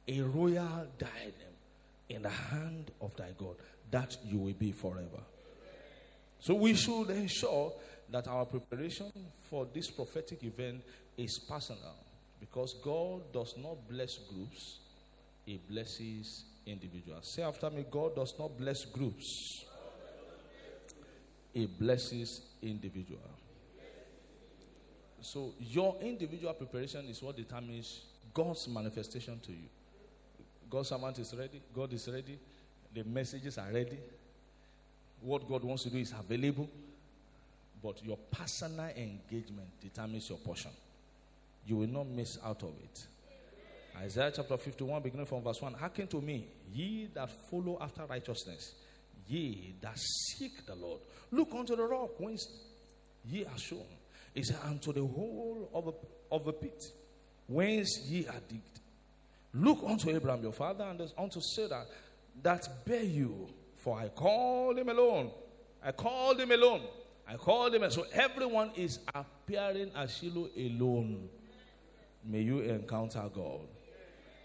A 0.09 0.21
royal 0.23 0.87
diadem 0.99 1.55
in 2.09 2.23
the 2.23 2.31
hand 2.31 2.91
of 3.03 3.15
thy 3.17 3.33
God 3.37 3.57
that 3.97 4.15
you 4.27 4.37
will 4.37 4.53
be 4.53 4.73
forever. 4.73 5.23
So 6.39 6.53
we 6.53 6.75
should 6.75 7.09
ensure 7.09 7.73
that 8.11 8.29
our 8.29 8.45
preparation 8.45 9.11
for 9.49 9.67
this 9.73 9.91
prophetic 9.91 10.45
event 10.45 10.83
is 11.17 11.39
personal 11.39 11.97
because 12.39 12.75
God 12.85 13.33
does 13.33 13.55
not 13.57 13.89
bless 13.89 14.19
groups, 14.19 14.81
He 15.47 15.59
blesses 15.67 16.45
individuals. 16.67 17.27
Say 17.35 17.43
after 17.43 17.71
me 17.71 17.87
God 17.91 18.15
does 18.15 18.35
not 18.39 18.59
bless 18.59 18.85
groups, 18.85 19.65
He 21.55 21.65
blesses 21.65 22.43
individuals. 22.61 23.23
So 25.23 25.55
your 25.59 25.97
individual 26.03 26.53
preparation 26.53 27.07
is 27.09 27.23
what 27.23 27.39
determines 27.39 28.03
God's 28.35 28.69
manifestation 28.69 29.41
to 29.41 29.53
you. 29.53 29.69
God's 30.69 30.91
servant 30.91 31.19
is 31.19 31.35
ready, 31.35 31.63
God 31.75 31.95
is 31.95 32.07
ready, 32.13 32.39
the 32.95 33.05
messages 33.05 33.59
are 33.59 33.71
ready. 33.73 33.99
What 35.21 35.49
God 35.49 35.65
wants 35.65 35.85
to 35.85 35.91
do 35.91 35.99
is 35.99 36.13
available, 36.19 36.69
but 37.83 38.05
your 38.05 38.19
personal 38.31 38.89
engagement 38.89 39.69
determines 39.81 40.29
your 40.29 40.39
portion. 40.39 40.71
You 41.67 41.77
will 41.77 41.89
not 41.89 42.07
miss 42.07 42.39
out 42.45 42.63
of 42.63 42.73
it. 42.83 43.07
Isaiah 43.99 44.33
chapter 44.35 44.57
51, 44.57 45.03
beginning 45.03 45.27
from 45.27 45.43
verse 45.43 45.61
1 45.61 45.75
Hearken 45.75 46.07
to 46.09 46.21
me, 46.21 46.47
ye 46.73 47.09
that 47.15 47.31
follow 47.51 47.79
after 47.81 48.05
righteousness, 48.05 48.75
ye 49.27 49.75
that 49.81 49.99
seek 49.99 50.67
the 50.67 50.75
Lord. 50.75 51.01
Look 51.33 51.49
unto 51.55 51.75
the 51.75 51.85
rock 51.85 52.11
whence 52.19 52.47
ye 53.25 53.45
are 53.45 53.59
shown. 53.59 53.87
He 54.35 54.45
said, 54.45 54.59
Unto 54.65 54.93
the 54.93 55.01
hole 55.01 55.71
of 55.73 55.89
a, 55.89 56.35
of 56.35 56.47
a 56.47 56.53
pit 56.53 56.85
whence 57.49 58.01
ye 58.07 58.27
are 58.27 58.41
digged. 58.49 58.81
Look 59.55 59.79
unto 59.87 60.11
Abraham 60.11 60.43
your 60.43 60.53
father 60.53 60.85
and 60.85 61.01
unto 61.17 61.41
Sarah 61.41 61.87
that 62.43 62.85
bear 62.85 63.03
you. 63.03 63.49
For 63.77 63.99
I 63.99 64.09
called 64.09 64.79
him 64.79 64.89
alone. 64.89 65.31
I 65.83 65.93
called 65.93 66.41
him 66.41 66.51
alone. 66.51 66.83
I 67.29 67.37
called 67.37 67.75
him. 67.75 67.89
So 67.91 68.07
everyone 68.13 68.71
is 68.77 68.99
appearing 69.15 69.91
as 69.95 70.17
Shiloh 70.17 70.49
alone. 70.57 71.29
May 72.25 72.41
you 72.41 72.61
encounter 72.61 73.23
God. 73.33 73.61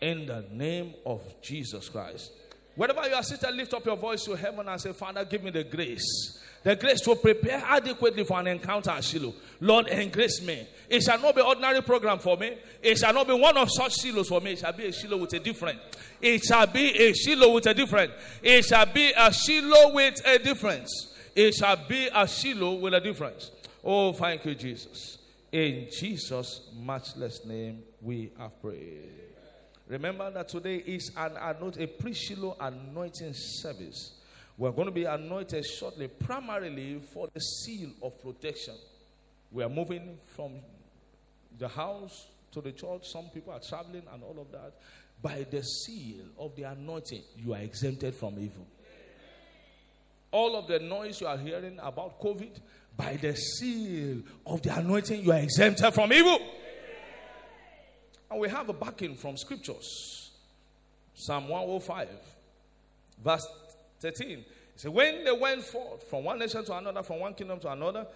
In 0.02 0.26
the 0.26 0.46
name 0.52 0.94
of 1.06 1.22
Jesus 1.42 1.89
Christ. 1.89 2.32
Wherever 2.76 3.07
you 3.07 3.15
are 3.15 3.24
seated, 3.24 3.53
lift 3.53 3.74
up 3.74 3.86
your 3.86 3.97
voice 3.97 4.24
to 4.26 4.36
heaven 4.36 4.67
and 4.67 4.80
say, 4.80 4.93
Father, 4.93 5.26
give 5.26 5.43
me 5.43 5.51
the 5.51 5.63
grace. 5.63 6.39
The 6.63 6.76
grace 6.76 7.01
to 7.01 7.15
prepare 7.15 7.61
adequately 7.65 8.24
for 8.24 8.39
an 8.39 8.47
encounter 8.47 8.91
at 8.91 9.03
Shiloh. 9.03 9.34
Lord, 9.59 9.88
engrace 9.88 10.41
me. 10.43 10.67
It 10.88 11.01
shall 11.01 11.19
not 11.19 11.36
be 11.36 11.41
ordinary 11.41 11.82
program 11.82 12.19
for 12.19 12.38
me. 12.38 12.55
It 12.84 12.97
shall 12.99 13.13
not 13.13 13.28
be 13.28 13.34
one 13.34 13.57
of 13.57 13.69
such 13.72 13.97
Shilohs 13.97 14.28
for 14.28 14.41
me. 14.41 14.51
It 14.53 14.59
shall 14.59 14.72
be 14.74 14.86
a 14.86 14.91
Shiloh 14.91 15.17
with 15.17 15.34
a 15.34 15.39
different. 15.39 15.80
It 16.22 16.43
shall 16.43 16.67
be 16.67 16.91
a 16.91 17.13
Shiloh 17.13 17.53
with 17.53 17.65
a 17.65 17.74
different. 17.74 18.11
It 18.43 18.63
shall 18.63 18.86
be 18.86 19.11
a 19.17 19.34
Shiloh 19.34 19.93
with 19.93 20.22
a 20.26 20.38
difference. 20.38 21.15
It 21.36 21.53
shall 21.55 21.78
be 21.88 22.09
a 22.13 22.28
Shiloh 22.28 22.76
with 22.76 22.93
a 22.93 23.01
difference. 23.01 23.51
Oh, 23.84 24.13
thank 24.13 24.45
you, 24.45 24.53
Jesus. 24.53 25.17
In 25.51 25.88
Jesus' 25.91 26.69
matchless 26.80 27.43
name, 27.43 27.82
we 28.01 28.32
have 28.38 28.61
prayed. 28.61 29.30
Remember 29.92 30.32
that 30.32 30.48
today 30.48 30.78
is 30.78 31.12
an 31.18 31.34
anoint, 31.36 31.76
a 31.76 31.86
pre-Shiloh 31.86 32.56
anointing 32.62 33.34
service. 33.34 34.14
We're 34.58 34.72
going 34.72 34.86
to 34.86 34.92
be 34.94 35.04
anointed 35.04 35.66
shortly, 35.66 36.08
primarily 36.08 37.02
for 37.14 37.28
the 37.34 37.42
seal 37.42 37.89
of 38.02 38.18
protection. 38.22 38.76
We 39.52 39.66
are 39.66 39.70
moving 39.70 40.18
from 40.34 40.54
the 41.60 41.68
house 41.68 42.28
to 42.54 42.62
the 42.62 42.72
church. 42.72 43.02
Some 43.10 43.26
people 43.34 43.52
are 43.52 43.60
traveling 43.60 44.04
and 44.14 44.24
all 44.24 44.39
of 44.39 44.50
that. 44.54 44.76
By 45.22 45.46
the 45.52 45.62
seal 45.62 46.24
of 46.39 46.56
the 46.56 46.64
anointing, 46.64 47.24
you 47.36 47.54
are 47.54 47.60
exempted 47.60 48.16
from 48.16 48.39
evil. 48.39 48.66
All 50.32 50.56
of 50.56 50.68
the 50.68 50.80
noise 50.80 51.20
you 51.20 51.28
are 51.28 51.38
hearing 51.38 51.78
about 51.84 52.22
COVID, 52.22 52.62
by 52.96 53.18
the 53.18 53.36
seal 53.36 54.22
of 54.46 54.62
the 54.62 54.74
anointing, 54.74 55.22
you 55.22 55.34
are 55.34 55.39
exempted 55.39 55.94
from 55.94 56.14
evil. 56.14 56.39
And 58.32 58.39
we 58.39 58.47
have 58.47 58.69
a 58.69 58.73
backing 58.73 59.15
from 59.15 59.36
scriptures. 59.36 60.32
Psalm 61.13 61.49
105, 61.49 62.07
verse 63.21 63.45
13. 63.99 64.45
So 64.77 64.89
when 64.89 65.25
they 65.25 65.32
went 65.34 65.63
forth 65.63 66.09
from 66.09 66.23
one 66.23 66.39
nation 66.39 66.63
to 66.63 66.77
another, 66.77 67.03
from 67.03 67.19
one 67.19 67.34
kingdom 67.34 67.59
to 67.59 67.71
another, 67.71 68.07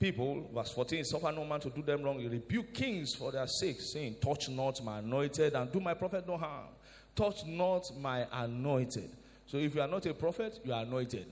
people, 0.00 0.48
verse 0.54 0.72
14, 0.72 1.04
suffer 1.04 1.30
no 1.30 1.44
man 1.44 1.60
to 1.60 1.68
do 1.68 1.82
them 1.82 2.02
wrong. 2.02 2.18
You 2.18 2.30
rebuke 2.30 2.72
kings 2.72 3.14
for 3.14 3.30
their 3.30 3.46
sake, 3.46 3.80
saying, 3.80 4.16
Touch 4.22 4.48
not 4.48 4.82
my 4.82 5.00
anointed 5.00 5.52
and 5.52 5.70
do 5.70 5.80
my 5.80 5.94
prophet 5.94 6.26
no 6.26 6.38
harm. 6.38 6.68
Touch 7.14 7.44
not 7.46 7.90
my 8.00 8.26
anointed. 8.32 9.10
So 9.46 9.58
if 9.58 9.74
you 9.74 9.82
are 9.82 9.88
not 9.88 10.06
a 10.06 10.14
prophet, 10.14 10.60
you 10.64 10.72
are 10.72 10.82
anointed. 10.82 11.26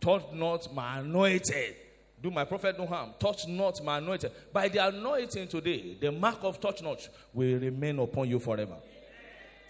Touch 0.00 0.24
not 0.32 0.74
my 0.74 1.00
anointed. 1.00 1.76
Do 2.24 2.30
my 2.30 2.44
prophet 2.44 2.78
no 2.78 2.86
harm. 2.86 3.10
Touch 3.18 3.46
not 3.46 3.84
my 3.84 3.98
anointed. 3.98 4.32
By 4.50 4.68
the 4.68 4.86
anointing 4.86 5.46
today, 5.46 5.98
the 6.00 6.10
mark 6.10 6.38
of 6.40 6.58
touch 6.58 6.82
not 6.82 7.06
will 7.34 7.58
remain 7.58 7.98
upon 7.98 8.30
you 8.30 8.38
forever. 8.38 8.76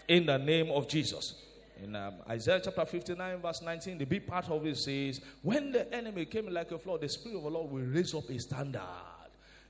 In 0.07 0.25
the 0.25 0.39
name 0.39 0.71
of 0.71 0.87
Jesus. 0.87 1.35
In 1.83 1.97
um, 1.97 2.15
Isaiah 2.31 2.61
chapter 2.63 2.85
59, 2.85 3.41
verse 3.41 3.61
19, 3.61 3.99
the 3.99 4.05
big 4.05 4.29
part 4.29 4.49
of 4.49 4.65
it 4.65 4.77
says, 4.77 5.21
When 5.43 5.73
the 5.73 5.93
enemy 5.93 6.27
came 6.27 6.47
like 6.47 6.71
a 6.71 6.79
flood, 6.79 7.01
the 7.01 7.09
Spirit 7.09 7.39
of 7.39 7.43
the 7.43 7.51
Lord 7.51 7.73
will 7.73 7.83
raise 7.87 8.15
up 8.15 8.31
a 8.31 8.39
standard. 8.39 8.81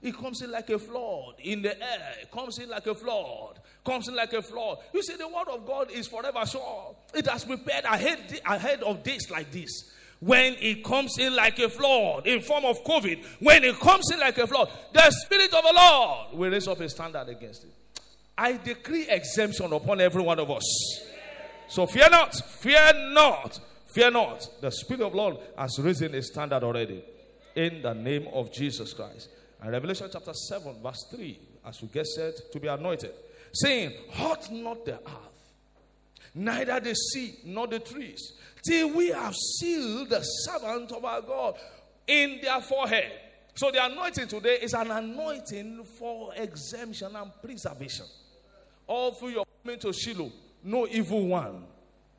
It 0.02 0.14
comes 0.14 0.42
in 0.42 0.50
like 0.50 0.68
a 0.68 0.78
flood 0.78 1.36
in 1.38 1.62
the 1.62 1.82
air. 1.82 2.16
It 2.20 2.30
comes 2.30 2.58
in 2.58 2.68
like 2.68 2.86
a 2.86 2.94
flood. 2.94 3.60
Comes 3.82 4.08
in 4.08 4.14
like 4.14 4.34
a 4.34 4.42
flood. 4.42 4.80
You 4.92 5.02
see, 5.02 5.16
the 5.16 5.26
word 5.26 5.48
of 5.48 5.66
God 5.66 5.90
is 5.90 6.06
forever 6.06 6.44
sure. 6.44 6.94
It 7.14 7.26
has 7.28 7.46
prepared 7.46 7.86
ahead, 7.86 8.42
ahead 8.44 8.82
of 8.82 9.02
days 9.02 9.30
like 9.30 9.50
this 9.50 9.90
when 10.20 10.54
it 10.60 10.84
comes 10.84 11.18
in 11.18 11.34
like 11.36 11.58
a 11.58 11.68
flood 11.68 12.26
in 12.26 12.40
form 12.40 12.64
of 12.64 12.82
COVID, 12.84 13.24
when 13.40 13.64
it 13.64 13.78
comes 13.78 14.10
in 14.12 14.20
like 14.20 14.38
a 14.38 14.46
flood, 14.46 14.70
the 14.92 15.10
Spirit 15.10 15.52
of 15.52 15.62
the 15.62 15.72
Lord 15.74 16.38
will 16.38 16.50
raise 16.50 16.68
up 16.68 16.80
a 16.80 16.88
standard 16.88 17.28
against 17.28 17.64
it. 17.64 17.70
I 18.36 18.56
decree 18.56 19.08
exemption 19.08 19.72
upon 19.72 20.00
every 20.00 20.22
one 20.22 20.38
of 20.38 20.50
us. 20.50 20.64
So 21.68 21.86
fear 21.86 22.08
not, 22.10 22.34
fear 22.34 22.92
not, 23.12 23.60
fear 23.86 24.10
not. 24.10 24.48
The 24.60 24.70
Spirit 24.70 25.02
of 25.02 25.12
the 25.12 25.18
Lord 25.18 25.36
has 25.56 25.78
risen 25.78 26.14
a 26.14 26.22
standard 26.22 26.62
already 26.62 27.04
in 27.54 27.82
the 27.82 27.94
name 27.94 28.28
of 28.32 28.52
Jesus 28.52 28.92
Christ. 28.92 29.28
And 29.60 29.72
Revelation 29.72 30.08
chapter 30.12 30.32
7, 30.32 30.82
verse 30.82 31.06
3, 31.10 31.38
as 31.66 31.80
we 31.80 31.88
get 31.88 32.06
said, 32.06 32.34
to 32.52 32.60
be 32.60 32.68
anointed, 32.68 33.12
saying, 33.52 33.92
Hurt 34.12 34.50
not 34.50 34.84
the 34.84 34.94
earth, 34.94 35.54
neither 36.34 36.80
the 36.80 36.94
sea 36.94 37.36
nor 37.44 37.66
the 37.66 37.78
trees 37.78 38.32
till 38.66 38.90
we 38.94 39.08
have 39.08 39.34
sealed 39.34 40.10
the 40.10 40.22
servant 40.22 40.92
of 40.92 41.04
our 41.04 41.20
God 41.20 41.56
in 42.06 42.40
their 42.42 42.60
forehead. 42.60 43.12
So 43.54 43.70
the 43.70 43.84
anointing 43.84 44.28
today 44.28 44.58
is 44.60 44.74
an 44.74 44.90
anointing 44.90 45.84
for 45.98 46.34
exemption 46.34 47.14
and 47.14 47.30
preservation. 47.42 48.06
All 48.86 49.12
through 49.12 49.30
your 49.30 49.44
coming 49.62 49.78
to 49.80 49.92
Shiloh, 49.92 50.32
no 50.62 50.86
evil 50.88 51.26
one 51.28 51.64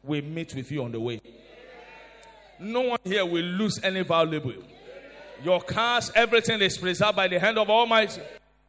will 0.04 0.24
meet 0.24 0.56
with 0.56 0.72
you 0.72 0.84
on 0.84 0.92
the 0.92 1.00
way. 1.00 1.20
No 2.60 2.82
one 2.82 3.00
here 3.04 3.26
will 3.26 3.44
lose 3.44 3.80
any 3.84 4.02
valuable. 4.04 4.54
Your 5.44 5.62
cars, 5.62 6.12
everything 6.16 6.62
is 6.62 6.78
preserved 6.78 7.18
by 7.18 7.28
the 7.28 7.38
hand 7.38 7.58
of 7.58 7.70
Almighty. 7.70 8.22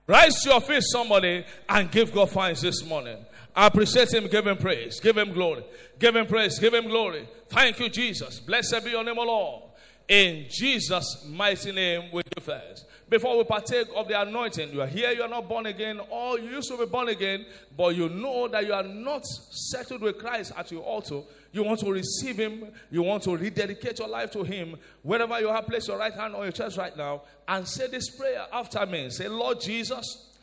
Rise 0.09 0.43
to 0.43 0.51
your 0.51 0.61
feet, 0.61 0.83
somebody, 0.83 1.45
and 1.68 1.91
give 1.91 2.12
God 2.12 2.31
thanks 2.31 2.62
this 2.62 2.85
morning. 2.85 3.18
Appreciate 3.57 4.12
him. 4.12 4.28
Give 4.28 4.46
him 4.46 4.59
praise. 4.59 5.00
Give 5.00 5.16
him 5.16 5.32
glory. 5.32 5.64
Give 5.98 6.14
him 6.14 6.26
praise. 6.26 6.59
Give 6.59 6.74
him 6.74 6.88
glory. 6.88 7.26
Thank 7.48 7.80
you, 7.80 7.88
Jesus. 7.88 8.38
Blessed 8.38 8.84
be 8.84 8.90
your 8.90 9.02
name, 9.02 9.18
O 9.18 9.22
Lord. 9.22 9.62
In 10.09 10.46
Jesus' 10.48 11.24
mighty 11.26 11.72
name, 11.72 12.11
we 12.12 12.22
give 12.22 12.44
thanks. 12.44 12.84
Before 13.09 13.38
we 13.38 13.44
partake 13.44 13.88
of 13.94 14.09
the 14.09 14.20
anointing, 14.20 14.72
you 14.72 14.82
are 14.82 14.86
here, 14.86 15.11
you 15.11 15.22
are 15.22 15.28
not 15.28 15.48
born 15.48 15.66
again, 15.66 16.00
or 16.11 16.38
you 16.38 16.50
used 16.50 16.68
to 16.70 16.76
be 16.76 16.86
born 16.86 17.09
again, 17.09 17.46
but 17.76 17.94
you 17.96 18.09
know 18.09 18.46
that 18.48 18.66
you 18.66 18.72
are 18.72 18.82
not 18.82 19.24
settled 19.24 20.02
with 20.02 20.18
Christ 20.18 20.52
at 20.57 20.70
your 20.70 20.82
altar. 20.82 21.22
You 21.52 21.64
want 21.64 21.80
to 21.80 21.90
receive 21.90 22.36
Him, 22.36 22.66
you 22.90 23.02
want 23.02 23.22
to 23.24 23.36
rededicate 23.36 23.98
your 23.98 24.09
life 24.09 24.30
to 24.32 24.42
Him. 24.42 24.76
Wherever 25.02 25.40
you 25.40 25.48
have, 25.48 25.66
placed 25.66 25.88
your 25.88 25.98
right 25.98 26.12
hand 26.12 26.34
on 26.34 26.42
your 26.42 26.52
chest 26.52 26.76
right 26.76 26.96
now 26.96 27.22
and 27.48 27.66
say 27.66 27.86
this 27.88 28.11
prayer 28.11 28.46
after 28.52 28.84
me. 28.86 29.11
Say, 29.11 29.28
Lord 29.28 29.61
Jesus, 29.61 30.34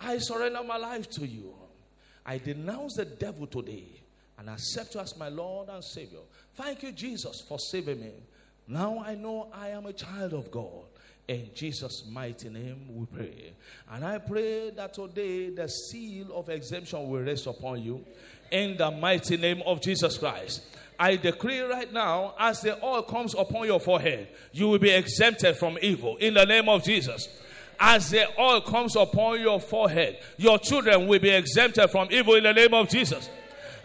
I 0.00 0.18
surrender 0.18 0.62
my 0.64 0.76
life 0.76 1.08
to 1.10 1.26
you. 1.26 1.54
I 2.28 2.36
denounce 2.36 2.96
the 2.96 3.06
devil 3.06 3.46
today 3.46 4.02
and 4.38 4.50
accept 4.50 4.94
you 4.94 5.00
as 5.00 5.16
my 5.16 5.30
Lord 5.30 5.70
and 5.70 5.82
Savior. 5.82 6.18
Thank 6.56 6.82
you, 6.82 6.92
Jesus, 6.92 7.42
for 7.48 7.58
saving 7.58 8.00
me. 8.00 8.12
Now 8.68 9.02
I 9.02 9.14
know 9.14 9.48
I 9.50 9.68
am 9.68 9.86
a 9.86 9.94
child 9.94 10.34
of 10.34 10.50
God. 10.50 10.84
In 11.26 11.48
Jesus' 11.54 12.04
mighty 12.06 12.50
name 12.50 12.84
we 12.94 13.06
pray. 13.06 13.52
And 13.90 14.04
I 14.04 14.18
pray 14.18 14.68
that 14.70 14.92
today 14.92 15.48
the 15.48 15.68
seal 15.68 16.36
of 16.36 16.50
exemption 16.50 17.08
will 17.08 17.22
rest 17.22 17.46
upon 17.46 17.82
you. 17.82 18.04
In 18.50 18.76
the 18.76 18.90
mighty 18.90 19.38
name 19.38 19.62
of 19.64 19.80
Jesus 19.80 20.18
Christ. 20.18 20.62
I 20.98 21.16
decree 21.16 21.60
right 21.60 21.90
now, 21.90 22.34
as 22.38 22.60
the 22.60 22.82
oil 22.84 23.02
comes 23.04 23.34
upon 23.34 23.66
your 23.66 23.80
forehead, 23.80 24.28
you 24.52 24.68
will 24.68 24.78
be 24.78 24.90
exempted 24.90 25.56
from 25.56 25.78
evil. 25.80 26.18
In 26.18 26.34
the 26.34 26.44
name 26.44 26.68
of 26.68 26.84
Jesus 26.84 27.26
as 27.80 28.10
the 28.10 28.26
oil 28.40 28.60
comes 28.60 28.96
upon 28.96 29.40
your 29.40 29.60
forehead, 29.60 30.18
your 30.36 30.58
children 30.58 31.06
will 31.06 31.20
be 31.20 31.30
exempted 31.30 31.90
from 31.90 32.08
evil 32.10 32.34
in 32.34 32.44
the 32.44 32.52
name 32.52 32.74
of 32.74 32.88
Jesus. 32.88 33.28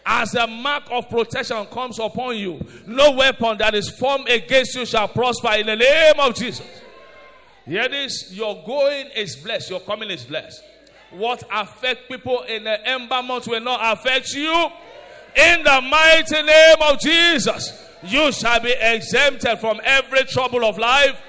As 0.06 0.32
the 0.32 0.48
mark 0.48 0.84
of 0.90 1.10
protection 1.10 1.66
comes 1.68 2.00
upon 2.00 2.38
you, 2.38 2.60
no 2.86 3.12
weapon 3.12 3.58
that 3.60 3.74
is 3.74 3.90
formed 3.90 4.28
against 4.28 4.76
you 4.76 4.86
shall 4.86 5.08
prosper 5.08 5.54
in 5.54 5.68
the 5.68 5.76
name 5.76 6.20
of 6.20 6.36
Jesus. 6.36 6.68
Hear 7.66 7.88
this 7.88 8.32
your 8.34 8.62
going 8.66 9.08
is 9.16 9.36
blessed, 9.38 9.70
your 9.70 9.80
coming 9.80 10.10
is 10.10 10.26
blessed. 10.26 10.62
What 11.12 11.44
affect 11.52 12.10
people 12.10 12.42
in 12.42 12.64
the 12.64 12.86
ember 12.88 13.22
month 13.22 13.48
will 13.48 13.62
not 13.62 13.98
affect 13.98 14.34
you. 14.34 14.68
In 15.36 15.64
the 15.64 15.82
mighty 15.82 16.42
name 16.42 16.76
of 16.82 17.00
Jesus, 17.00 17.88
you 18.04 18.32
shall 18.32 18.60
be 18.60 18.72
exempted 18.72 19.60
from 19.60 19.80
every 19.84 20.26
trouble 20.26 20.66
of 20.66 20.78
life. 20.78 21.20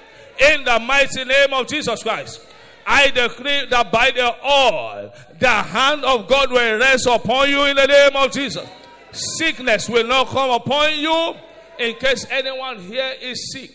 In 0.53 0.65
the 0.65 0.81
mighty 0.81 1.25
name 1.25 1.53
of 1.53 1.69
Jesus 1.69 2.03
Christ. 2.03 2.41
I 2.87 3.11
decree 3.11 3.67
that 3.71 3.91
by 3.91 4.11
the 4.11 4.35
oil, 4.45 5.13
the 5.39 5.49
hand 5.49 6.05
of 6.05 6.29
God 6.29 6.51
will 6.51 6.79
rest 6.79 7.07
upon 7.07 7.49
you 7.49 7.65
in 7.65 7.77
the 7.77 7.87
name 7.87 8.17
of 8.17 8.33
Jesus. 8.33 8.69
Sickness 9.13 9.89
will 9.89 10.07
not 10.07 10.29
come 10.29 10.51
upon 10.51 10.99
you. 10.99 11.35
In 11.79 11.95
case 11.97 12.27
anyone 12.31 12.79
here 12.79 13.15
is 13.21 13.53
sick, 13.53 13.73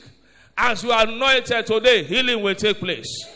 as 0.57 0.84
you 0.84 0.91
are 0.91 1.05
anointed 1.07 1.66
today, 1.66 2.03
healing 2.03 2.41
will 2.41 2.55
take 2.55 2.80
place. 2.80 3.28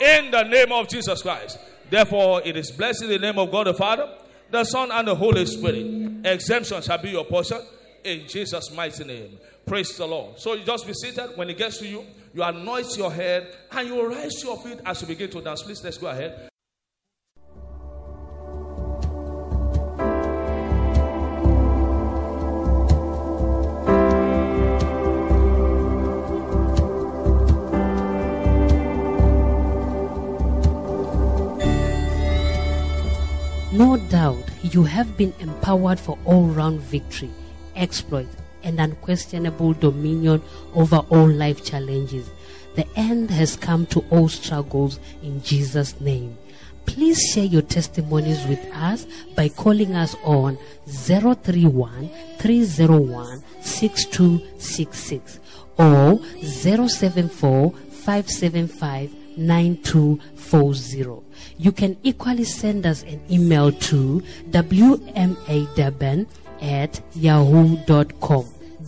In 0.00 0.30
the 0.30 0.42
name 0.42 0.72
of 0.72 0.88
Jesus 0.88 1.22
Christ. 1.22 1.58
Therefore, 1.90 2.42
it 2.44 2.56
is 2.56 2.70
blessed 2.70 3.02
in 3.02 3.10
the 3.10 3.18
name 3.18 3.38
of 3.38 3.50
God 3.50 3.66
the 3.66 3.74
Father, 3.74 4.08
the 4.50 4.64
Son, 4.64 4.90
and 4.92 5.08
the 5.08 5.14
Holy 5.14 5.44
Spirit. 5.46 6.24
Exemption 6.24 6.80
shall 6.82 6.98
be 6.98 7.10
your 7.10 7.24
portion 7.24 7.60
in 8.04 8.26
Jesus' 8.26 8.70
mighty 8.72 9.04
name. 9.04 9.38
Praise 9.66 9.96
the 9.96 10.06
Lord. 10.06 10.38
So 10.38 10.54
you 10.54 10.64
just 10.64 10.86
be 10.86 10.94
seated. 10.94 11.36
When 11.36 11.50
it 11.50 11.58
gets 11.58 11.78
to 11.78 11.86
you, 11.86 12.04
you 12.32 12.42
anoint 12.42 12.96
your 12.96 13.12
head 13.12 13.48
and 13.72 13.88
you 13.88 14.06
rise 14.06 14.42
your 14.42 14.56
feet 14.58 14.80
as 14.84 15.00
you 15.00 15.08
begin 15.08 15.30
to 15.30 15.40
dance. 15.40 15.62
Please 15.62 15.82
let's 15.82 15.98
go 15.98 16.06
ahead. 16.06 16.48
No 33.72 33.96
doubt 33.96 34.44
you 34.62 34.82
have 34.84 35.16
been 35.16 35.32
empowered 35.38 35.98
for 35.98 36.18
all 36.24 36.46
round 36.46 36.80
victory, 36.80 37.30
exploit, 37.76 38.28
and 38.62 38.80
unquestionable 38.80 39.74
dominion 39.74 40.42
over 40.74 40.98
all 41.10 41.28
life 41.28 41.64
challenges. 41.64 42.30
The 42.76 42.86
end 42.96 43.30
has 43.30 43.56
come 43.56 43.86
to 43.86 44.04
all 44.10 44.28
struggles 44.28 45.00
in 45.22 45.42
Jesus' 45.42 46.00
name. 46.00 46.36
Please 46.86 47.20
share 47.32 47.44
your 47.44 47.62
testimonies 47.62 48.44
with 48.46 48.64
us 48.74 49.06
by 49.36 49.48
calling 49.48 49.94
us 49.94 50.16
on 50.24 50.58
031 50.86 52.10
301 52.38 53.44
6266 53.60 55.40
or 55.78 56.18
074 56.42 57.70
575 57.70 59.14
9240. 59.36 61.22
You 61.58 61.72
can 61.72 61.96
equally 62.02 62.44
send 62.44 62.86
us 62.86 63.02
an 63.04 63.20
email 63.30 63.72
to 63.72 64.22
wmadurban 64.50 66.26
at 66.60 67.00
yahoo.com. 67.14 68.46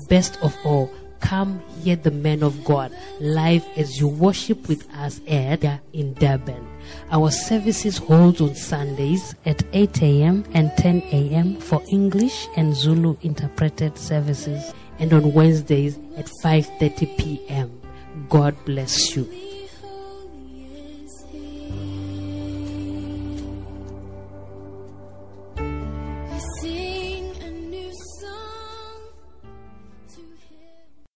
Best 0.08 0.38
of 0.42 0.56
all, 0.64 0.90
come 1.20 1.62
hear 1.82 1.96
the 1.96 2.10
man 2.10 2.42
of 2.42 2.64
God 2.64 2.92
live 3.20 3.64
as 3.76 3.98
you 4.00 4.08
worship 4.08 4.68
with 4.68 4.88
us 4.96 5.20
at 5.28 5.80
in 5.92 6.14
Durban. 6.14 6.66
Our 7.10 7.30
services 7.30 7.98
hold 7.98 8.40
on 8.40 8.54
Sundays 8.54 9.34
at 9.46 9.62
8 9.72 10.02
a.m. 10.02 10.44
and 10.52 10.70
10 10.78 11.02
a.m. 11.12 11.56
for 11.56 11.82
English 11.90 12.48
and 12.56 12.74
Zulu 12.74 13.16
interpreted 13.22 13.96
services 13.96 14.74
and 14.98 15.12
on 15.12 15.32
Wednesdays 15.32 15.98
at 16.16 16.26
5:30 16.42 17.16
p.m. 17.18 17.80
God 18.28 18.54
bless 18.64 19.16
you. 19.16 19.51